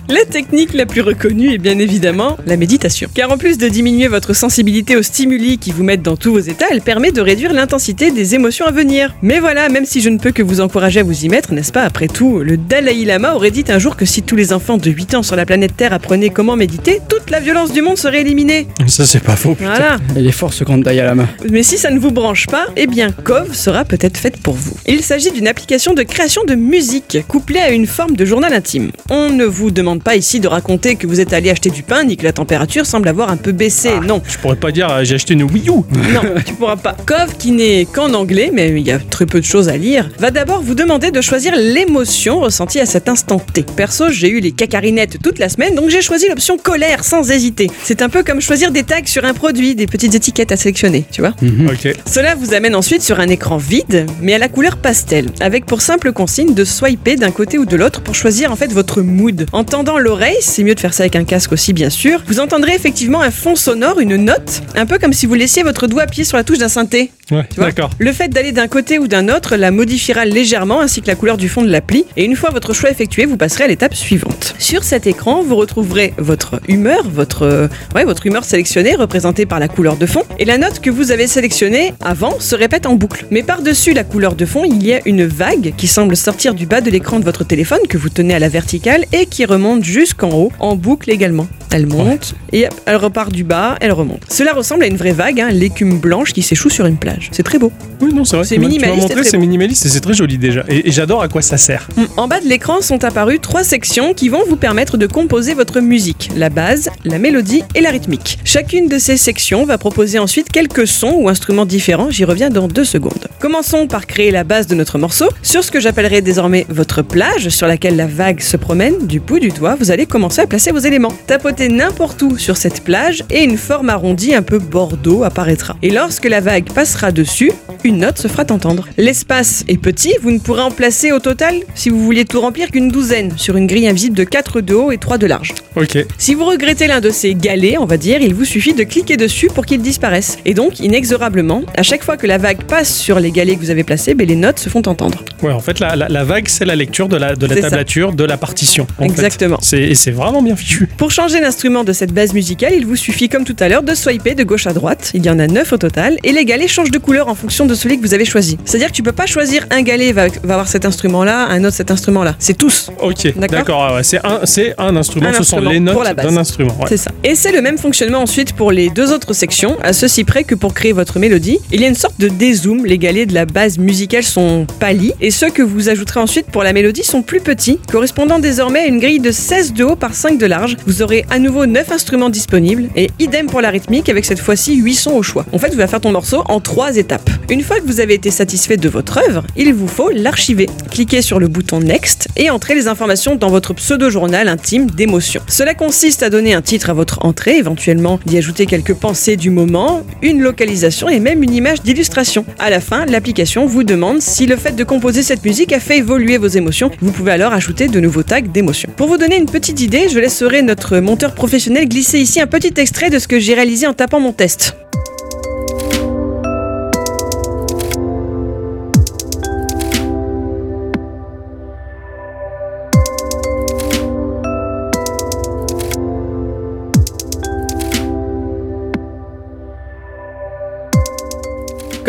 [0.09, 3.09] La technique la plus reconnue est bien évidemment la méditation.
[3.13, 6.39] Car en plus de diminuer votre sensibilité aux stimuli qui vous mettent dans tous vos
[6.39, 9.15] états, elle permet de réduire l'intensité des émotions à venir.
[9.21, 11.71] Mais voilà, même si je ne peux que vous encourager à vous y mettre, n'est-ce
[11.71, 11.83] pas?
[11.83, 14.89] Après tout, le Dalai Lama aurait dit un jour que si tous les enfants de
[14.91, 18.21] 8 ans sur la planète Terre apprenaient comment méditer, toute la violence du monde serait
[18.21, 18.67] éliminée.
[18.87, 19.55] Ça c'est pas faux.
[19.55, 19.69] putain.
[19.71, 19.97] Voilà.
[20.17, 21.27] Il est fort ce Kandai à la main.
[21.49, 24.73] Mais si ça ne vous branche pas, eh bien Cove sera peut-être faite pour vous.
[24.87, 28.91] Il s'agit d'une application de création de musique couplée à une forme de journal intime.
[29.09, 32.03] On ne vous demande pas ici de raconter que vous êtes allé acheter du pain
[32.03, 33.91] ni que la température semble avoir un peu baissé.
[34.05, 35.83] non, Je pourrais pas dire euh, j'ai acheté une Wii U.
[36.13, 36.95] non, tu pourras pas.
[37.05, 40.09] Cove, qui n'est qu'en anglais, mais il y a très peu de choses à lire,
[40.19, 43.63] va d'abord vous demander de choisir l'émotion ressentie à cet instant T.
[43.63, 47.67] Perso, j'ai eu les cacarinettes toute la semaine, donc j'ai choisi l'option colère sans hésiter.
[47.83, 51.05] C'est un peu comme choisir des tags sur un produit, des petites étiquettes à sélectionner,
[51.11, 51.33] tu vois.
[51.69, 51.93] Ok.
[52.05, 55.81] Cela vous amène ensuite sur un écran vide, mais à la couleur pastel, avec pour
[55.81, 59.45] simple consigne de swiper d'un côté ou de l'autre pour choisir en fait votre mood.
[59.51, 62.39] En tendant l'oreille, c'est mieux de faire ça avec un casque aussi bien sûr, vous
[62.39, 65.98] entendrez effectivement un fond sonore, une note, un peu comme si vous laissiez votre doigt
[65.99, 67.11] appuyer sur la touche d'un synthé.
[67.31, 67.91] Ouais, d'accord.
[67.99, 71.37] Le fait d'aller d'un côté ou d'un autre la modifiera légèrement ainsi que la couleur
[71.37, 74.55] du fond de l'appli et une fois votre choix effectué, vous passerez à l'étape suivante.
[74.57, 79.59] Sur cet écran, vous retrouverez votre humeur, votre euh, ouais, votre humeur sélectionnée représentée par
[79.59, 82.95] la couleur de fond et la note que vous avez sélectionnée avant se répète en
[82.95, 83.25] boucle.
[83.29, 86.65] Mais par-dessus la couleur de fond, il y a une vague qui semble sortir du
[86.65, 89.83] bas de l'écran de votre téléphone que vous tenez à la verticale et qui remonte
[89.83, 91.47] jusqu'en haut en boucle également.
[91.71, 94.23] Elle monte et hop, elle repart du bas, elle remonte.
[94.29, 97.29] Cela ressemble à une vraie vague, hein, l'écume blanche qui s'échoue sur une plage.
[97.31, 97.71] C'est très beau.
[98.01, 98.45] Oui, non, c'est vrai.
[98.45, 100.63] C'est minimaliste c'est minimaliste et c'est très joli déjà.
[100.67, 101.87] Et, et j'adore à quoi ça sert.
[101.95, 102.03] Mm.
[102.17, 105.79] En bas de l'écran sont apparues trois sections qui vont vous permettre de composer votre
[105.79, 108.39] musique, la base, la mélodie et la rythmique.
[108.43, 112.67] Chacune de ces sections va proposer ensuite quelques sons ou instruments différents, j'y reviens dans
[112.67, 113.27] deux secondes.
[113.39, 115.29] Commençons par créer la base de notre morceau.
[115.41, 119.39] Sur ce que j'appellerai désormais votre plage, sur laquelle la vague se promène, du bout
[119.39, 121.13] du doigt, vous allez commencer à placer vos éléments.
[121.27, 125.68] Tapotez n'importe où sur cette plage et une forme arrondie un peu bordeaux apparaîtra.
[125.81, 127.51] Et lorsque la vague passera dessus,
[127.83, 128.87] une note se fera entendre.
[128.97, 132.69] L'espace est petit, vous ne pourrez en placer au total, si vous vouliez tout remplir,
[132.71, 135.53] qu'une douzaine, sur une grille invisible de 4 de haut et 3 de large.
[135.75, 135.97] Ok.
[136.17, 139.17] Si vous regrettez l'un de ces galets, on va dire, il vous suffit de cliquer
[139.17, 140.37] dessus pour qu'il disparaisse.
[140.45, 143.69] Et donc, inexorablement, à chaque fois que la vague passe sur les galets que vous
[143.71, 145.23] avez placés, ben, les notes se font entendre.
[145.41, 147.61] Ouais, en fait, la, la- la vague, c'est la lecture de la, de la C'est
[147.61, 147.69] ça.
[147.69, 148.85] tablature, de la partition.
[148.97, 149.05] en fait.
[149.09, 149.59] Exactement.
[149.73, 150.87] Et c'est vraiment bien fichu.
[150.97, 153.93] Pour changer l'instrument de cette base musicale, il vous suffit comme tout à l'heure de
[153.95, 155.11] swiper de gauche à droite.
[155.13, 157.65] Il y en a 9 au total et les galets changent de couleur en fonction
[157.65, 158.57] de celui que vous avez choisi.
[158.65, 161.75] C'est-à-dire que tu peux pas choisir un galet va, va avoir cet instrument-là, un autre
[161.75, 162.35] cet instrument-là.
[162.39, 162.89] C'est tous.
[163.01, 163.81] Ok, D'accord.
[163.89, 165.27] ah ouais, c'est un, c'est un instrument.
[165.29, 166.75] Un Ce sont les notes d'un instrument.
[166.79, 166.85] ouais.
[166.87, 167.11] C'est ça.
[167.23, 170.55] Et c'est le même fonctionnement ensuite pour les deux autres sections, à ceci près que
[170.55, 172.85] pour créer votre mélodie, il y a une sorte de dézoom.
[172.85, 176.63] Les galets de la base musicale sont pâlis et ceux que vous ajouterez ensuite pour
[176.63, 180.13] la mélodie sont plus petits, correspondant désormais à une grille de 16 de haut par
[180.13, 180.77] 5 de large.
[180.85, 184.75] Vous aurez à nouveau 9 instruments disponibles et idem pour la rythmique avec cette fois-ci
[184.75, 185.45] 8 sons au choix.
[185.51, 187.29] En fait, tu vas faire ton morceau en 3 étapes.
[187.49, 190.67] Une fois que vous avez été satisfait de votre œuvre, il vous faut l'archiver.
[190.91, 195.41] Cliquez sur le bouton Next et entrez les informations dans votre pseudo-journal intime d'émotion.
[195.47, 199.49] Cela consiste à donner un titre à votre entrée, éventuellement d'y ajouter quelques pensées du
[199.49, 202.45] moment, une localisation et même une image d'illustration.
[202.59, 205.97] À la fin, l'application vous demande si le fait de composer cette musique a fait
[205.97, 206.91] évoluer vos émotions.
[207.01, 208.89] Vous pouvez alors ajouter de nouveaux tags d'émotion.
[208.95, 212.73] Pour vous donner une petite idée, je laisserai notre monteur professionnel glisser ici un petit
[212.77, 214.75] extrait de ce que j'ai réalisé en tapant mon test.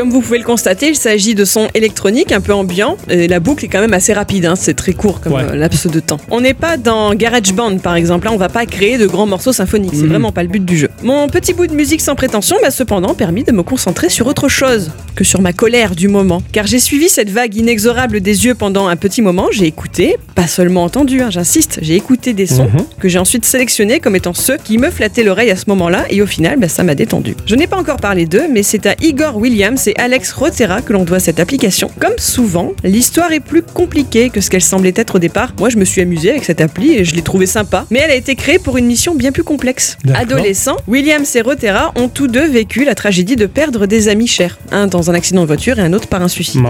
[0.01, 2.96] Comme vous pouvez le constater, il s'agit de sons électroniques un peu ambiants.
[3.11, 5.42] Et la boucle est quand même assez rapide, hein, c'est très court comme Ouais.
[5.42, 6.16] euh, laps de temps.
[6.30, 9.53] On n'est pas dans GarageBand par exemple, là on va pas créer de grands morceaux
[9.53, 10.09] symphoniques, c'est Mhm.
[10.09, 10.88] vraiment pas le but du jeu.
[11.03, 14.48] Mon petit bout de musique sans prétention m'a cependant permis de me concentrer sur autre
[14.48, 16.40] chose que sur ma colère du moment.
[16.51, 20.46] Car j'ai suivi cette vague inexorable des yeux pendant un petit moment, j'ai écouté, pas
[20.46, 22.86] seulement entendu, hein, j'insiste, j'ai écouté des sons Mhm.
[22.98, 26.22] que j'ai ensuite sélectionnés comme étant ceux qui me flattaient l'oreille à ce moment-là et
[26.22, 27.36] au final, bah, ça m'a détendu.
[27.44, 30.93] Je n'ai pas encore parlé d'eux, mais c'est à Igor Williams et Alex Rotera que
[30.93, 31.91] l'on doit cette application.
[31.99, 35.53] Comme souvent, l'histoire est plus compliquée que ce qu'elle semblait être au départ.
[35.59, 38.11] Moi, je me suis amusé avec cette appli et je l'ai trouvée sympa, mais elle
[38.11, 39.97] a été créée pour une mission bien plus complexe.
[40.14, 44.59] Adolescents, Williams et Rotera ont tous deux vécu la tragédie de perdre des amis chers,
[44.70, 46.61] un dans un accident de voiture et un autre par un suicide.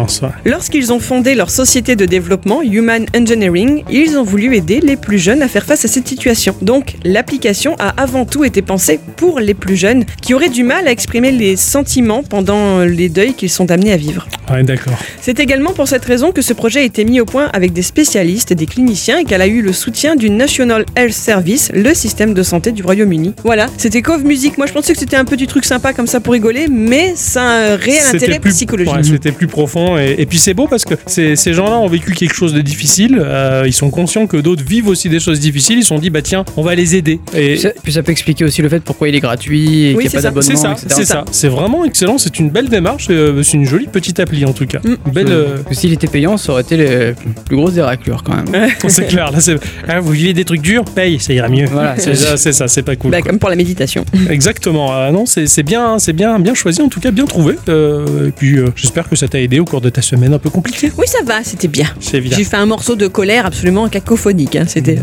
[0.45, 5.19] Lorsqu'ils ont fondé leur société de développement Human Engineering, ils ont voulu aider les plus
[5.19, 6.55] jeunes à faire face à cette situation.
[6.63, 10.89] Donc, l'application a avant tout été pensée pour les plus jeunes qui auraient du mal
[10.89, 14.27] à exprimer les sentiments pendant les deuils qu'ils sont amenés à vivre.
[14.51, 14.95] Ouais, d'accord.
[15.21, 17.83] C'est également pour cette raison que ce projet a été mis au point avec des
[17.83, 21.95] spécialistes et des cliniciens et qu'elle a eu le soutien du National Health Service, le
[21.95, 23.35] système de santé du Royaume-Uni.
[23.45, 24.57] Voilà, c'était Cove Music.
[24.59, 27.43] Moi, je pensais que c'était un petit truc sympa comme ça pour rigoler, mais ça
[27.43, 28.95] a un réel intérêt plus- psychologique.
[28.95, 29.99] ouais, c'était plus profond.
[29.99, 32.61] Et, et puis c'est beau parce que ces, ces gens-là ont vécu quelque chose de
[32.61, 33.19] difficile.
[33.23, 35.79] euh, ils sont conscients que d'autres vivent aussi des choses difficiles.
[35.79, 37.21] Ils se sont dit, bah tiens, on va les aider.
[37.35, 39.95] Et Puis ça, puis ça peut expliquer aussi le fait pourquoi il est gratuit et
[39.95, 40.53] Oui, qu'il n'y a c'est pas ça.
[40.53, 40.57] d'abonnement.
[40.57, 40.95] c'est ça, etc.
[40.99, 41.25] c'est ça.
[41.31, 42.19] C'est vraiment excellent.
[42.19, 43.00] C'est une belle démarche.
[43.11, 44.81] Euh, c'est une jolie petite appli en tout cas.
[45.13, 45.27] Belle.
[45.31, 47.15] euh, Parce que s'il était payant, ça aurait été les
[47.47, 48.69] plus grosses des raclures quand même.
[48.89, 49.31] c'est clair.
[49.31, 49.57] Là, c'est.
[49.89, 51.67] Ah, vous vivez des trucs durs, paye, ça ira mieux.
[51.67, 53.11] Voilà, c'est ça, c'est c'est pas cool.
[53.13, 54.05] Bah, comme pour la méditation.
[54.31, 54.91] Exactement.
[54.93, 57.57] Ah non, c'est c'est bien, c'est bien, bien choisi en tout cas, bien trouvé.
[57.69, 60.39] Euh, et puis, euh, j'espère que ça t'a aidé au cours de ta semaine un
[60.39, 60.91] peu compliquée.
[60.99, 61.87] Oui, ça va, c'était bien.
[62.01, 62.23] C'est.
[62.23, 64.57] J'ai fait un morceau de colère absolument cacophonique.
[64.57, 64.99] hein, C'était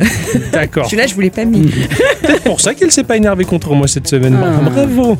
[0.51, 0.85] D'accord.
[0.85, 1.61] celui-là, je vous l'ai pas mis.
[2.21, 4.37] peut-être pour ça qu'elle s'est pas énervée contre moi cette semaine.
[4.41, 4.69] Ah.
[4.69, 5.17] Bravo.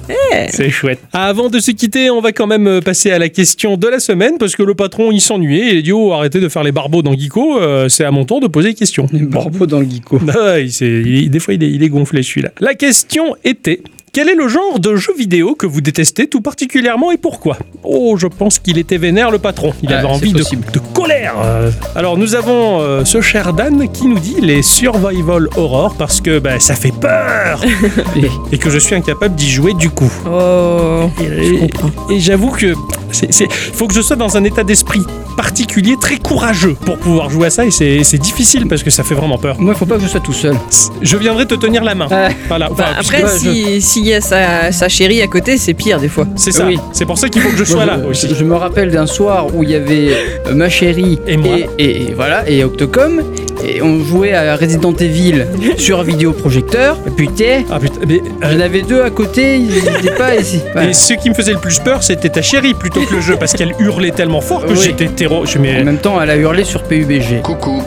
[0.50, 1.00] C'est chouette.
[1.14, 4.38] Avant de se quitter, on va quand même passer à la question de la semaine
[4.40, 6.72] parce que le patron il s'ennuyait et il a dit oh arrêtez de faire les
[6.72, 9.08] barbeaux dans Geeko, euh, c'est à mon tour de poser des questions.
[9.12, 10.20] Les barbeaux dans le geeko.
[10.40, 12.52] Ah, il il- des fois il est, il est gonflé celui-là.
[12.60, 13.82] La question était
[14.18, 18.16] quel est le genre de jeu vidéo que vous détestez tout particulièrement et pourquoi Oh,
[18.18, 19.74] je pense qu'il était vénère le patron.
[19.84, 21.36] Il Ah, avait c'est envie de, colère.
[21.46, 26.20] Euh, Alors nous avons euh, ce cher Dan qui nous dit les survival horror parce
[26.20, 27.62] que bah, ça fait peur
[28.52, 30.12] Et- que je suis incapable d'y jouer du coup.
[30.28, 31.12] Oh.
[31.22, 32.74] Et, et j'avoue que
[33.12, 35.04] c'est, c'est- faut que je sois dans un état d'esprit
[35.38, 39.14] particulier, très courageux pour pouvoir jouer à ça et c'est, difficile parce que ça fait
[39.14, 39.56] vraiment peur.
[39.62, 40.58] Moi, il faut pas que je sois tout seul.
[41.04, 42.08] Je viendrai te tenir la main.
[42.10, 42.30] Ah.
[42.48, 42.70] Voilà.
[42.76, 46.26] Bah, après, si- y a sa, sa chérie à côté, c'est pire des fois.
[46.36, 46.66] c'est ça.
[46.66, 46.78] Oui.
[46.94, 48.30] C'est pour ça qu'il faut que je sois Moi, là je, aussi.
[48.38, 50.10] je me rappelle d'un soir où il y avait
[50.48, 51.56] euh, ma chérie Et moi.
[51.78, 53.22] et, et voilà et Octocom
[53.66, 55.46] et on jouait à Resident Evil
[55.78, 56.98] sur vidéoprojecteur.
[57.08, 60.62] Et Putain, Ah putain, mais, euh, j'en avais deux à côté, ils n'étaient pas ici.
[60.82, 63.36] Et ce qui me faisait le plus peur, c'était ta chérie plutôt que le jeu,
[63.38, 64.80] parce qu'elle hurlait tellement fort que Oui.
[64.84, 65.46] j'étais terreau.
[65.46, 67.42] Je En mais même temps, elle a hurlé sur PUBG.
[67.42, 67.82] Coucou.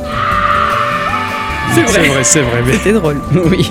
[1.74, 2.62] C'est vrai, c'est vrai, c'est vrai.
[2.66, 3.20] mais- C'est drôle.
[3.50, 3.70] Oui.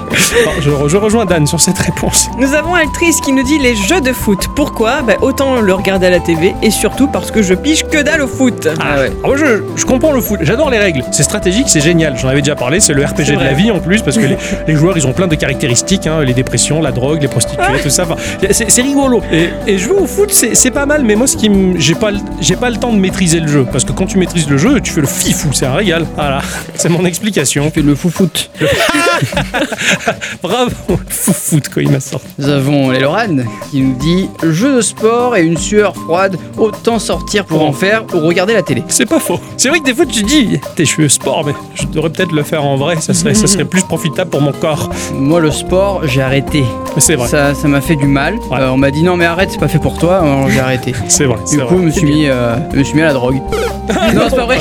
[0.61, 2.29] Je, je rejoins Dan sur cette réponse.
[2.39, 4.47] Nous avons Altrice qui nous dit les jeux de foot.
[4.55, 5.01] Pourquoi?
[5.01, 8.21] Bah, Autant le regarder à la TV et surtout parce que je pige que dalle
[8.21, 8.67] au foot.
[8.79, 9.05] Ah ouais.
[9.23, 12.17] Alors moi, je, je comprends le foot, j'adore les règles, c'est stratégique, c'est génial.
[12.17, 14.37] J'en avais déjà parlé, c'est le RPG de la vie en plus, parce que les,
[14.67, 17.89] les joueurs ils ont plein de caractéristiques, hein, les dépressions, la drogue, les prostituées, tout
[17.89, 18.03] ça.
[18.03, 18.15] Enfin,
[18.51, 19.21] c'est rigolo.
[19.31, 22.55] Et, et jouer au foot, c'est pas mal, mais moi, ce qui j'ai pas, j'ai
[22.55, 24.91] pas le temps de maîtriser le jeu, parce que quand tu maîtrises le jeu, tu
[24.93, 26.05] fais le fifou, c'est un régal.
[26.15, 26.41] Voilà,
[26.75, 27.71] c'est mon explication.
[27.75, 28.49] Le foufoute.
[30.41, 30.71] Bravo,
[31.09, 32.27] fou foot quoi, il m'a sorti.
[32.37, 37.45] Nous avons Lorane qui nous dit jeu de sport et une sueur froide, autant sortir
[37.45, 38.83] pour en faire ou regarder la télé.
[38.87, 39.39] C'est pas faux.
[39.57, 42.09] C'est vrai que des fois tu te dis, t'es je suis sport, mais je devrais
[42.09, 44.89] peut-être le faire en vrai, ça serait, ça serait plus profitable pour mon corps.
[45.13, 46.63] Moi, le sport, j'ai arrêté.
[46.95, 48.35] Mais c'est vrai, Ça ça m'a fait du mal.
[48.51, 48.59] Ouais.
[48.59, 50.19] Euh, on m'a dit non, mais arrête, c'est pas fait pour toi.
[50.19, 50.93] Alors j'ai arrêté.
[51.07, 51.77] c'est vrai, c'est Du coup, vrai.
[51.79, 53.35] je me suis mis, euh, je me suis mis à la drogue.
[54.13, 54.59] non, c'est pas vrai,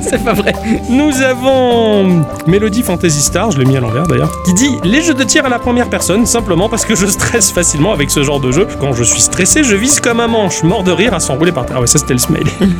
[0.00, 0.52] c'est pas vrai.
[0.88, 2.11] Nous avons
[2.46, 5.44] Mélodie Fantasy Star, je l'ai mis à l'envers d'ailleurs, qui dit les jeux de tir
[5.46, 8.66] à la première personne simplement parce que je stresse facilement avec ce genre de jeu.
[8.80, 11.66] Quand je suis stressé, je vise comme un manche, mort de rire à s'enrouler par
[11.66, 11.76] terre.
[11.78, 12.46] Ah ouais, ça c'était le smile.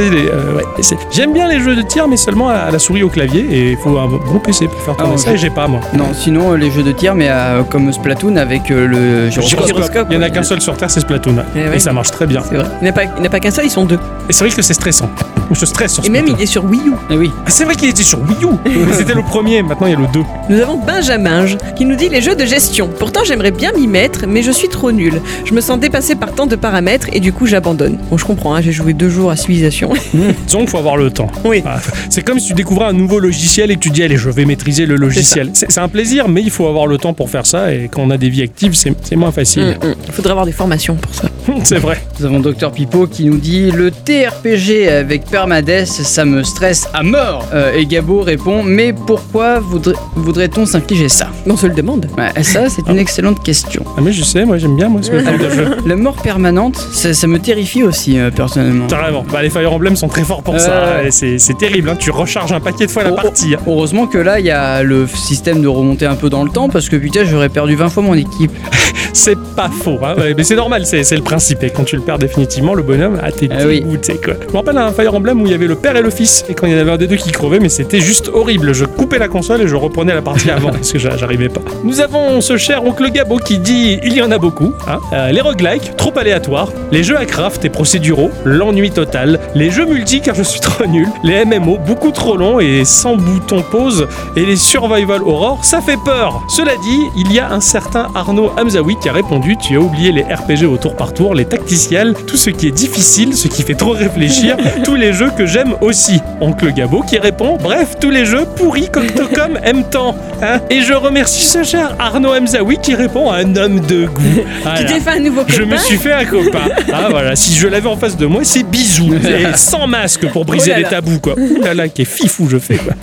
[0.00, 0.64] Euh, ouais,
[1.10, 3.76] J'aime bien les jeux de tir, mais seulement à la souris au clavier et il
[3.76, 5.80] faut un bon PC pour faire tourner Ah, ça et j'ai pas moi.
[5.92, 9.66] Non, sinon euh, les jeux de tir, mais euh, comme Splatoon avec euh, le gyroscope.
[9.66, 10.06] Gyroscope.
[10.10, 11.36] Il y en a qu'un seul sur Terre, c'est Splatoon.
[11.54, 11.76] Eh ouais.
[11.76, 12.40] Et ça marche très bien.
[12.40, 12.64] Vrai.
[12.80, 13.98] Il n'y en a pas, n'y qu'un seul, ils sont deux.
[14.28, 15.10] Et c'est vrai que c'est stressant.
[15.50, 16.92] Je stresse sur Et même, il est sur Wii U.
[17.10, 17.32] Eh oui.
[17.44, 18.49] Ah, c'est vrai qu'il était sur Wii U.
[18.92, 20.20] C'était le premier, maintenant il y a le 2.
[20.48, 21.46] Nous avons Benjamin
[21.76, 22.88] qui nous dit les jeux de gestion.
[22.98, 25.20] Pourtant, j'aimerais bien m'y mettre, mais je suis trop nul.
[25.44, 27.98] Je me sens dépassé par tant de paramètres et du coup, j'abandonne.
[28.10, 29.92] Bon, je comprends, hein, j'ai joué deux jours à Civilisation.
[30.46, 31.30] Disons qu'il faut avoir le temps.
[31.44, 31.62] oui.
[31.66, 31.78] Ah,
[32.08, 34.44] C'est comme si tu découvrais un nouveau logiciel et que tu dis allez je vais
[34.44, 35.50] maîtriser le logiciel.
[35.54, 38.10] C'est un plaisir mais il faut avoir le temps pour faire ça et quand on
[38.10, 39.76] a des vies actives c'est moins facile.
[39.82, 39.94] Mm, mm.
[40.06, 41.28] Il faudrait avoir des formations pour ça.
[41.64, 41.98] c'est vrai.
[42.18, 47.02] Nous avons Dr Pipo qui nous dit le TRPG avec Permades, ça me stresse à
[47.02, 47.46] mort.
[47.52, 51.28] Euh, et Gabo répond mais pourquoi voudrait- voudrait-on s'infliger ça?
[51.46, 52.06] On se le demande.
[52.16, 53.84] Ouais, Ça, c'est une excellente question.
[53.96, 55.76] Ah, mais je sais moi j'aime bien moi ce type de jeu.
[55.86, 58.86] La mort permanente, ça, ça me terrifie aussi euh, personnellement.
[58.86, 59.24] Carrément.
[59.32, 60.70] Bah, les Fire Emblem sont très forts pour ça.
[60.72, 61.06] Euh.
[61.08, 61.88] et C'est terrible.
[61.90, 61.96] hein.
[61.98, 63.54] Tu recharges un paquet de fois la Oh, partie.
[63.54, 63.58] hein.
[63.66, 66.68] Heureusement que là, il y a le système de remonter un peu dans le temps
[66.68, 68.52] parce que putain, j'aurais perdu 20 fois mon équipe.
[69.12, 69.98] C'est pas faux.
[70.04, 70.14] hein.
[70.16, 70.86] Ouais, mais c'est normal.
[70.86, 71.62] C'est le principe.
[71.64, 73.84] Et quand tu le perds définitivement le bonhomme, ah t'es Ah oui.
[74.24, 74.34] quoi.
[74.46, 76.44] Je me rappelle un Fire Emblem où il y avait le père et le fils
[76.48, 78.72] et quand il y en avait un des deux qui crevait mais c'était juste horrible.
[78.72, 81.60] Je coupais la console et je reprenais la partie avant parce que j'a- j'arrivais pas.
[81.84, 84.72] Nous avons ce cher oncle Gabo qui dit il y en a beaucoup.
[84.88, 84.98] hein.
[85.12, 86.68] Euh, les roguelikes, trop aléatoires.
[86.92, 89.38] Les jeux à craft et procéduraux, l'ennui total.
[89.54, 91.08] Les jeux multi car je suis trop nul.
[91.24, 94.06] Les MMO, beaucoup trop longs et sans bouton pause.
[94.36, 96.42] Et les survival horror, ça fait peur.
[96.48, 100.12] Cela dit, il y a un certain Arnaud Hamzaoui qui a répondu tu as oublié
[100.12, 103.62] les RPG au tour par tour, les tacticiels, tout ce qui est difficile, ce qui
[103.62, 106.20] fait trop réfléchir, tous les jeux que j'aime aussi.
[106.40, 110.14] Oncle Gabo qui répond bref, tous les jeux pourris qu'Octocom aime tant.
[110.42, 114.22] Hein et je remercie ce cher Arnaud Hamzaoui qui répond un homme de goût.
[114.34, 114.84] Tu Voilà.
[114.84, 116.68] t'es fait un nouveau copain Je me suis fait un copain.
[116.92, 119.14] Ah voilà, si je l'avais en face de moi, c'est bisous.
[119.24, 120.88] Et sans masque pour briser Oh là les là.
[120.88, 121.34] tabous, quoi.
[121.38, 122.94] Ouh là là, quel fifou je fais, quoi.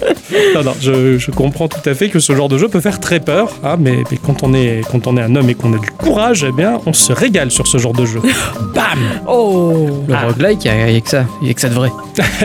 [0.56, 3.00] Non, non, je, je comprends tout à fait que ce genre de jeu peut faire
[3.00, 3.52] très peur.
[3.64, 5.90] hein, mais, mais quand on est, quand on est un homme et qu'on a du
[5.92, 8.20] courage, eh bien, on se régale sur ce genre de jeu.
[8.76, 10.26] Bam Oh Le Ah.
[10.28, 11.26] roguelike, il n'y a, que ça.
[11.42, 11.90] Il n'y a que ça de vrai.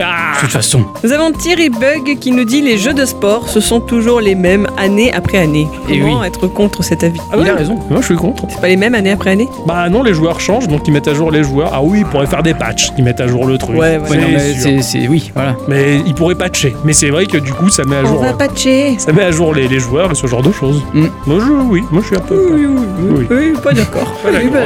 [0.02, 0.84] Ah De toute façon.
[1.04, 4.34] Nous avons Thierry Bug qui nous dit les jeux de sport, ce sont toujours les
[4.34, 5.68] mêmes année après année.
[5.88, 6.26] Et Comment oui.
[6.26, 7.20] être contre cet avis?
[7.30, 7.78] Ah il ouais a raison.
[7.90, 8.44] Moi, je suis contre.
[8.48, 9.48] C'est pas les mêmes année après année?
[9.66, 11.70] Bah non, les joueurs changent, donc ils mettent à jour les joueurs.
[11.74, 13.76] Ah oui, ils pourraient faire des patchs, ils mettent à jour le truc.
[13.78, 14.80] Ouais, ouais.
[14.82, 15.56] C'est oui, voilà.
[15.68, 16.74] Mais ils pourraient patcher.
[16.84, 18.22] Mais c'est vrai que du coup, ça met à On jour.
[18.22, 20.82] va euh, patcher Ça met à jour les, les joueurs et ce genre de choses.
[20.94, 21.06] Mm.
[21.26, 22.52] Moi, je, oui, moi je suis un peu.
[22.54, 23.36] Oui, oui, oui, Oui.
[23.52, 24.12] oui, pas d'accord.
[24.24, 24.58] Oui, bah,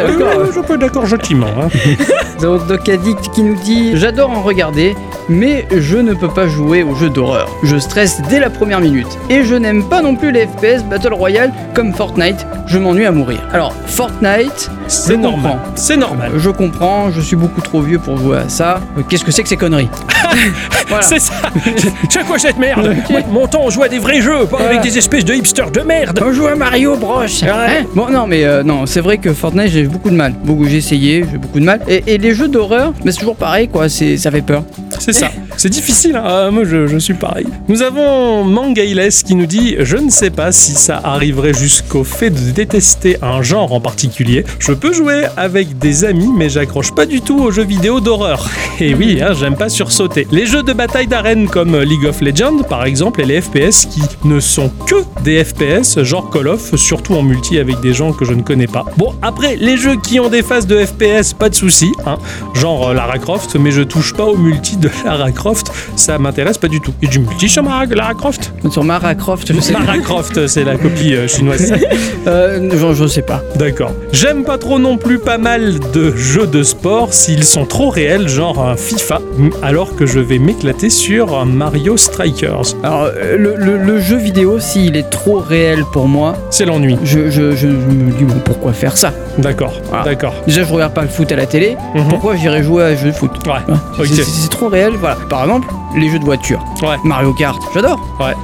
[0.46, 1.46] je suis pas d'accord, gentiment.
[1.60, 1.68] hein.
[2.42, 4.94] Avons Doc Addict qui nous dit J'adore en regarder,
[5.28, 7.48] mais je ne peux pas jouer aux jeux d'horreur.
[7.62, 9.06] Je stresse dès la première minute.
[9.30, 12.46] Et je n'aime pas non plus les FPS Battle Royale comme Fortnite.
[12.66, 13.38] Je m'ennuie à mourir.
[13.52, 15.58] Alors, Fortnite, C'est normal.
[15.76, 16.32] C'est normal.
[16.36, 18.80] je comprends, je suis beaucoup trop vieux pour jouer à ça.
[18.98, 19.88] Euh, Qu'est-ce que c'est que ces conneries
[20.88, 21.02] Voilà.
[21.02, 21.34] C'est ça.
[22.10, 22.94] C'est quoi cette merde
[23.32, 25.80] Mon temps, on jouait à des vrais jeux, pas avec des espèces de hipsters de
[25.80, 26.20] merde.
[26.24, 27.22] On joue à Mario Bros.
[27.22, 30.32] Hein bon, non, mais euh, non, c'est vrai que Fortnite, j'ai beaucoup de mal.
[30.44, 31.80] Beaucoup, j'ai essayé, j'ai beaucoup de mal.
[31.88, 33.88] Et, et les jeux d'horreur, mais c'est toujours pareil, quoi.
[33.88, 34.62] Ça fait peur.
[34.98, 35.30] C'est ça.
[35.56, 36.16] C'est difficile.
[36.16, 36.22] hein.
[36.26, 37.46] Ah, moi, je, suis pareil.
[37.68, 42.30] Nous avons Mangailes qui nous dit Je ne sais pas si ça arriverait jusqu'au fait
[42.30, 44.44] de détester un genre en particulier.
[44.58, 48.48] Je peux jouer avec des amis, mais j'accroche pas du tout aux jeux vidéo d'horreur.
[48.80, 50.26] Et oui, hein, j'aime pas sursauter.
[50.30, 54.02] Les jeux de bataille d'arène comme League of Legends, par exemple, et les FPS qui
[54.24, 58.24] ne sont que des FPS, genre Call of, surtout en multi avec des gens que
[58.24, 58.84] je ne connais pas.
[58.96, 62.18] Bon, après, les jeux qui ont des phases de FPS, pas de souci, hein,
[62.54, 66.58] genre euh, Lara Croft, mais je touche pas au multi de Lara Croft, ça m'intéresse
[66.58, 66.92] pas du tout.
[67.02, 70.76] Et du multi sur Mara- Lara Croft Sur Mara Croft, je sais Croft, c'est la
[70.76, 71.72] copie euh, chinoise.
[72.26, 73.40] Euh, je, je sais pas.
[73.54, 73.92] D'accord.
[74.10, 78.28] J'aime pas trop non plus pas mal de jeux de sport s'ils sont trop réels,
[78.28, 79.20] genre un FIFA,
[79.62, 82.74] alors que je vais m'éclater sur Mario Strikers.
[82.82, 86.96] Alors, euh, le, le- le jeu vidéo, s'il est trop réel pour moi, C'est l'ennui.
[87.04, 89.12] je, je- je me dis bon, pourquoi faire ça?
[89.38, 89.74] D'accord,
[90.04, 90.34] d'accord.
[90.48, 91.76] Déjà, je regarde pas le foot à la télé.
[91.94, 92.08] Mhm.
[92.08, 93.30] Pourquoi j'irais jouer à un jeu de foot?
[93.46, 94.06] Ouais, Hein, ok.
[94.08, 95.16] c'est trop réel, voilà.
[95.28, 96.62] Par exemple, les jeux de voiture.
[96.82, 96.96] Ouais.
[97.04, 98.00] Mario Kart, j'adore.
[98.20, 98.34] Ouais.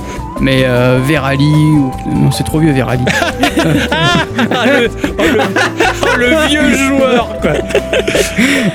[0.40, 1.92] Mais euh, Verali, ou...
[2.06, 3.04] non, c'est trop vieux Verali.
[4.50, 4.88] Ah, le,
[5.18, 5.40] oh, le-
[6.02, 7.50] oh, le vieux joueur, quoi.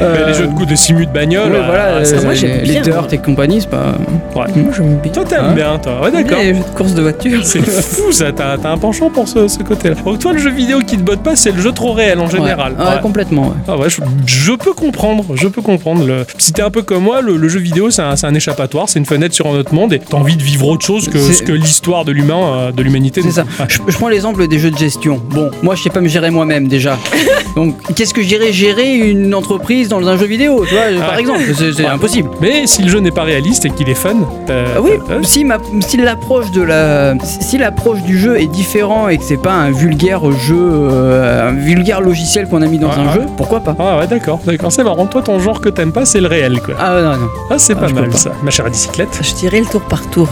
[0.01, 1.51] Euh, Les jeux de coups de simu de bagnole.
[1.51, 2.81] ouais, ah, voilà, euh, moi, j'aime les bien.
[2.81, 3.95] Dirt et compagnie, c'est pas.
[4.33, 5.11] Moi, j'aime bien.
[5.11, 6.01] Toi, t'aimes Hein bien, toi.
[6.03, 6.37] Ouais, d'accord.
[6.39, 7.39] Les jeux de course de voiture.
[7.43, 9.95] C'est fou ça, t'as un penchant pour ce, ce côté-là.
[10.05, 12.27] Donc toi, le jeu vidéo qui te botte pas, c'est le jeu trop réel en
[12.29, 12.73] général.
[12.73, 13.01] Ouais, ouais, Ouais.
[13.01, 13.47] complètement.
[13.47, 13.53] ouais.
[13.67, 16.05] Ah ouais, je, je peux comprendre, je peux comprendre.
[16.05, 16.25] Le...
[16.37, 18.66] Si t'es un peu comme moi, le, le jeu vidéo c'est un, c'est un échappatoire,
[18.87, 21.19] c'est une fenêtre sur un autre monde et t'as envie de vivre autre chose que
[21.19, 23.21] ce que l'histoire de l'humain, euh, de l'humanité.
[23.21, 23.45] C'est ça.
[23.67, 25.21] Je, je prends l'exemple des jeux de gestion.
[25.29, 26.97] Bon, moi je sais pas me gérer moi-même déjà.
[27.55, 31.19] Donc qu'est-ce que j'irais gérer une entreprise dans un jeu vidéo, tu vois, par Ouais.
[31.21, 31.41] exemple?
[31.55, 31.85] C'est Ouais.
[31.87, 32.29] impossible.
[32.41, 34.15] Mais si le jeu n'est pas réaliste et qu'il est fun,
[34.45, 38.47] t'as- Ah oui, t'as- si, ma- si l'approche de la, si l'approche du jeu est
[38.47, 42.77] différent et que c'est pas un vulgaire jeu, euh, un vulgaire logiciel qu'on a mis
[42.79, 43.13] dans Ouais, un ouais.
[43.13, 43.75] jeu, pourquoi pas?
[43.79, 45.05] Ah ouais, d'accord, d'accord, c'est marrant.
[45.07, 46.75] Toi, ton genre que t'aimes pas, c'est le réel, quoi.
[46.79, 47.27] Ah non non.
[47.49, 48.17] Ah, c'est Ah, pas mal pas.
[48.17, 49.19] ça, ma chère bicyclette.
[49.21, 50.27] Je dirais le tour par tour.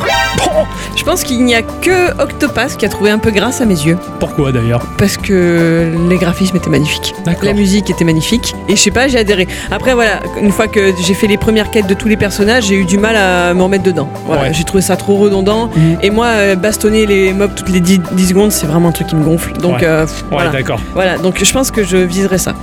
[0.96, 3.76] Je pense qu'il n'y a que Octopass qui a trouvé un peu grâce à mes
[3.80, 3.98] yeux.
[4.20, 7.14] Pourquoi d'ailleurs Parce que les graphismes étaient magnifiques.
[7.44, 8.56] La musique était magnifique.
[8.68, 9.48] Et je sais pas, j'ai adhéré.
[9.72, 12.76] Après, voilà, une fois que j'ai fait les premières quêtes de tous les personnages, j'ai
[12.76, 14.10] eu du mal à me remettre dedans.
[14.26, 14.54] Voilà, Ouais.
[14.54, 15.70] J'ai trouvé ça trop redondant.
[15.76, 15.98] Mhm.
[16.02, 19.08] Et moi, euh, bastonner les mobs toutes les 10, 10 secondes, c'est vraiment un truc
[19.08, 19.54] qui me gonfle.
[19.54, 19.84] Donc, Ouais.
[19.86, 20.50] euh, Ouais, voilà.
[20.52, 20.80] d'accord.
[20.94, 21.18] voilà.
[21.18, 22.54] Donc, je pense que je viserais ça.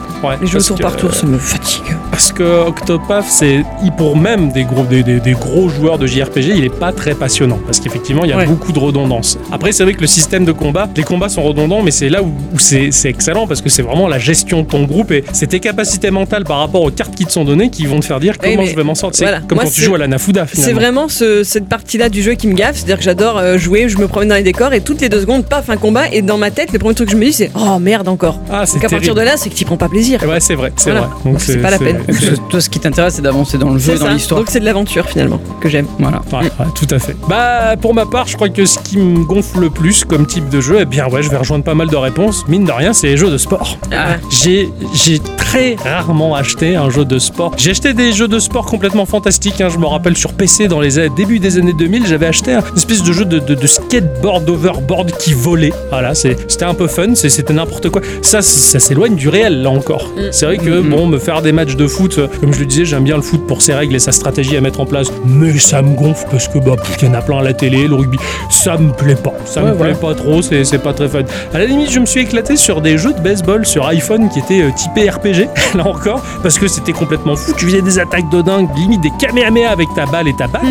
[0.40, 1.96] Les jeux tour que- par tour, ça me fatigue.
[2.10, 3.64] Parce que Octopath, c'est
[3.96, 4.66] pour même des
[5.02, 7.58] des- des gros joueurs de JRPG, il est pas très passionnant.
[7.66, 8.46] Parce qu'effectivement, il y a Ouais.
[8.46, 9.38] beaucoup de redondance.
[9.50, 12.22] Après, c'est vrai que le système de combat, les combats sont redondants, mais c'est là
[12.22, 15.48] où, où c'est excellent parce que c'est vraiment la gestion de ton groupe et c'est
[15.48, 18.20] tes capacités mentales par rapport aux cartes qui te sont données qui vont te faire
[18.20, 19.26] dire comment je vais m'en sortir.
[19.26, 19.40] Voilà.
[19.46, 22.34] comme Moi, quand tu joues à la Nafuda C'est vraiment ce- cette partie-là du jeu
[22.34, 22.76] qui me gaffe.
[22.76, 25.20] C'est-à-dire que j'adore euh, jouer, je me promène dans les décors et toutes les deux
[25.20, 26.08] secondes, paf, un combat.
[26.12, 28.38] Et dans ma tête, le premier truc que je me dis, c'est Oh merde, encore.
[28.50, 30.22] Ah, Donc à partir de là, c'est que tu prends pas plaisir.
[30.26, 31.06] Ouais, c'est vrai, c'est Voilà.
[31.06, 31.30] vrai.
[31.32, 31.98] Donc, c'est pas la peine.
[32.06, 34.40] Parce que Toi, ce qui t'intéresse, c'est d'avancer dans le jeu, dans l'histoire.
[34.40, 35.86] Donc c'est de l'aventure finalement que j'aime.
[35.98, 36.20] Voilà.
[36.32, 37.16] Ouais, tout à fait.
[37.28, 40.48] Bah, pour ma part, je crois que ce qui me gonfle le plus comme type
[40.48, 42.44] de jeu, eh bien, ouais, je vais rejoindre pas mal de réponses.
[42.48, 43.78] Mine de rien, c'est les jeux de sport.
[43.92, 44.16] Ah.
[44.30, 47.52] J'ai, j'ai très rarement acheté un jeu de sport.
[47.56, 49.60] J'ai acheté des jeux de sport complètement fantastiques.
[49.60, 49.68] hein.
[49.68, 52.76] Je me rappelle sur PC dans les débuts des années 2000, j'avais acheté un- une
[52.76, 55.72] espèce de jeu de, de- de skateboard overboard qui volait.
[55.90, 58.00] Voilà, c'était un peu fun, c'était n'importe quoi.
[58.22, 60.06] Ça, ça s'éloigne du réel là encore.
[60.16, 60.20] Mm.
[60.32, 60.90] C'est vrai que Mm.
[60.90, 63.22] bon, me faire des matchs de foot, euh, comme je le disais, j'aime bien le
[63.22, 66.26] foot pour ses règles et sa stratégie à mettre en place, mais ça me gonfle
[66.30, 68.18] parce que bah, il y en a plein à la télé, le rugby,
[68.50, 69.32] ça me plaît pas.
[69.44, 71.20] Ça Ouais, me plaît pas trop, c'est c'est pas très fun.
[71.54, 74.38] À la limite, je me suis éclaté sur des jeux de baseball sur iPhone qui
[74.40, 77.52] étaient euh, typés RPG là encore, parce que c'était complètement fou.
[77.56, 80.62] Tu faisais des attaques de dingue, limite des kamehameha avec ta balle et ta batte.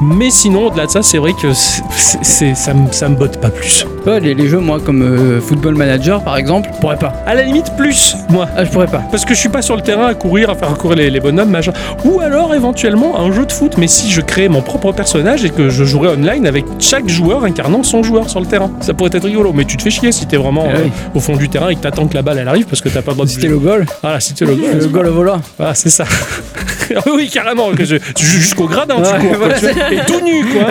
[0.00, 3.86] Mais sinon, au-delà de ça, c'est vrai que ça, me, ça me botte pas plus.
[4.06, 7.12] Ouais, les, les jeux, moi, comme euh, Football Manager, par exemple, je pourrais pas.
[7.26, 8.48] À la limite, plus, moi.
[8.56, 9.02] Ah, je pourrais pas.
[9.10, 11.20] Parce que je suis pas sur le terrain à courir, à faire courir les, les
[11.20, 11.72] bonhommes, machin.
[12.04, 15.50] Ou alors éventuellement un jeu de foot, mais si je créais mon propre personnage et
[15.50, 18.70] que je jouerais online avec chaque joueur incarnant son joueur sur le terrain.
[18.80, 20.90] Ça pourrait être rigolo, mais tu te fais chier si t'es vraiment Ah euh, oui.
[21.14, 23.02] au fond du terrain et que t'attends que la balle elle arrive parce que t'as
[23.02, 23.86] pas le droit de C'était le goal.
[24.02, 25.40] Voilà, si t'es le Le goal au volant.
[25.58, 26.04] Voilà, c'est ça.
[27.06, 27.68] Oui, carrément,
[28.18, 30.64] jusqu'au gradin, tu cours, voilà, tu vois, et tout nu, quoi,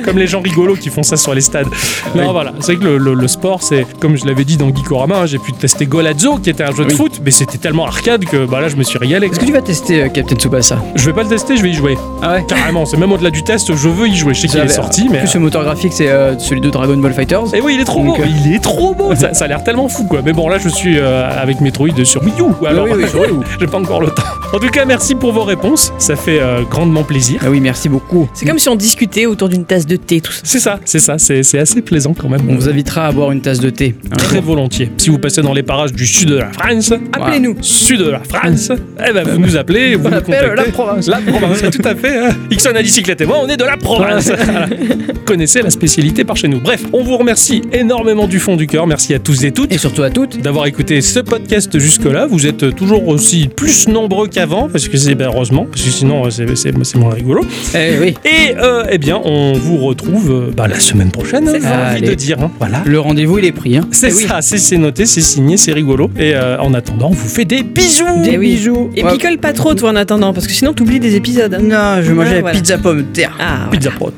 [0.04, 1.68] comme les gens rigolos qui font ça sur les stades.
[2.16, 2.28] Non, Oui.
[2.32, 5.18] voilà, c'est vrai que le, le- le sport, c'est, comme je l'avais dit dans Geekorama,
[5.18, 8.24] hein, j'ai pu tester Golazzo, qui était un jeu de foot, mais c'était tellement arcade
[8.24, 9.28] que bah, là, je me suis régalé.
[9.28, 10.82] Est-ce que tu vas tester euh, Captain Tsubasa?
[10.96, 11.96] Je vais pas le tester, je vais y jouer.
[12.20, 14.34] Ah ouais Carrément, c'est même au-delà du test, je veux y jouer.
[14.34, 15.18] Je sais qu'il est sorti, En mais.
[15.18, 17.54] plus, le moteur graphique, c'est euh, celui de Dragon Ball Fighters.
[17.54, 19.48] Et oui, il est trop beau, Donc, euh, il est trop beau, ça, ça a
[19.48, 20.20] l'air tellement fou quoi.
[20.24, 22.66] Mais bon, là je suis euh, avec Metroid sur Wii U.
[22.66, 23.34] Alors, oui, oui, sur Wii U.
[23.60, 24.22] j'ai pas encore le temps.
[24.52, 27.40] En tout cas, merci pour vos réponses, ça fait euh, grandement plaisir.
[27.44, 28.28] Ah oui, merci beaucoup.
[28.34, 30.40] C'est comme si on discutait autour d'une tasse de thé, tout ça.
[30.44, 32.42] C'est ça, c'est ça, c'est assez plaisant quand même.
[32.48, 33.94] On vous invitera à boire une tasse de thé.
[34.10, 34.16] hein.
[34.16, 34.90] Très volontiers.
[34.96, 37.56] Si vous passez dans les parages du sud de la France, Appelez-nous.
[37.60, 38.70] sud de la France,
[39.06, 40.56] eh ben vous nous appelez, vous On nous appelle contactez.
[40.66, 41.06] la province.
[41.08, 42.18] La province, tout à fait.
[42.18, 42.30] Hein.
[42.60, 44.30] Ixon à bicyclette et moi, on est de la province.
[45.24, 46.60] Connaissez la spécialité par chez nous.
[46.60, 48.86] Bref, on vous remercie énormément du fond du cœur.
[48.86, 49.72] Merci à tous et toutes.
[49.72, 50.42] Et surtout à toutes.
[50.42, 52.26] d'avoir écouté ce podcast jusque-là.
[52.26, 56.26] Vous êtes toujours aussi plus nombreux qu'avant, parce que c'est ben, heureusement, parce que sinon
[56.26, 57.46] euh, c'est moins rigolo.
[57.74, 58.14] Eh oui.
[58.26, 61.66] Et euh, eh bien, on vous retrouve euh, bah, la semaine prochaine, hein, C'est j'ai
[61.66, 61.90] ça.
[61.92, 62.36] envie de dire.
[62.42, 62.50] hein.
[62.58, 62.82] Voilà.
[62.84, 63.78] Le rendez-vous, il est pris.
[63.78, 63.86] Hein.
[63.90, 64.24] C'est Eh oui.
[64.28, 66.10] ça, c'est c'est noté, c'est signé, c'est rigolo.
[66.18, 68.04] Et euh, en attendant, on vous fait des bisous.
[68.22, 68.56] Des oui.
[68.56, 68.90] bijoux.
[68.96, 69.12] Et Ouais.
[69.12, 71.54] picole pas trop, toi, en attendant, parce que sinon t'oublies des épisodes.
[71.54, 71.60] hein.
[71.62, 72.60] Non, je la voilà.
[72.60, 73.32] pizza pomme de terre.
[73.38, 73.68] Ah.
[73.70, 74.12] Pizza Prot.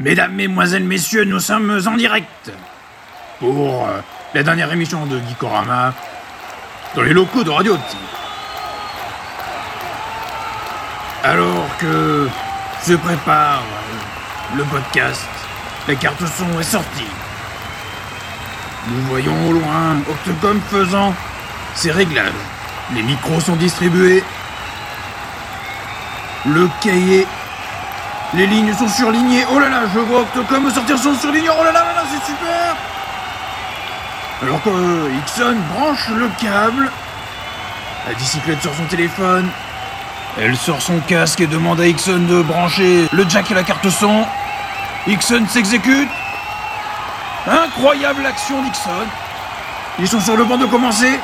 [0.00, 2.50] Mesdames, Mesdemoiselles, Messieurs, nous sommes en direct
[3.38, 4.00] pour euh,
[4.34, 5.94] la dernière émission de Geekorama
[6.94, 7.96] dans les locaux de Radio T.
[11.22, 12.28] Alors que
[12.82, 15.28] se prépare euh, le podcast,
[15.86, 17.06] la carte son est sortie.
[18.88, 21.14] Nous voyons au loin Octocom faisant
[21.76, 22.51] ses réglages.
[22.94, 24.22] Les micros sont distribués.
[26.46, 27.26] Le cahier
[28.34, 29.44] les lignes sont surlignées.
[29.52, 31.54] Oh là là, je vois Octocom sortir son surligneur.
[31.60, 32.76] Oh là là, là c'est super.
[34.42, 36.90] Alors que euh, branche le câble.
[38.08, 39.48] La bicyclette sur son téléphone.
[40.40, 43.88] Elle sort son casque et demande à Ixon de brancher le jack et la carte
[43.90, 44.24] son.
[45.06, 46.08] Ixon s'exécute.
[47.46, 49.06] Incroyable action d'Ixon.
[49.98, 51.20] Ils sont sur le banc de commencer.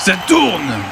[0.00, 0.82] Ça tourne.